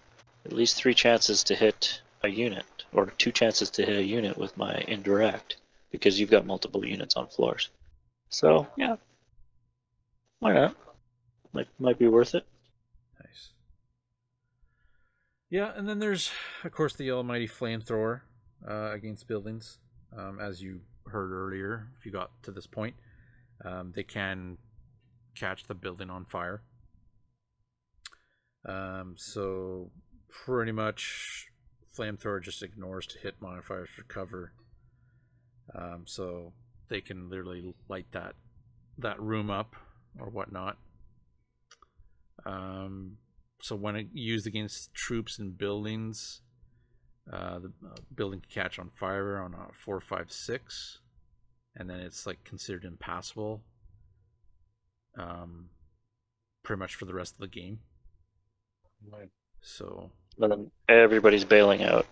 at 0.44 0.52
least 0.52 0.74
three 0.74 0.94
chances 0.94 1.44
to 1.44 1.54
hit 1.54 2.00
a 2.24 2.28
unit 2.28 2.77
or 2.92 3.06
two 3.06 3.32
chances 3.32 3.70
to 3.70 3.84
hit 3.84 3.96
a 3.96 4.02
unit 4.02 4.36
with 4.38 4.56
my 4.56 4.74
indirect 4.88 5.56
because 5.90 6.18
you've 6.18 6.30
got 6.30 6.46
multiple 6.46 6.84
units 6.84 7.16
on 7.16 7.26
floors. 7.28 7.70
So 8.30 8.66
yeah, 8.76 8.96
why 10.40 10.52
not? 10.54 10.76
Might 11.52 11.68
might 11.78 11.98
be 11.98 12.08
worth 12.08 12.34
it. 12.34 12.44
Nice. 13.20 13.50
Yeah, 15.50 15.72
and 15.74 15.88
then 15.88 15.98
there's, 15.98 16.30
of 16.62 16.72
course, 16.72 16.94
the 16.94 17.10
almighty 17.10 17.48
flamethrower 17.48 18.20
uh, 18.68 18.90
against 18.92 19.26
buildings. 19.26 19.78
um, 20.16 20.38
as 20.40 20.62
you 20.62 20.80
heard 21.06 21.30
earlier, 21.30 21.88
if 21.98 22.06
you 22.06 22.12
got 22.12 22.30
to 22.42 22.50
this 22.50 22.66
point, 22.66 22.94
um, 23.64 23.92
they 23.94 24.02
can 24.02 24.58
catch 25.34 25.64
the 25.64 25.74
building 25.74 26.10
on 26.10 26.24
fire. 26.24 26.62
Um, 28.64 29.14
so 29.16 29.90
pretty 30.28 30.72
much, 30.72 31.47
flamethrower 31.98 32.42
just 32.42 32.62
ignores 32.62 33.06
to 33.08 33.18
hit 33.18 33.34
modifiers 33.40 33.88
for 33.90 34.02
cover. 34.04 34.52
Um, 35.74 36.04
so 36.06 36.52
they 36.88 37.00
can 37.00 37.28
literally 37.28 37.74
light 37.88 38.06
that 38.12 38.34
that 38.98 39.20
room 39.20 39.50
up 39.50 39.76
or 40.18 40.28
whatnot. 40.28 40.78
Um, 42.44 43.18
so 43.60 43.76
when 43.76 43.96
it 43.96 44.08
used 44.12 44.46
against 44.46 44.94
troops 44.94 45.38
and 45.38 45.56
buildings, 45.56 46.40
uh, 47.32 47.58
the 47.58 47.72
uh, 47.86 47.96
building 48.14 48.40
can 48.40 48.62
catch 48.62 48.78
on 48.78 48.90
fire 48.90 49.38
on 49.38 49.54
a 49.54 49.72
four, 49.72 50.00
five, 50.00 50.32
six, 50.32 50.98
and 51.76 51.88
then 51.90 52.00
it's 52.00 52.26
like 52.26 52.44
considered 52.44 52.84
impassable. 52.84 53.62
Um, 55.16 55.70
pretty 56.62 56.78
much 56.78 56.94
for 56.94 57.04
the 57.04 57.14
rest 57.14 57.34
of 57.34 57.40
the 57.40 57.48
game. 57.48 57.80
Right. 59.10 59.30
So 59.60 60.10
And 60.40 60.52
then 60.52 60.70
everybody's 60.88 61.44
bailing 61.44 61.82
out. 61.82 62.06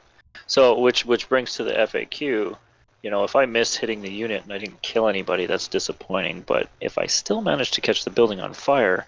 So 0.47 0.79
which 0.79 1.05
which 1.05 1.29
brings 1.29 1.55
to 1.55 1.64
the 1.64 1.72
FAQ. 1.72 2.57
You 3.03 3.11
know, 3.11 3.24
if 3.24 3.37
I 3.37 3.47
miss 3.47 3.77
hitting 3.77 4.03
the 4.03 4.11
unit 4.11 4.43
and 4.43 4.53
I 4.53 4.59
didn't 4.59 4.83
kill 4.83 5.09
anybody, 5.09 5.47
that's 5.47 5.68
disappointing. 5.68 6.43
But 6.47 6.68
if 6.81 6.99
I 6.99 7.07
still 7.07 7.41
manage 7.41 7.70
to 7.72 7.81
catch 7.81 8.05
the 8.05 8.11
building 8.11 8.41
on 8.41 8.53
fire, 8.53 9.07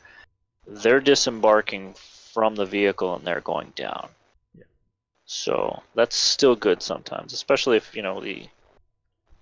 they're 0.66 1.00
disembarking 1.00 1.94
from 1.94 2.54
the 2.54 2.66
vehicle 2.66 3.14
and 3.14 3.26
they're 3.26 3.40
going 3.40 3.72
down. 3.74 4.08
Yeah. 4.56 4.64
So 5.24 5.82
that's 5.94 6.16
still 6.16 6.54
good 6.54 6.82
sometimes, 6.82 7.32
especially 7.32 7.76
if 7.76 7.96
you 7.96 8.02
know 8.02 8.20
the, 8.20 8.46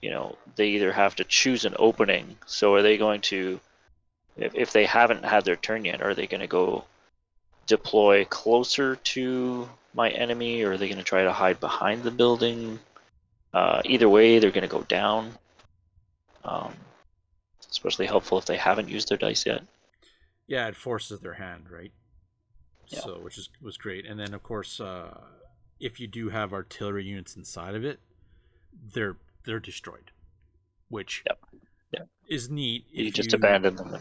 you 0.00 0.10
know, 0.10 0.36
they 0.54 0.68
either 0.68 0.92
have 0.92 1.16
to 1.16 1.24
choose 1.24 1.64
an 1.64 1.74
opening. 1.78 2.36
So 2.46 2.74
are 2.74 2.82
they 2.82 2.96
going 2.96 3.20
to, 3.22 3.60
if 4.36 4.54
if 4.54 4.72
they 4.72 4.86
haven't 4.86 5.24
had 5.24 5.44
their 5.44 5.56
turn 5.56 5.84
yet, 5.84 6.00
are 6.00 6.14
they 6.14 6.26
going 6.26 6.40
to 6.40 6.46
go 6.46 6.84
deploy 7.66 8.24
closer 8.24 8.96
to 8.96 9.68
my 9.94 10.10
enemy, 10.10 10.62
or 10.62 10.72
are 10.72 10.76
they 10.78 10.86
going 10.88 10.98
to 10.98 11.04
try 11.04 11.22
to 11.24 11.32
hide 11.32 11.60
behind 11.60 12.02
the 12.02 12.10
building? 12.10 12.78
Uh, 13.52 13.80
either 13.84 14.08
way, 14.08 14.38
they're 14.38 14.50
going 14.50 14.62
to 14.62 14.68
go 14.68 14.82
down. 14.82 15.32
Um, 16.44 16.74
especially 17.70 18.06
helpful 18.06 18.38
if 18.38 18.44
they 18.46 18.56
haven't 18.56 18.88
used 18.88 19.08
their 19.08 19.18
dice 19.18 19.44
yet. 19.46 19.62
yeah, 20.46 20.68
it 20.68 20.76
forces 20.76 21.20
their 21.20 21.34
hand, 21.34 21.70
right? 21.70 21.92
Yeah. 22.88 23.00
So 23.00 23.18
which 23.18 23.36
is 23.36 23.48
was 23.60 23.76
great, 23.76 24.06
and 24.06 24.18
then 24.20 24.32
of 24.32 24.42
course, 24.44 24.80
uh, 24.80 25.18
if 25.80 25.98
you 25.98 26.06
do 26.06 26.28
have 26.28 26.52
artillery 26.52 27.04
units 27.04 27.34
inside 27.34 27.74
of 27.74 27.84
it, 27.84 27.98
they're 28.94 29.16
they're 29.44 29.58
destroyed, 29.58 30.12
which 30.88 31.24
Yep. 31.26 31.38
Yep. 31.92 32.08
is 32.28 32.48
neat. 32.48 32.84
You 32.92 33.10
just 33.10 33.32
abandon 33.32 33.74
them. 33.74 33.96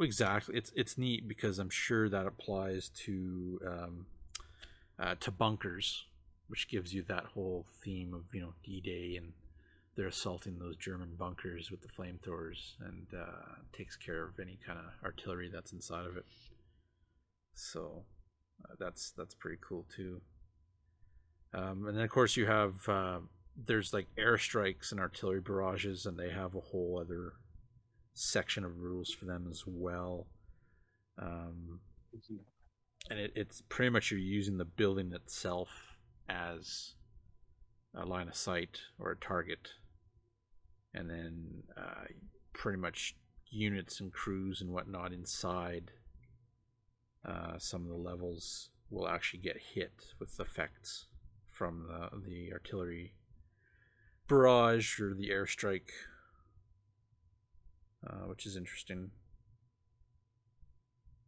Exactly. 0.00 0.56
It's 0.56 0.72
it's 0.74 0.96
neat 0.96 1.28
because 1.28 1.58
I'm 1.58 1.70
sure 1.70 2.08
that 2.08 2.26
applies 2.26 2.88
to 3.04 3.60
um, 3.66 4.06
uh, 4.98 5.14
to 5.20 5.30
bunkers, 5.30 6.06
which 6.48 6.68
gives 6.68 6.94
you 6.94 7.02
that 7.02 7.24
whole 7.34 7.66
theme 7.84 8.14
of 8.14 8.24
you 8.32 8.40
know 8.40 8.54
D-Day 8.64 9.16
and 9.16 9.32
they're 9.96 10.06
assaulting 10.06 10.58
those 10.58 10.76
German 10.76 11.16
bunkers 11.18 11.70
with 11.70 11.82
the 11.82 11.88
flamethrowers 11.88 12.74
and 12.80 13.08
uh, 13.14 13.56
takes 13.76 13.96
care 13.96 14.24
of 14.24 14.38
any 14.40 14.58
kind 14.66 14.78
of 14.78 14.86
artillery 15.04 15.50
that's 15.52 15.72
inside 15.72 16.06
of 16.06 16.16
it. 16.16 16.24
So 17.54 18.04
uh, 18.64 18.74
that's 18.78 19.10
that's 19.10 19.34
pretty 19.34 19.58
cool 19.60 19.86
too. 19.94 20.22
Um, 21.52 21.86
and 21.86 21.96
then 21.96 22.04
of 22.04 22.10
course 22.10 22.36
you 22.36 22.46
have 22.46 22.88
uh, 22.88 23.18
there's 23.56 23.92
like 23.92 24.06
airstrikes 24.16 24.92
and 24.92 25.00
artillery 25.00 25.40
barrages, 25.40 26.06
and 26.06 26.16
they 26.18 26.30
have 26.30 26.54
a 26.54 26.60
whole 26.60 26.98
other 27.00 27.34
section 28.14 28.64
of 28.64 28.78
rules 28.78 29.10
for 29.10 29.24
them 29.24 29.46
as 29.50 29.64
well. 29.66 30.26
Um, 31.18 31.80
and 33.08 33.18
it, 33.18 33.32
it's 33.34 33.62
pretty 33.68 33.90
much 33.90 34.10
you're 34.10 34.20
using 34.20 34.58
the 34.58 34.64
building 34.64 35.12
itself 35.12 35.68
as 36.28 36.94
a 37.94 38.04
line 38.04 38.28
of 38.28 38.36
sight 38.36 38.78
or 38.98 39.10
a 39.10 39.16
target, 39.16 39.68
and 40.94 41.10
then 41.10 41.62
uh, 41.76 42.04
pretty 42.52 42.78
much 42.78 43.16
units 43.50 44.00
and 44.00 44.12
crews 44.12 44.60
and 44.60 44.70
whatnot 44.70 45.12
inside 45.12 45.90
uh, 47.28 47.58
some 47.58 47.82
of 47.82 47.88
the 47.88 47.94
levels 47.94 48.70
will 48.90 49.08
actually 49.08 49.40
get 49.40 49.56
hit 49.74 49.92
with 50.18 50.38
effects 50.40 51.06
from 51.48 51.86
the 51.88 52.20
the 52.28 52.52
artillery 52.52 53.14
barrage 54.28 55.00
or 55.00 55.12
the 55.14 55.28
airstrike, 55.28 55.90
uh, 58.06 58.26
which 58.26 58.46
is 58.46 58.56
interesting. 58.56 59.10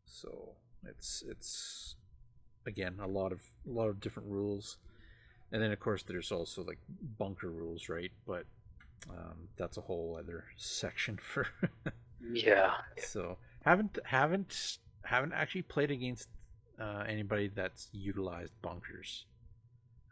So 0.07 0.57
it's 0.87 1.23
it's 1.27 1.97
again 2.67 2.99
a 3.03 3.07
lot 3.07 3.33
of 3.33 3.43
a 3.67 3.71
lot 3.71 3.89
of 3.89 4.01
different 4.01 4.29
rules, 4.29 4.79
and 5.51 5.63
then 5.63 5.73
of 5.73 5.81
course 5.81 6.03
there's 6.03 6.33
also 6.33 6.63
like 6.63 6.79
bunker 7.19 7.51
rules, 7.51 7.89
right? 7.89 8.13
But 8.27 8.45
um, 9.11 9.49
that's 9.57 9.77
a 9.77 9.83
whole 9.83 10.17
other 10.19 10.45
section 10.57 11.19
for. 11.23 11.47
Yeah. 12.33 12.75
so 12.99 13.37
haven't 13.65 13.99
haven't 14.05 14.79
haven't 15.05 15.33
actually 15.33 15.63
played 15.63 15.91
against 15.91 16.29
uh, 16.81 17.05
anybody 17.09 17.49
that's 17.49 17.89
utilized 17.93 18.53
bunkers. 18.63 19.27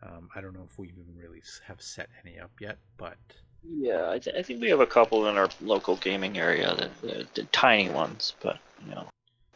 Um, 0.03 0.29
I 0.35 0.41
don't 0.41 0.55
know 0.55 0.67
if 0.69 0.79
we 0.79 0.89
even 0.89 1.05
really 1.15 1.43
have 1.67 1.83
set 1.83 2.09
any 2.25 2.39
up 2.39 2.51
yet, 2.61 2.79
but 2.97 3.19
Yeah, 3.63 4.11
I, 4.11 4.19
th- 4.19 4.37
I 4.37 4.43
think 4.43 4.61
we 4.61 4.71
have 4.71 4.81
a 4.81 4.87
couple 4.87 5.27
in 5.27 5.37
our 5.37 5.49
local 5.61 5.97
gaming 5.97 6.39
area 6.39 6.75
that, 6.75 7.01
that, 7.03 7.35
that 7.35 7.53
tiny 7.53 7.89
ones, 7.91 8.35
but 8.41 8.59
you 8.85 8.95
know, 8.95 9.07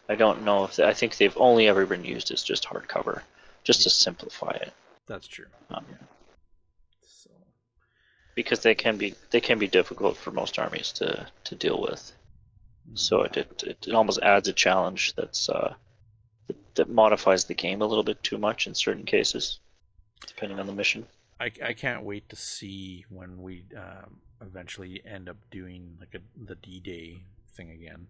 I 0.09 0.15
don't 0.15 0.45
know 0.45 0.65
if 0.65 0.77
they, 0.77 0.85
I 0.85 0.93
think 0.93 1.17
they've 1.17 1.37
only 1.37 1.69
ever 1.69 1.87
been 1.87 2.05
used 2.05 2.31
as 2.31 2.43
just 2.43 2.65
hardcover, 2.65 3.23
just 3.65 3.83
to 3.83 3.91
simplify 3.91 4.51
it, 4.51 4.73
that's 5.07 5.27
true. 5.27 5.47
um, 5.71 5.85
Yeah. 5.91 5.97
So 7.07 7.31
because 8.35 8.61
they 8.61 8.75
can 8.75 8.97
be 8.97 9.15
they 9.31 9.41
can 9.41 9.59
be 9.59 9.69
difficult 9.69 10.17
for 10.17 10.31
most 10.31 10.59
armies 10.59 10.93
to 10.93 11.27
to 11.45 11.55
deal 11.55 11.81
with. 11.81 12.13
So 12.95 13.23
it 13.23 13.37
it, 13.39 13.63
it, 13.67 13.87
it 13.89 13.95
almost 13.95 14.21
adds 14.21 14.49
a 14.49 14.53
challenge 14.53 15.15
that's 15.15 15.49
uh, 15.49 15.75
that, 16.49 16.75
that 16.75 16.89
modifies 16.91 17.45
the 17.45 17.55
game 17.55 17.81
a 17.81 17.87
little 17.87 18.05
bit 18.05 18.23
too 18.23 18.37
much 18.37 18.67
in 18.67 18.75
certain 18.75 19.05
cases, 19.05 19.59
depending 20.27 20.61
on 20.61 20.67
the 20.67 20.75
mission. 20.75 21.07
I, 21.45 21.51
I 21.63 21.73
can't 21.75 22.05
wait 22.05 22.31
to 22.31 22.37
see 22.37 23.05
when 23.11 23.43
we 23.43 23.67
um, 23.77 24.21
eventually 24.41 25.03
end 25.05 25.29
up 25.29 25.37
doing 25.51 25.99
like 26.01 26.15
a, 26.15 26.21
the 26.43 26.55
D 26.55 26.81
Day 26.81 27.25
thing 27.55 27.71
again, 27.71 28.07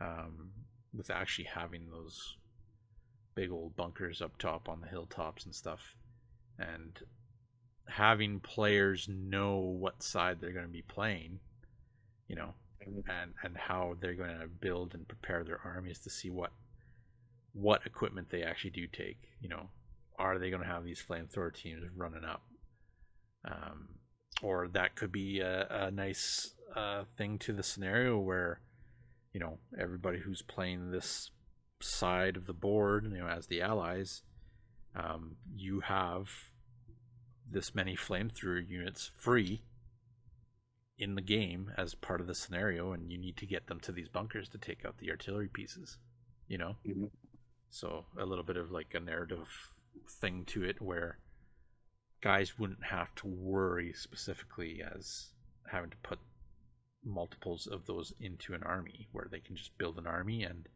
um, 0.00 0.52
with 0.94 1.10
actually 1.10 1.48
having 1.54 1.90
those 1.90 2.36
big 3.34 3.50
old 3.50 3.76
bunkers 3.76 4.22
up 4.22 4.38
top 4.38 4.70
on 4.70 4.80
the 4.80 4.86
hilltops 4.86 5.44
and 5.44 5.54
stuff, 5.54 5.96
and 6.58 7.00
having 7.88 8.40
players 8.40 9.06
know 9.06 9.58
what 9.58 10.02
side 10.02 10.38
they're 10.40 10.52
going 10.52 10.64
to 10.64 10.72
be 10.72 10.82
playing, 10.82 11.40
you 12.26 12.36
know, 12.36 12.54
and 12.80 13.34
and 13.42 13.56
how 13.58 13.96
they're 14.00 14.14
going 14.14 14.40
to 14.40 14.46
build 14.46 14.94
and 14.94 15.06
prepare 15.06 15.44
their 15.44 15.60
armies 15.62 15.98
to 15.98 16.08
see 16.08 16.30
what 16.30 16.52
what 17.52 17.84
equipment 17.84 18.30
they 18.30 18.42
actually 18.42 18.70
do 18.70 18.86
take. 18.86 19.18
You 19.42 19.50
know, 19.50 19.68
are 20.18 20.38
they 20.38 20.50
going 20.50 20.62
to 20.62 20.68
have 20.68 20.84
these 20.84 21.02
flamethrower 21.02 21.54
teams 21.54 21.84
running 21.94 22.24
up? 22.24 22.42
Um, 23.44 23.88
or 24.42 24.68
that 24.68 24.96
could 24.96 25.12
be 25.12 25.40
a, 25.40 25.66
a 25.70 25.90
nice 25.90 26.54
uh, 26.74 27.04
thing 27.16 27.38
to 27.38 27.52
the 27.52 27.62
scenario 27.62 28.18
where, 28.18 28.60
you 29.32 29.40
know, 29.40 29.58
everybody 29.78 30.18
who's 30.18 30.42
playing 30.42 30.90
this 30.90 31.30
side 31.80 32.36
of 32.36 32.46
the 32.46 32.52
board, 32.52 33.04
you 33.04 33.18
know, 33.18 33.28
as 33.28 33.46
the 33.46 33.62
allies, 33.62 34.22
um, 34.94 35.36
you 35.54 35.80
have 35.80 36.28
this 37.50 37.74
many 37.74 37.94
flamethrower 37.96 38.66
units 38.66 39.10
free 39.16 39.62
in 40.98 41.14
the 41.14 41.22
game 41.22 41.70
as 41.76 41.94
part 41.94 42.20
of 42.20 42.26
the 42.26 42.34
scenario, 42.34 42.92
and 42.92 43.12
you 43.12 43.18
need 43.18 43.36
to 43.36 43.46
get 43.46 43.66
them 43.66 43.78
to 43.80 43.92
these 43.92 44.08
bunkers 44.08 44.48
to 44.48 44.58
take 44.58 44.84
out 44.84 44.98
the 44.98 45.10
artillery 45.10 45.48
pieces. 45.48 45.98
You 46.48 46.58
know, 46.58 46.76
Mhm. 46.86 47.10
so 47.70 48.06
a 48.16 48.24
little 48.24 48.44
bit 48.44 48.56
of 48.56 48.70
like 48.70 48.94
a 48.94 49.00
narrative 49.00 49.48
thing 50.08 50.44
to 50.46 50.64
it 50.64 50.80
where 50.80 51.18
guys 52.22 52.58
wouldn't 52.58 52.84
have 52.84 53.14
to 53.16 53.26
worry 53.26 53.92
specifically 53.94 54.82
as 54.82 55.28
having 55.70 55.90
to 55.90 55.96
put 56.02 56.18
multiples 57.04 57.66
of 57.66 57.86
those 57.86 58.12
into 58.20 58.52
an 58.54 58.62
army 58.64 59.06
where 59.12 59.28
they 59.30 59.38
can 59.40 59.54
just 59.56 59.76
build 59.78 59.96
an 59.98 60.06
army 60.06 60.42
and 60.42 60.68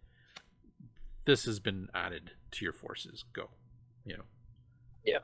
this 1.25 1.45
has 1.45 1.59
been 1.59 1.89
added 1.95 2.33
to 2.51 2.64
your 2.64 2.73
forces 2.73 3.25
go 3.33 3.51
you 4.05 4.16
know 4.16 4.25
Yeah. 5.05 5.18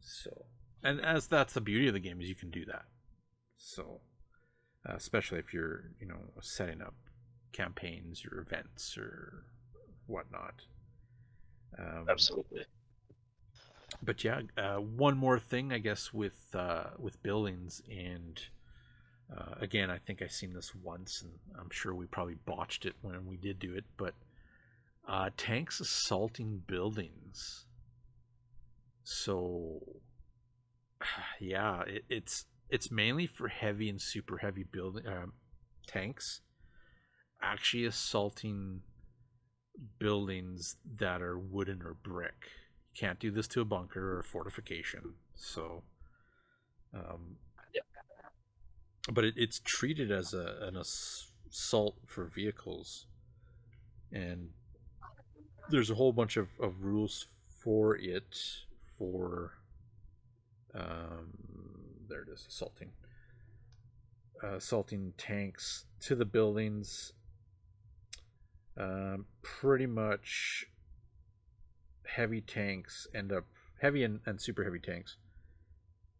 so 0.00 0.44
and 0.84 1.00
as 1.00 1.26
that's 1.26 1.54
the 1.54 1.60
beauty 1.60 1.88
of 1.88 1.94
the 1.94 2.00
game 2.00 2.20
is 2.20 2.28
you 2.28 2.34
can 2.36 2.50
do 2.50 2.64
that 2.66 2.84
so 3.56 4.00
uh, 4.88 4.94
especially 4.94 5.38
if 5.38 5.52
you're 5.52 5.90
you 6.00 6.06
know 6.06 6.20
setting 6.40 6.80
up 6.80 6.94
campaigns 7.52 8.24
or 8.24 8.38
events 8.40 8.96
or 8.96 9.44
whatnot 10.06 10.62
um, 11.78 12.06
Absolutely. 12.08 12.66
But 14.02 14.24
yeah, 14.24 14.40
uh, 14.58 14.76
one 14.76 15.16
more 15.16 15.38
thing, 15.38 15.72
I 15.72 15.78
guess, 15.78 16.12
with 16.12 16.54
uh, 16.54 16.90
with 16.98 17.22
buildings, 17.22 17.80
and 17.88 18.40
uh, 19.34 19.54
again, 19.60 19.90
I 19.90 19.98
think 19.98 20.20
I've 20.20 20.32
seen 20.32 20.54
this 20.54 20.74
once, 20.74 21.22
and 21.22 21.32
I'm 21.58 21.70
sure 21.70 21.94
we 21.94 22.06
probably 22.06 22.34
botched 22.44 22.84
it 22.84 22.94
when 23.00 23.26
we 23.26 23.36
did 23.36 23.60
do 23.60 23.74
it, 23.74 23.84
but 23.96 24.14
uh, 25.08 25.30
tanks 25.36 25.80
assaulting 25.80 26.62
buildings. 26.66 27.66
So, 29.04 29.80
yeah, 31.40 31.82
it, 31.82 32.04
it's 32.08 32.46
it's 32.68 32.90
mainly 32.90 33.28
for 33.28 33.48
heavy 33.48 33.88
and 33.88 34.00
super 34.02 34.38
heavy 34.38 34.64
building 34.64 35.06
uh, 35.06 35.26
tanks, 35.86 36.40
actually 37.40 37.84
assaulting 37.84 38.80
buildings 39.98 40.76
that 40.98 41.22
are 41.22 41.38
wooden 41.38 41.82
or 41.82 41.94
brick 41.94 42.48
can't 42.94 43.18
do 43.18 43.30
this 43.30 43.48
to 43.48 43.60
a 43.60 43.64
bunker 43.64 44.14
or 44.14 44.20
a 44.20 44.24
fortification. 44.24 45.14
So, 45.34 45.82
um, 46.94 47.36
but 49.12 49.24
it, 49.24 49.34
it's 49.36 49.60
treated 49.64 50.10
as 50.10 50.34
a, 50.34 50.58
an 50.62 50.76
assault 50.76 51.96
for 52.06 52.24
vehicles, 52.24 53.06
and 54.12 54.50
there's 55.70 55.90
a 55.90 55.94
whole 55.94 56.12
bunch 56.12 56.36
of, 56.36 56.48
of 56.60 56.82
rules 56.82 57.26
for 57.62 57.96
it. 57.96 58.38
For 58.98 59.54
um, 60.74 61.32
there 62.08 62.22
it 62.22 62.28
is, 62.28 62.46
assaulting, 62.48 62.90
uh, 64.44 64.56
assaulting 64.56 65.14
tanks 65.16 65.86
to 66.02 66.14
the 66.14 66.24
buildings. 66.24 67.12
Um, 68.76 69.26
pretty 69.42 69.86
much 69.86 70.66
heavy 72.06 72.40
tanks 72.40 73.06
end 73.14 73.32
up 73.32 73.44
heavy 73.80 74.04
and, 74.04 74.20
and 74.26 74.40
super 74.40 74.64
heavy 74.64 74.78
tanks 74.78 75.16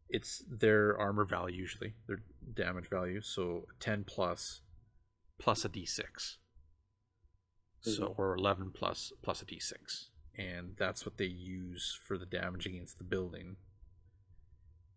it's 0.08 0.42
their 0.50 0.98
armor 0.98 1.24
value 1.24 1.56
usually 1.56 1.94
their 2.06 2.22
damage 2.54 2.88
value 2.88 3.20
so 3.20 3.66
10 3.80 4.04
plus 4.04 4.60
plus 5.38 5.64
a 5.64 5.68
d6 5.68 6.00
mm-hmm. 6.00 7.90
so 7.90 8.14
or 8.16 8.36
11 8.36 8.70
plus 8.74 9.12
plus 9.22 9.42
a 9.42 9.44
d6 9.44 10.08
and 10.36 10.74
that's 10.78 11.04
what 11.04 11.18
they 11.18 11.26
use 11.26 11.98
for 12.06 12.16
the 12.16 12.26
damage 12.26 12.66
against 12.66 12.98
the 12.98 13.04
building. 13.04 13.56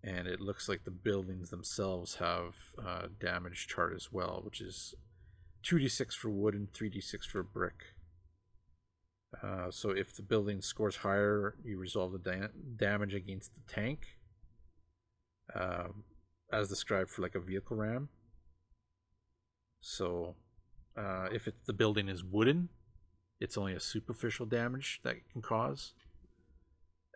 And 0.03 0.27
it 0.27 0.39
looks 0.39 0.69
like 0.69 0.85
the 0.85 0.91
buildings 0.91 1.49
themselves 1.49 2.15
have 2.15 2.55
a 2.77 3.07
damage 3.07 3.67
chart 3.67 3.93
as 3.95 4.11
well 4.11 4.41
which 4.45 4.61
is 4.61 4.93
2d6 5.63 6.13
for 6.13 6.29
wood 6.29 6.53
and 6.53 6.71
3d6 6.71 7.25
for 7.25 7.41
brick 7.41 7.94
uh, 9.43 9.71
so 9.71 9.89
if 9.89 10.15
the 10.15 10.21
building 10.21 10.61
scores 10.61 10.97
higher, 10.97 11.55
you 11.63 11.77
resolve 11.77 12.11
the 12.11 12.19
da- 12.19 12.47
damage 12.77 13.13
against 13.13 13.55
the 13.55 13.61
tank, 13.67 14.17
uh, 15.53 15.87
as 16.51 16.69
described 16.69 17.09
for 17.09 17.21
like 17.21 17.35
a 17.35 17.39
vehicle 17.39 17.77
ram. 17.77 18.09
So 19.81 20.35
uh, 20.97 21.27
if 21.31 21.47
it, 21.47 21.55
the 21.65 21.73
building 21.73 22.07
is 22.07 22.23
wooden, 22.23 22.69
it's 23.39 23.57
only 23.57 23.73
a 23.73 23.79
superficial 23.79 24.45
damage 24.45 25.01
that 25.03 25.15
it 25.17 25.23
can 25.31 25.41
cause. 25.41 25.93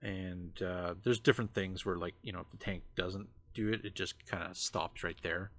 And 0.02 0.62
uh, 0.62 0.96
there's 1.04 1.20
different 1.20 1.54
things 1.54 1.86
where, 1.86 1.98
like, 1.98 2.16
you 2.22 2.32
know, 2.32 2.40
if 2.40 2.52
the 2.52 2.58
tank 2.58 2.84
doesn't 2.96 3.28
do 3.54 3.70
it, 3.70 3.84
it 3.84 3.96
just 3.96 4.26
kind 4.26 4.44
of 4.44 4.58
stops 4.58 5.04
right 5.04 5.18
there. 5.24 5.52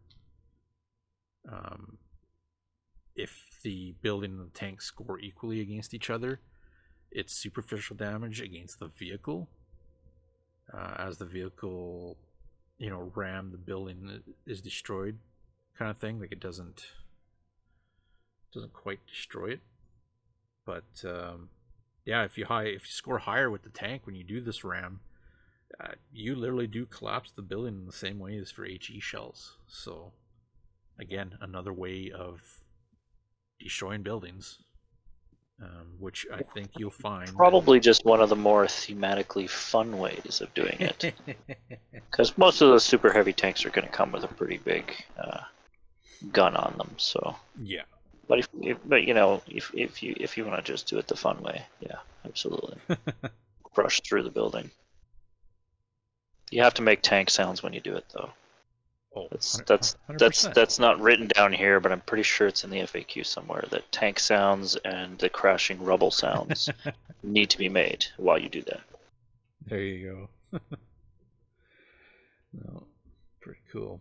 Um, 1.51 1.99
if 3.15 3.59
the 3.63 3.95
building 4.03 4.33
and 4.33 4.47
the 4.47 4.59
tank 4.59 4.81
score 4.81 5.19
equally 5.19 5.61
against 5.61 5.93
each 5.93 6.11
other, 6.11 6.41
it's 7.11 7.35
superficial 7.35 7.97
damage 7.97 8.41
against 8.41 8.79
the 8.79 8.89
vehicle. 8.89 9.49
Uh, 10.73 10.95
as 10.99 11.19
the 11.19 11.25
vehicle, 11.25 12.17
you 12.79 12.91
know, 12.91 13.11
ram 13.15 13.51
the 13.51 13.59
building 13.59 14.23
is 14.47 14.61
destroyed, 14.61 15.19
kind 15.77 15.91
of 15.91 15.99
thing. 15.99 16.21
Like 16.21 16.33
it 16.33 16.41
doesn't 16.41 16.85
doesn't 18.53 18.73
quite 18.73 19.01
destroy 19.07 19.53
it, 19.53 19.61
but 20.65 20.85
um, 21.05 21.49
yeah, 22.05 22.25
if 22.25 22.39
you 22.39 22.47
high 22.47 22.65
if 22.65 22.83
you 22.83 22.91
score 22.91 23.19
higher 23.19 23.51
with 23.51 23.63
the 23.63 23.71
tank 23.71 24.03
when 24.05 24.15
you 24.15 24.23
do 24.23 24.41
this 24.41 24.63
ram, 24.63 25.01
uh, 25.81 25.93
you 26.13 26.35
literally 26.37 26.67
do 26.67 26.87
collapse 26.87 27.33
the 27.33 27.43
building 27.43 27.75
in 27.75 27.87
the 27.87 27.93
same 27.93 28.19
way 28.19 28.37
as 28.37 28.51
for 28.51 28.65
HE 28.65 29.01
shells. 29.01 29.57
So 29.67 30.13
again, 30.99 31.37
another 31.41 31.73
way 31.73 32.13
of 32.15 32.61
destroying 33.59 34.03
buildings 34.03 34.59
um, 35.63 35.87
which 35.99 36.27
I 36.33 36.43
think 36.43 36.71
you'll 36.79 36.91
find. 36.91 37.35
Probably 37.35 37.81
just 37.81 38.05
one 38.05 38.21
of 38.21 38.29
the 38.29 38.37
more 38.37 38.65
thematically 38.67 39.49
fun 39.49 39.99
ways 39.99 40.41
of 40.41 40.53
doing 40.55 40.77
it. 40.81 41.15
Because 42.11 42.37
most 42.37 42.61
of 42.61 42.69
those 42.69 42.85
super 42.85 43.13
heavy 43.13 43.33
tanks 43.33 43.65
are 43.65 43.71
going 43.71 43.87
to 43.87 43.93
come 43.93 44.11
with 44.11 44.25
a 44.25 44.29
pretty 44.29 44.59
big 44.59 44.93
uh, 45.17 45.43
gun 46.33 46.57
on 46.57 46.75
them. 46.77 46.91
So 46.97 47.37
yeah. 47.63 47.83
But 48.27 48.41
if, 48.41 48.49
if, 48.61 48.79
but 48.85 49.05
you 49.05 49.15
know 49.15 49.43
if 49.47 49.71
if 49.75 50.03
you 50.03 50.17
if 50.19 50.37
you 50.37 50.45
want 50.45 50.65
to 50.65 50.73
just 50.73 50.89
do 50.89 50.99
it 50.99 51.07
the 51.07 51.17
fun 51.17 51.41
way, 51.43 51.63
yeah, 51.81 51.97
absolutely. 52.25 52.79
Crush 53.75 54.01
through 54.01 54.25
the 54.25 54.31
building. 54.31 54.71
You 56.51 56.63
have 56.63 56.75
to 56.75 56.83
make 56.83 57.01
tank 57.01 57.31
sounds 57.31 57.63
when 57.63 57.73
you 57.73 57.81
do 57.81 57.95
it 57.95 58.07
though. 58.13 58.31
Oh, 59.15 59.27
that's 59.31 59.61
that's 59.67 59.97
100%. 60.09 60.19
that's 60.19 60.43
that's 60.55 60.79
not 60.79 61.01
written 61.01 61.27
down 61.27 61.53
here, 61.53 61.81
but 61.81 61.91
I'm 61.91 62.01
pretty 62.01 62.23
sure 62.23 62.47
it's 62.47 62.63
in 62.63 62.71
the 62.71 62.79
FAQ 62.79 63.27
somewhere 63.27 63.65
that 63.71 63.91
tank 63.91 64.21
sounds 64.21 64.77
and 64.77 65.19
the 65.19 65.29
crashing 65.29 65.83
rubble 65.83 66.13
sounds 66.13 66.69
need 67.25 67.51
to 67.51 67.59
be 67.59 67.69
made 67.69 68.07
while 68.19 68.39
you 68.39 68.49
do 68.49 68.63
that. 68.63 68.81
There 69.67 69.81
you 69.81 70.29
go. 70.53 70.59
no, 72.53 72.85
pretty 73.41 73.61
cool. 73.73 74.01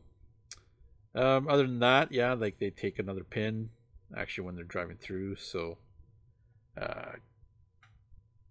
Um, 1.15 1.47
other 1.47 1.63
than 1.63 1.79
that, 1.79 2.11
yeah, 2.11 2.33
like 2.33 2.59
they 2.59 2.69
take 2.69 2.99
another 2.99 3.23
pin 3.23 3.69
actually 4.15 4.45
when 4.45 4.55
they're 4.55 4.63
driving 4.63 4.97
through, 4.97 5.37
so 5.37 5.79
uh, 6.79 7.13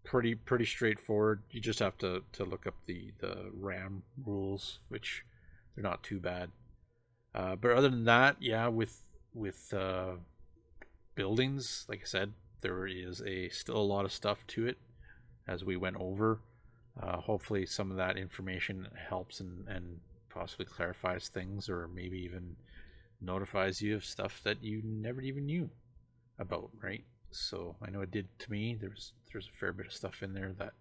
pretty 0.05 0.35
pretty 0.35 0.65
straightforward. 0.65 1.43
You 1.51 1.61
just 1.61 1.79
have 1.79 1.97
to 1.99 2.25
to 2.33 2.45
look 2.45 2.67
up 2.67 2.75
the 2.87 3.13
the 3.21 3.51
RAM 3.55 4.03
rules, 4.25 4.81
which 4.89 5.25
they're 5.79 5.89
not 5.89 6.03
too 6.03 6.19
bad. 6.19 6.51
Uh, 7.35 7.55
but 7.55 7.71
other 7.71 7.89
than 7.89 8.05
that, 8.05 8.37
yeah, 8.41 8.67
with 8.67 9.01
with 9.33 9.73
uh, 9.73 10.15
buildings, 11.15 11.87
like 11.89 12.01
I 12.03 12.05
said, 12.05 12.33
there 12.63 12.87
is 12.87 13.23
a 13.23 13.49
still 13.51 13.77
a 13.77 13.79
lot 13.79 14.05
of 14.05 14.13
stuff 14.13 14.45
to 14.49 14.67
it 14.67 14.77
as 15.47 15.65
we 15.65 15.77
went 15.77 15.97
over. 16.01 16.41
Uh, 17.01 17.19
hopefully, 17.19 17.65
some 17.65 17.93
of 17.93 17.97
that 17.97 18.17
information 18.17 18.89
helps 19.09 19.39
and, 19.39 19.69
and 19.69 20.01
possibly 20.31 20.67
clarifies 20.67 21.29
things, 21.29 21.69
or 21.69 21.87
maybe 21.87 22.19
even 22.19 22.57
notifies 23.21 23.81
you 23.81 23.95
of 23.95 24.05
stuff 24.05 24.41
that 24.43 24.65
you 24.65 24.83
never 24.85 25.21
even 25.21 25.47
knew 25.47 25.71
about. 26.41 26.71
Right? 26.83 27.05
So 27.31 27.77
I 27.81 27.91
know 27.91 28.01
it 28.01 28.11
did 28.11 28.27
to 28.41 28.51
me. 28.51 28.77
There's 28.81 29.13
there's 29.33 29.47
a 29.47 29.57
fair 29.57 29.73
bit 29.73 29.87
of 29.87 29.93
stuff 29.93 30.25
in 30.25 30.35
there 30.35 30.55
that 30.59 30.73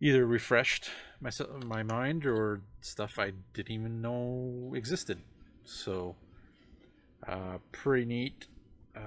either 0.00 0.26
refreshed 0.26 0.90
my 1.20 1.30
my 1.64 1.82
mind 1.82 2.26
or 2.26 2.60
stuff 2.80 3.18
I 3.18 3.32
didn't 3.54 3.72
even 3.72 4.02
know 4.02 4.72
existed. 4.74 5.18
So, 5.64 6.16
uh, 7.26 7.58
pretty 7.72 8.04
neat. 8.04 8.46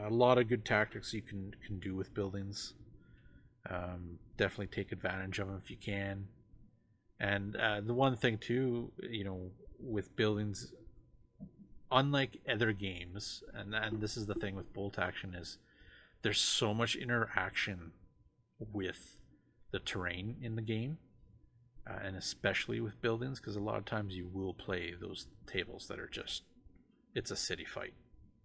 A 0.06 0.10
lot 0.10 0.38
of 0.38 0.48
good 0.48 0.66
tactics 0.66 1.14
you 1.14 1.22
can 1.22 1.56
can 1.66 1.80
do 1.80 1.96
with 1.96 2.14
buildings. 2.14 2.74
Um, 3.70 4.20
definitely 4.38 4.68
take 4.68 4.92
advantage 4.92 5.40
of 5.40 5.48
them 5.48 5.60
if 5.64 5.70
you 5.70 5.78
can. 5.78 6.28
And 7.20 7.56
uh, 7.56 7.82
the 7.82 7.94
one 7.94 8.16
thing 8.16 8.38
too, 8.38 8.92
you 9.10 9.24
know, 9.24 9.52
with 9.80 10.16
buildings, 10.16 10.74
unlike 11.92 12.40
other 12.48 12.72
games, 12.72 13.44
and 13.54 13.76
and 13.76 14.00
this 14.02 14.16
is 14.16 14.26
the 14.26 14.36
thing 14.36 14.56
with 14.56 14.74
bolt 14.74 14.98
action 15.00 15.36
is, 15.36 15.58
there's 16.22 16.40
so 16.40 16.74
much 16.74 16.96
interaction 16.96 17.92
with 18.60 19.19
the 19.72 19.80
terrain 19.80 20.38
in 20.42 20.56
the 20.56 20.62
game, 20.62 20.98
uh, 21.90 22.00
and 22.04 22.16
especially 22.16 22.80
with 22.80 23.02
buildings, 23.02 23.40
because 23.40 23.56
a 23.56 23.62
lot 23.62 23.78
of 23.78 23.86
times 23.86 24.16
you 24.16 24.28
will 24.32 24.54
play 24.54 24.94
those 25.00 25.28
tables 25.48 25.88
that 25.88 26.00
are 26.00 26.10
just 26.10 26.44
it's 27.16 27.32
a 27.32 27.36
city 27.36 27.66
fight. 27.66 27.94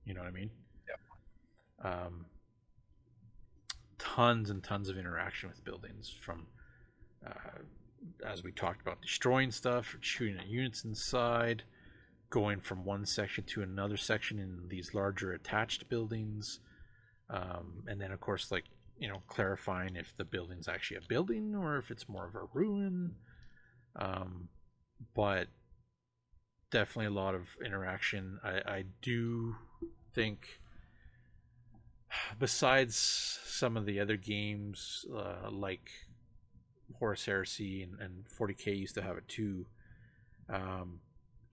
You 0.05 0.15
know 0.15 0.21
what 0.21 0.29
I 0.29 0.33
mean? 0.33 0.51
Yeah. 0.89 1.91
Um, 1.91 2.27
tons 3.99 4.51
and 4.51 4.63
tons 4.63 4.89
of 4.89 4.99
interaction 4.99 5.49
with 5.49 5.65
buildings 5.65 6.13
from, 6.23 6.47
uh, 7.27 7.63
as 8.27 8.43
we 8.43 8.53
talked 8.53 8.83
about, 8.83 9.01
destroying 9.01 9.51
stuff, 9.51 9.97
shooting 10.01 10.39
at 10.39 10.47
units 10.47 10.85
inside, 10.85 11.65
going 12.31 12.61
from 12.61 12.85
one 12.85 13.07
section 13.07 13.45
to 13.45 13.63
another 13.63 13.97
section 13.97 14.39
in 14.39 14.69
these 14.69 14.95
larger 14.95 15.33
attached 15.33 15.89
buildings, 15.89 16.61
um, 17.31 17.85
and 17.87 18.01
then 18.01 18.11
of 18.11 18.21
course 18.21 18.51
like 18.51 18.65
you 18.99 19.09
know, 19.09 19.23
clarifying 19.27 19.97
if 19.97 20.17
the 20.17 20.25
building's 20.25 20.69
actually 20.69 20.99
a 20.99 21.09
building 21.09 21.55
or 21.55 21.77
if 21.79 21.91
it's 21.91 22.09
more 22.09 22.27
of 22.27 22.35
a 22.35 22.47
ruin. 22.53 23.15
Um, 23.97 24.49
but 25.15 25.49
definitely 26.71 27.07
a 27.07 27.11
lot 27.11 27.35
of 27.35 27.57
interaction. 27.65 28.39
I, 28.43 28.61
I 28.67 28.85
do 29.03 29.57
think, 30.13 30.61
besides 32.39 32.97
some 32.97 33.77
of 33.77 33.87
the 33.87 34.01
other 34.01 34.17
games, 34.17 35.05
uh, 35.15 35.51
like 35.51 35.91
Horus 36.99 37.27
Heresy 37.27 37.83
and, 37.83 38.01
and 38.01 38.25
40k 38.29 38.79
used 38.79 38.95
to 38.95 39.03
have 39.03 39.17
it 39.17 39.29
too. 39.29 39.67
Um, 40.49 41.01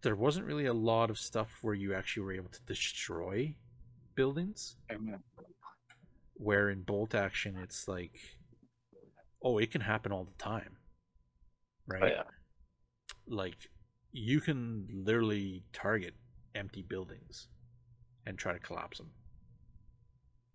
there 0.01 0.15
wasn't 0.15 0.45
really 0.45 0.65
a 0.65 0.73
lot 0.73 1.09
of 1.09 1.19
stuff 1.19 1.59
where 1.61 1.75
you 1.75 1.93
actually 1.93 2.23
were 2.23 2.33
able 2.33 2.49
to 2.49 2.61
destroy 2.65 3.55
buildings. 4.15 4.75
Where 6.33 6.69
in 6.69 6.81
bolt 6.83 7.13
action, 7.13 7.57
it's 7.57 7.87
like, 7.87 8.19
oh, 9.43 9.57
it 9.57 9.71
can 9.71 9.81
happen 9.81 10.11
all 10.11 10.23
the 10.23 10.43
time, 10.43 10.77
right? 11.87 12.01
Oh, 12.03 12.07
yeah. 12.07 12.23
Like, 13.27 13.69
you 14.11 14.41
can 14.41 14.87
literally 14.91 15.63
target 15.73 16.15
empty 16.55 16.81
buildings 16.81 17.47
and 18.25 18.37
try 18.37 18.53
to 18.53 18.59
collapse 18.59 18.97
them. 18.97 19.11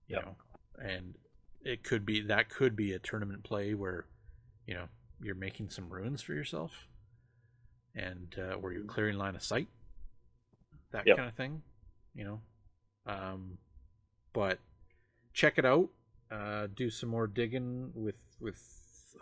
You 0.08 0.16
Yep. 0.16 0.24
know, 0.24 0.36
and 0.78 1.14
it 1.62 1.82
could 1.82 2.06
be 2.06 2.20
that 2.22 2.48
could 2.48 2.76
be 2.76 2.92
a 2.92 2.98
tournament 2.98 3.42
play 3.42 3.74
where, 3.74 4.06
you 4.66 4.74
know, 4.74 4.88
you're 5.20 5.34
making 5.34 5.70
some 5.70 5.88
ruins 5.88 6.22
for 6.22 6.32
yourself, 6.32 6.86
and 7.94 8.34
uh, 8.38 8.56
where 8.56 8.72
you're 8.72 8.84
clearing 8.84 9.16
line 9.18 9.34
of 9.34 9.42
sight, 9.42 9.68
that 10.92 11.06
Yep. 11.06 11.16
kind 11.16 11.28
of 11.28 11.34
thing, 11.34 11.62
you 12.14 12.24
know. 12.24 12.40
Um, 13.06 13.58
but 14.32 14.58
check 15.36 15.58
it 15.58 15.64
out. 15.64 15.90
Uh, 16.30 16.66
do 16.74 16.90
some 16.90 17.10
more 17.10 17.28
digging 17.28 17.92
with 17.94 18.16
with 18.40 18.58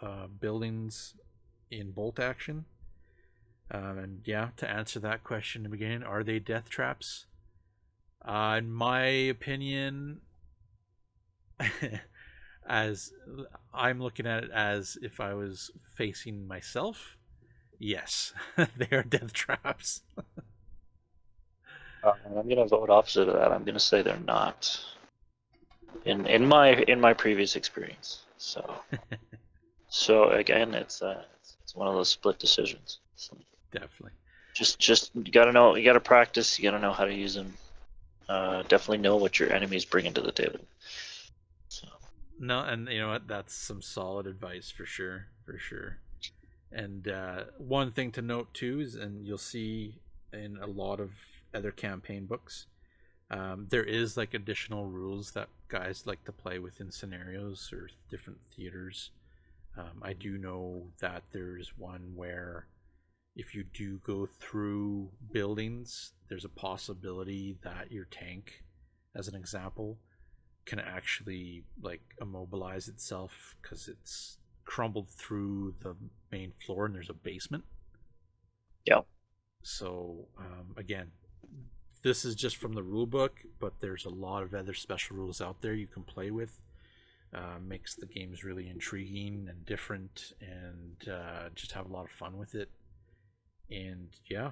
uh, 0.00 0.28
buildings 0.28 1.14
in 1.70 1.90
bolt 1.90 2.18
action. 2.18 2.64
Um, 3.70 3.98
and 3.98 4.20
yeah, 4.24 4.50
to 4.56 4.70
answer 4.70 5.00
that 5.00 5.24
question 5.24 5.60
in 5.60 5.62
the 5.64 5.76
beginning, 5.76 6.02
are 6.02 6.22
they 6.22 6.38
death 6.38 6.70
traps? 6.70 7.26
Uh, 8.24 8.56
in 8.58 8.72
my 8.72 9.04
opinion, 9.04 10.20
as 12.66 13.12
I'm 13.74 14.00
looking 14.00 14.26
at 14.26 14.44
it 14.44 14.50
as 14.50 14.96
if 15.02 15.20
I 15.20 15.34
was 15.34 15.70
facing 15.96 16.46
myself, 16.46 17.16
yes, 17.78 18.32
they 18.56 18.96
are 18.96 19.02
death 19.02 19.32
traps. 19.32 20.02
Uh, 22.04 22.12
I'm 22.36 22.46
gonna 22.46 22.66
vote 22.66 22.90
opposite 22.90 23.30
of 23.30 23.34
that. 23.34 23.50
I'm 23.50 23.64
gonna 23.64 23.80
say 23.80 24.02
they're 24.02 24.18
not. 24.26 24.78
In 26.04 26.26
in 26.26 26.46
my 26.46 26.70
in 26.88 27.00
my 27.00 27.14
previous 27.14 27.56
experience, 27.56 28.22
so 28.36 28.62
so 29.88 30.30
again, 30.30 30.74
it's 30.74 31.02
uh 31.02 31.24
it's, 31.40 31.56
it's 31.62 31.74
one 31.74 31.88
of 31.88 31.94
those 31.94 32.10
split 32.10 32.38
decisions. 32.38 33.00
So 33.16 33.36
Definitely. 33.72 34.12
just 34.54 34.78
just 34.78 35.10
you 35.14 35.32
gotta 35.32 35.52
know 35.52 35.76
you 35.76 35.84
gotta 35.84 36.00
practice. 36.00 36.58
You 36.58 36.64
gotta 36.70 36.80
know 36.82 36.92
how 36.92 37.04
to 37.04 37.14
use 37.14 37.34
them. 37.34 37.54
Uh, 38.28 38.62
definitely 38.62 38.98
know 38.98 39.16
what 39.16 39.38
your 39.38 39.52
enemies 39.52 39.84
bringing 39.84 40.14
to 40.14 40.20
the 40.22 40.32
table. 40.32 40.60
So 41.68 41.88
No, 42.38 42.60
and 42.60 42.88
you 42.88 42.98
know 43.00 43.08
what? 43.08 43.28
That's 43.28 43.54
some 43.54 43.82
solid 43.82 44.26
advice 44.26 44.70
for 44.70 44.86
sure, 44.86 45.28
for 45.44 45.58
sure. 45.58 45.98
And 46.72 47.06
uh, 47.08 47.44
one 47.58 47.92
thing 47.92 48.10
to 48.12 48.22
note 48.22 48.52
too 48.54 48.80
is, 48.80 48.94
and 48.94 49.24
you'll 49.26 49.38
see 49.38 50.00
in 50.32 50.58
a 50.60 50.66
lot 50.66 51.00
of 51.00 51.12
other 51.54 51.70
campaign 51.70 52.26
books, 52.26 52.66
um, 53.30 53.66
there 53.70 53.84
is 53.84 54.16
like 54.16 54.34
additional 54.34 54.86
rules 54.86 55.32
that 55.32 55.48
guys 55.68 56.06
like 56.06 56.24
to 56.24 56.32
play 56.32 56.58
within 56.58 56.90
scenarios 56.90 57.70
or 57.72 57.88
different 58.10 58.38
theaters. 58.54 59.10
Um, 59.76 60.02
I 60.02 60.12
do 60.12 60.38
know 60.38 60.88
that 61.00 61.24
there's 61.32 61.72
one 61.76 62.12
where 62.14 62.66
if 63.34 63.54
you 63.54 63.64
do 63.64 63.98
go 64.04 64.26
through 64.26 65.10
buildings, 65.32 66.12
there's 66.28 66.44
a 66.44 66.50
possibility 66.50 67.56
that 67.64 67.90
your 67.90 68.04
tank, 68.04 68.62
as 69.16 69.26
an 69.26 69.34
example, 69.34 69.98
can 70.66 70.78
actually 70.78 71.64
like 71.82 72.02
immobilize 72.20 72.88
itself 72.88 73.56
because 73.60 73.88
it's 73.88 74.38
crumbled 74.64 75.10
through 75.10 75.74
the 75.80 75.94
main 76.30 76.52
floor 76.64 76.86
and 76.86 76.94
there's 76.94 77.10
a 77.10 77.14
basement. 77.14 77.64
Yeah. 78.84 79.00
So 79.62 80.28
um, 80.38 80.74
again, 80.76 81.10
this 82.04 82.24
is 82.24 82.36
just 82.36 82.56
from 82.56 82.74
the 82.74 82.82
rule 82.82 83.06
book, 83.06 83.40
but 83.58 83.80
there's 83.80 84.04
a 84.04 84.10
lot 84.10 84.44
of 84.44 84.54
other 84.54 84.74
special 84.74 85.16
rules 85.16 85.40
out 85.40 85.60
there 85.60 85.74
you 85.74 85.88
can 85.88 86.04
play 86.04 86.30
with. 86.30 86.60
Uh, 87.34 87.58
makes 87.66 87.96
the 87.96 88.06
games 88.06 88.44
really 88.44 88.68
intriguing 88.68 89.48
and 89.50 89.66
different, 89.66 90.34
and 90.40 91.08
uh, 91.12 91.48
just 91.56 91.72
have 91.72 91.90
a 91.90 91.92
lot 91.92 92.04
of 92.04 92.10
fun 92.12 92.38
with 92.38 92.54
it. 92.54 92.68
And 93.68 94.08
yeah, 94.30 94.50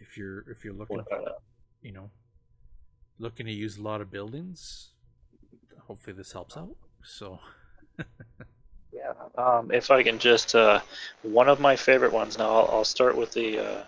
if 0.00 0.18
you're 0.18 0.44
if 0.50 0.64
you're 0.64 0.74
looking, 0.74 1.04
uh, 1.12 1.32
you 1.80 1.92
know, 1.92 2.10
looking 3.20 3.46
to 3.46 3.52
use 3.52 3.76
a 3.76 3.82
lot 3.82 4.00
of 4.00 4.10
buildings, 4.10 4.88
hopefully 5.86 6.16
this 6.16 6.32
helps 6.32 6.56
out. 6.56 6.74
So 7.04 7.38
Yeah. 8.92 9.12
Um, 9.36 9.70
if 9.72 9.90
I 9.90 10.02
can 10.02 10.18
just, 10.18 10.54
uh, 10.54 10.80
one 11.22 11.48
of 11.48 11.60
my 11.60 11.76
favorite 11.76 12.12
ones. 12.12 12.38
Now 12.38 12.54
I'll, 12.54 12.68
I'll 12.72 12.84
start 12.84 13.16
with 13.16 13.32
the. 13.32 13.84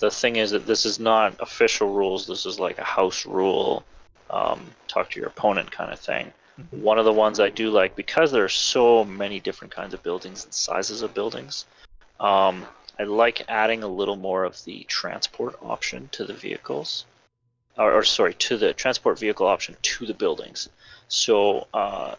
The 0.00 0.10
thing 0.10 0.36
is 0.36 0.50
that 0.50 0.66
this 0.66 0.86
is 0.86 0.98
not 0.98 1.34
official 1.40 1.92
rules. 1.92 2.26
This 2.26 2.46
is 2.46 2.58
like 2.58 2.78
a 2.78 2.84
house 2.84 3.26
rule. 3.26 3.84
Um, 4.30 4.66
talk 4.88 5.10
to 5.10 5.20
your 5.20 5.28
opponent 5.28 5.70
kind 5.70 5.92
of 5.92 6.00
thing. 6.00 6.32
Mhm. 6.58 6.80
One 6.80 6.98
of 6.98 7.04
the 7.04 7.12
ones 7.12 7.40
I 7.40 7.50
do 7.50 7.70
like 7.70 7.94
because 7.96 8.32
there 8.32 8.44
are 8.44 8.48
so 8.48 9.04
many 9.04 9.40
different 9.40 9.74
kinds 9.74 9.92
of 9.92 10.02
buildings 10.02 10.44
and 10.44 10.54
sizes 10.54 11.02
of 11.02 11.12
buildings. 11.14 11.66
Um, 12.20 12.66
I 12.98 13.04
like 13.04 13.44
adding 13.48 13.82
a 13.82 13.88
little 13.88 14.16
more 14.16 14.44
of 14.44 14.62
the 14.64 14.84
transport 14.84 15.56
option 15.62 16.08
to 16.12 16.24
the 16.24 16.32
vehicles, 16.32 17.04
or, 17.76 17.92
or 17.92 18.04
sorry, 18.04 18.34
to 18.34 18.56
the 18.56 18.72
transport 18.72 19.18
vehicle 19.18 19.46
option 19.46 19.76
to 19.82 20.06
the 20.06 20.14
buildings. 20.14 20.68
So 21.08 21.66
uh, 21.74 22.14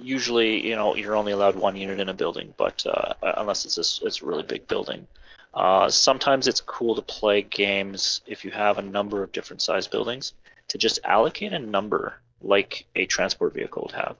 usually, 0.00 0.66
you 0.66 0.76
know, 0.76 0.94
you're 0.94 1.16
only 1.16 1.32
allowed 1.32 1.56
one 1.56 1.74
unit 1.74 2.00
in 2.00 2.08
a 2.10 2.14
building, 2.14 2.52
but 2.58 2.84
uh, 2.86 3.14
unless 3.22 3.64
it's 3.64 3.78
a, 3.78 4.06
it's 4.06 4.20
a 4.22 4.26
really 4.26 4.42
big 4.42 4.68
building. 4.68 5.06
Uh, 5.52 5.88
sometimes 5.88 6.46
it's 6.46 6.60
cool 6.60 6.94
to 6.94 7.02
play 7.02 7.42
games 7.42 8.20
if 8.26 8.44
you 8.44 8.50
have 8.50 8.78
a 8.78 8.82
number 8.82 9.22
of 9.22 9.32
different 9.32 9.60
size 9.60 9.88
buildings 9.88 10.32
to 10.68 10.78
just 10.78 11.00
allocate 11.04 11.52
a 11.52 11.58
number 11.58 12.20
like 12.40 12.86
a 12.94 13.06
transport 13.06 13.52
vehicle 13.52 13.82
would 13.82 13.94
have. 13.94 14.16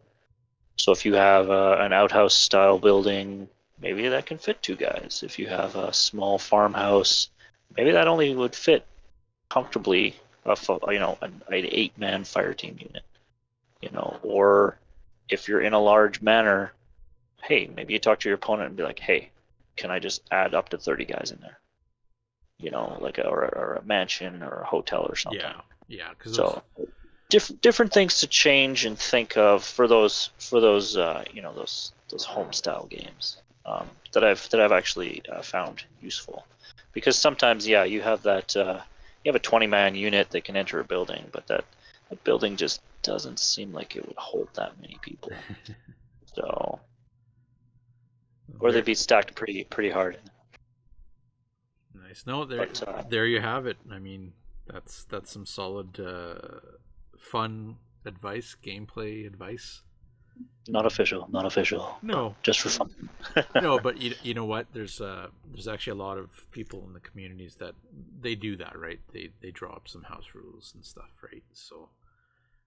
So 0.76 0.92
if 0.92 1.04
you 1.04 1.14
have 1.14 1.50
uh, 1.50 1.76
an 1.78 1.92
outhouse 1.92 2.34
style 2.34 2.78
building, 2.78 3.48
maybe 3.80 4.08
that 4.08 4.26
can 4.26 4.38
fit 4.38 4.62
two 4.62 4.76
guys. 4.76 5.22
If 5.24 5.38
you 5.38 5.46
have 5.46 5.76
a 5.76 5.92
small 5.92 6.38
farmhouse, 6.38 7.28
maybe 7.76 7.92
that 7.92 8.08
only 8.08 8.34
would 8.34 8.54
fit 8.54 8.84
comfortably 9.48 10.16
a 10.46 10.56
you 10.88 10.98
know 10.98 11.18
an, 11.20 11.42
an 11.48 11.66
eight 11.70 11.96
man 11.98 12.24
fire 12.24 12.54
team 12.54 12.76
unit. 12.78 13.02
You 13.82 13.90
know, 13.92 14.18
or 14.22 14.78
if 15.28 15.48
you're 15.48 15.60
in 15.60 15.72
a 15.72 15.80
large 15.80 16.20
manor, 16.20 16.72
hey, 17.42 17.70
maybe 17.74 17.92
you 17.92 17.98
talk 17.98 18.20
to 18.20 18.28
your 18.28 18.36
opponent 18.36 18.68
and 18.68 18.76
be 18.76 18.82
like, 18.82 18.98
hey, 18.98 19.30
can 19.80 19.90
I 19.90 19.98
just 19.98 20.22
add 20.30 20.54
up 20.54 20.68
to 20.68 20.78
30 20.78 21.06
guys 21.06 21.32
in 21.34 21.40
there? 21.40 21.58
You 22.58 22.70
know, 22.70 22.98
like 23.00 23.16
a, 23.16 23.26
or, 23.26 23.44
a, 23.44 23.58
or 23.58 23.74
a 23.76 23.82
mansion 23.82 24.42
or 24.42 24.60
a 24.60 24.66
hotel 24.66 25.06
or 25.08 25.16
something. 25.16 25.40
yeah, 25.40 25.60
yeah, 25.88 26.10
because 26.10 26.34
So 26.36 26.62
different 27.30 27.62
different 27.62 27.92
things 27.92 28.18
to 28.18 28.26
change 28.26 28.84
and 28.84 28.98
think 28.98 29.36
of 29.38 29.64
for 29.64 29.88
those 29.88 30.30
for 30.38 30.60
those 30.60 30.96
uh, 30.96 31.24
you 31.32 31.40
know 31.40 31.54
those 31.54 31.92
those 32.10 32.24
home 32.24 32.52
style 32.52 32.86
games 32.90 33.38
um, 33.64 33.88
that 34.12 34.22
I've 34.22 34.46
that 34.50 34.60
I've 34.60 34.72
actually 34.72 35.22
uh, 35.32 35.40
found 35.40 35.84
useful 36.02 36.44
because 36.92 37.16
sometimes 37.16 37.66
yeah 37.66 37.84
you 37.84 38.02
have 38.02 38.22
that 38.24 38.54
uh, 38.56 38.80
you 39.24 39.32
have 39.32 39.36
a 39.36 39.38
20 39.38 39.66
man 39.66 39.94
unit 39.94 40.28
that 40.30 40.44
can 40.44 40.56
enter 40.56 40.80
a 40.80 40.84
building 40.84 41.24
but 41.32 41.46
that 41.46 41.64
a 42.10 42.16
building 42.16 42.56
just 42.56 42.82
doesn't 43.02 43.38
seem 43.38 43.72
like 43.72 43.96
it 43.96 44.06
would 44.06 44.18
hold 44.18 44.48
that 44.54 44.78
many 44.80 44.98
people 45.00 45.32
so 46.34 46.80
or 48.58 48.72
they'd 48.72 48.84
be 48.84 48.94
stacked 48.94 49.34
pretty 49.34 49.64
pretty 49.64 49.90
hard 49.90 50.18
nice. 51.94 52.24
No, 52.26 52.44
there, 52.44 52.66
But, 52.66 52.82
uh, 52.88 53.02
there 53.08 53.26
you 53.26 53.40
have 53.40 53.66
it. 53.66 53.76
I 53.90 53.98
mean, 53.98 54.32
that's 54.66 55.04
that's 55.04 55.30
some 55.30 55.46
solid, 55.46 55.98
uh, 56.00 56.60
fun 57.18 57.76
advice, 58.04 58.56
gameplay 58.64 59.26
advice. 59.26 59.82
not 60.68 60.86
official 60.86 61.28
not 61.30 61.44
official 61.46 61.98
No, 62.02 62.34
just 62.42 62.60
for 62.60 62.68
fun 62.70 62.90
no, 63.60 63.78
but 63.78 64.00
you, 64.02 64.14
you 64.22 64.34
know 64.34 64.44
what? 64.44 64.66
There's 64.72 65.00
uh 65.00 65.28
there's 65.52 65.68
actually 65.68 65.92
a 65.92 66.02
lot 66.02 66.18
of 66.18 66.50
people 66.52 66.84
in 66.86 66.92
the 66.92 67.00
communities 67.00 67.56
that 67.56 67.74
they 68.20 68.34
do 68.34 68.56
that, 68.56 68.78
right? 68.78 69.00
They 69.12 69.30
they 69.42 69.50
draw 69.50 69.72
up 69.74 69.88
some 69.88 70.04
house 70.04 70.28
rules 70.34 70.72
and 70.74 70.84
stuff, 70.84 71.10
right? 71.22 71.42
So, 71.52 71.88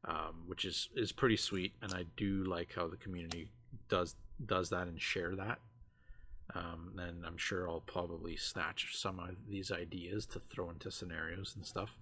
um, 0.05 0.43
which 0.47 0.65
is 0.65 0.89
is 0.95 1.11
pretty 1.11 1.37
sweet, 1.37 1.73
and 1.81 1.93
I 1.93 2.05
do 2.17 2.43
like 2.43 2.73
how 2.75 2.87
the 2.87 2.97
community 2.97 3.49
does 3.89 4.15
does 4.45 4.69
that 4.69 4.87
and 4.87 5.01
share 5.01 5.35
that. 5.35 5.59
Um, 6.55 6.99
and 6.99 7.25
I'm 7.25 7.37
sure 7.37 7.69
I'll 7.69 7.81
probably 7.81 8.35
snatch 8.35 8.95
some 8.95 9.19
of 9.19 9.35
these 9.49 9.71
ideas 9.71 10.25
to 10.27 10.39
throw 10.39 10.69
into 10.69 10.91
scenarios 10.91 11.53
and 11.55 11.65
stuff, 11.65 11.97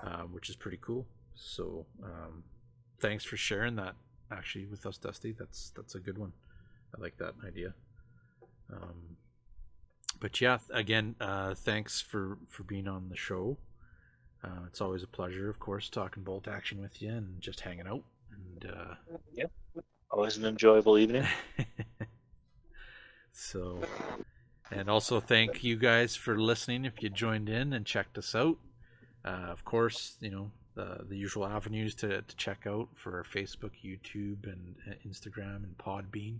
uh, 0.00 0.22
which 0.22 0.50
is 0.50 0.56
pretty 0.56 0.78
cool. 0.80 1.06
So, 1.34 1.86
um, 2.02 2.42
thanks 2.98 3.24
for 3.24 3.36
sharing 3.36 3.76
that 3.76 3.94
actually 4.30 4.66
with 4.66 4.84
us, 4.86 4.98
Dusty. 4.98 5.32
That's 5.32 5.70
that's 5.76 5.94
a 5.94 6.00
good 6.00 6.18
one. 6.18 6.32
I 6.96 7.00
like 7.00 7.16
that 7.18 7.34
idea. 7.46 7.74
Um, 8.72 9.16
but 10.18 10.40
yeah, 10.40 10.58
again, 10.72 11.14
uh, 11.20 11.54
thanks 11.54 12.00
for 12.00 12.38
for 12.48 12.64
being 12.64 12.88
on 12.88 13.08
the 13.08 13.16
show. 13.16 13.56
Uh, 14.42 14.64
it's 14.66 14.80
always 14.80 15.02
a 15.02 15.06
pleasure, 15.06 15.50
of 15.50 15.58
course, 15.58 15.88
talking 15.88 16.22
bolt 16.22 16.48
action 16.48 16.80
with 16.80 17.02
you 17.02 17.10
and 17.10 17.40
just 17.40 17.60
hanging 17.60 17.86
out. 17.86 18.02
And 18.32 18.72
uh, 18.72 18.94
always 20.10 20.36
an 20.36 20.44
enjoyable 20.44 20.98
evening 20.98 21.26
So, 23.32 23.80
and 24.70 24.88
also 24.88 25.20
thank 25.20 25.64
you 25.64 25.76
guys 25.76 26.16
for 26.16 26.40
listening 26.40 26.84
if 26.84 27.02
you 27.02 27.10
joined 27.10 27.48
in 27.48 27.72
and 27.72 27.86
checked 27.86 28.18
us 28.18 28.34
out. 28.34 28.58
Uh, 29.24 29.48
of 29.50 29.64
course, 29.64 30.16
you 30.20 30.30
know, 30.30 30.50
the, 30.74 31.04
the 31.08 31.16
usual 31.16 31.46
avenues 31.46 31.94
to, 31.96 32.22
to 32.22 32.36
check 32.36 32.66
out 32.66 32.88
for 32.94 33.24
Facebook, 33.24 33.72
YouTube, 33.84 34.44
and 34.44 34.76
uh, 34.88 34.94
Instagram 35.06 35.64
and 35.64 35.76
Podbean. 35.78 36.38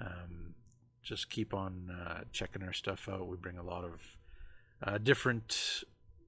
Um, 0.00 0.54
just 1.02 1.30
keep 1.30 1.54
on 1.54 1.90
uh, 1.90 2.24
checking 2.32 2.62
our 2.62 2.72
stuff 2.72 3.08
out. 3.10 3.26
We 3.26 3.36
bring 3.36 3.58
a 3.58 3.62
lot 3.62 3.84
of 3.84 4.00
uh, 4.82 4.98
different 4.98 5.84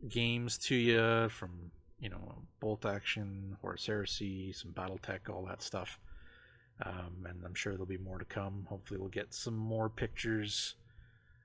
games 0.08 0.58
to 0.58 0.74
you 0.74 1.28
from 1.28 1.70
you 2.00 2.08
know 2.08 2.42
bolt 2.60 2.84
action, 2.84 3.56
Horus 3.62 3.86
Heresy, 3.86 4.52
some 4.52 4.72
BattleTech, 4.72 5.30
all 5.30 5.44
that 5.46 5.62
stuff. 5.62 5.98
Um, 6.82 7.26
and 7.28 7.44
I'm 7.44 7.54
sure 7.54 7.72
there'll 7.72 7.86
be 7.86 7.98
more 7.98 8.18
to 8.18 8.24
come. 8.24 8.66
Hopefully, 8.68 8.98
we'll 8.98 9.08
get 9.08 9.32
some 9.32 9.56
more 9.56 9.88
pictures 9.88 10.74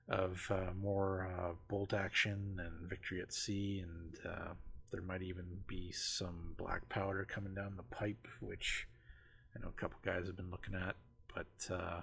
of 0.10 0.47
uh, 0.49 0.72
more 0.80 1.30
uh, 1.38 1.51
bolt 1.68 1.93
action 1.93 2.60
and 2.60 2.89
victory 2.89 3.22
at 3.22 3.34
sea, 3.34 3.84
and 3.84 4.18
uh, 4.26 4.53
there 4.91 5.01
might 5.01 5.22
even 5.22 5.45
be 5.68 5.91
some 5.91 6.56
black 6.57 6.89
powder 6.89 7.27
coming 7.30 7.53
down 7.53 7.76
the 7.77 7.95
pipe, 7.95 8.27
which 8.39 8.88
I 9.56 9.61
know 9.61 9.69
a 9.69 9.80
couple 9.80 9.99
guys 10.03 10.26
have 10.26 10.35
been 10.35 10.49
looking 10.49 10.73
at. 10.73 10.95
But 11.34 11.73
uh, 11.73 12.01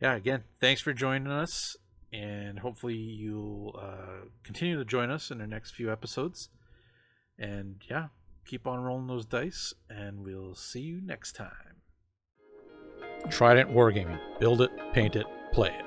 yeah, 0.00 0.14
again, 0.14 0.44
thanks 0.58 0.80
for 0.80 0.94
joining 0.94 1.30
us, 1.30 1.76
and 2.12 2.58
hopefully 2.58 2.94
you'll 2.94 3.78
uh, 3.80 4.28
continue 4.42 4.78
to 4.78 4.84
join 4.84 5.10
us 5.10 5.30
in 5.30 5.40
our 5.40 5.46
next 5.46 5.74
few 5.74 5.92
episodes. 5.92 6.48
And 7.38 7.82
yeah, 7.90 8.08
keep 8.46 8.66
on 8.66 8.80
rolling 8.80 9.06
those 9.06 9.26
dice, 9.26 9.74
and 9.90 10.20
we'll 10.20 10.54
see 10.54 10.80
you 10.80 11.00
next 11.02 11.32
time. 11.32 11.75
Trident 13.30 13.70
Wargaming. 13.70 14.18
Build 14.38 14.60
it, 14.60 14.70
paint 14.92 15.16
it, 15.16 15.26
play 15.52 15.68
it. 15.68 15.85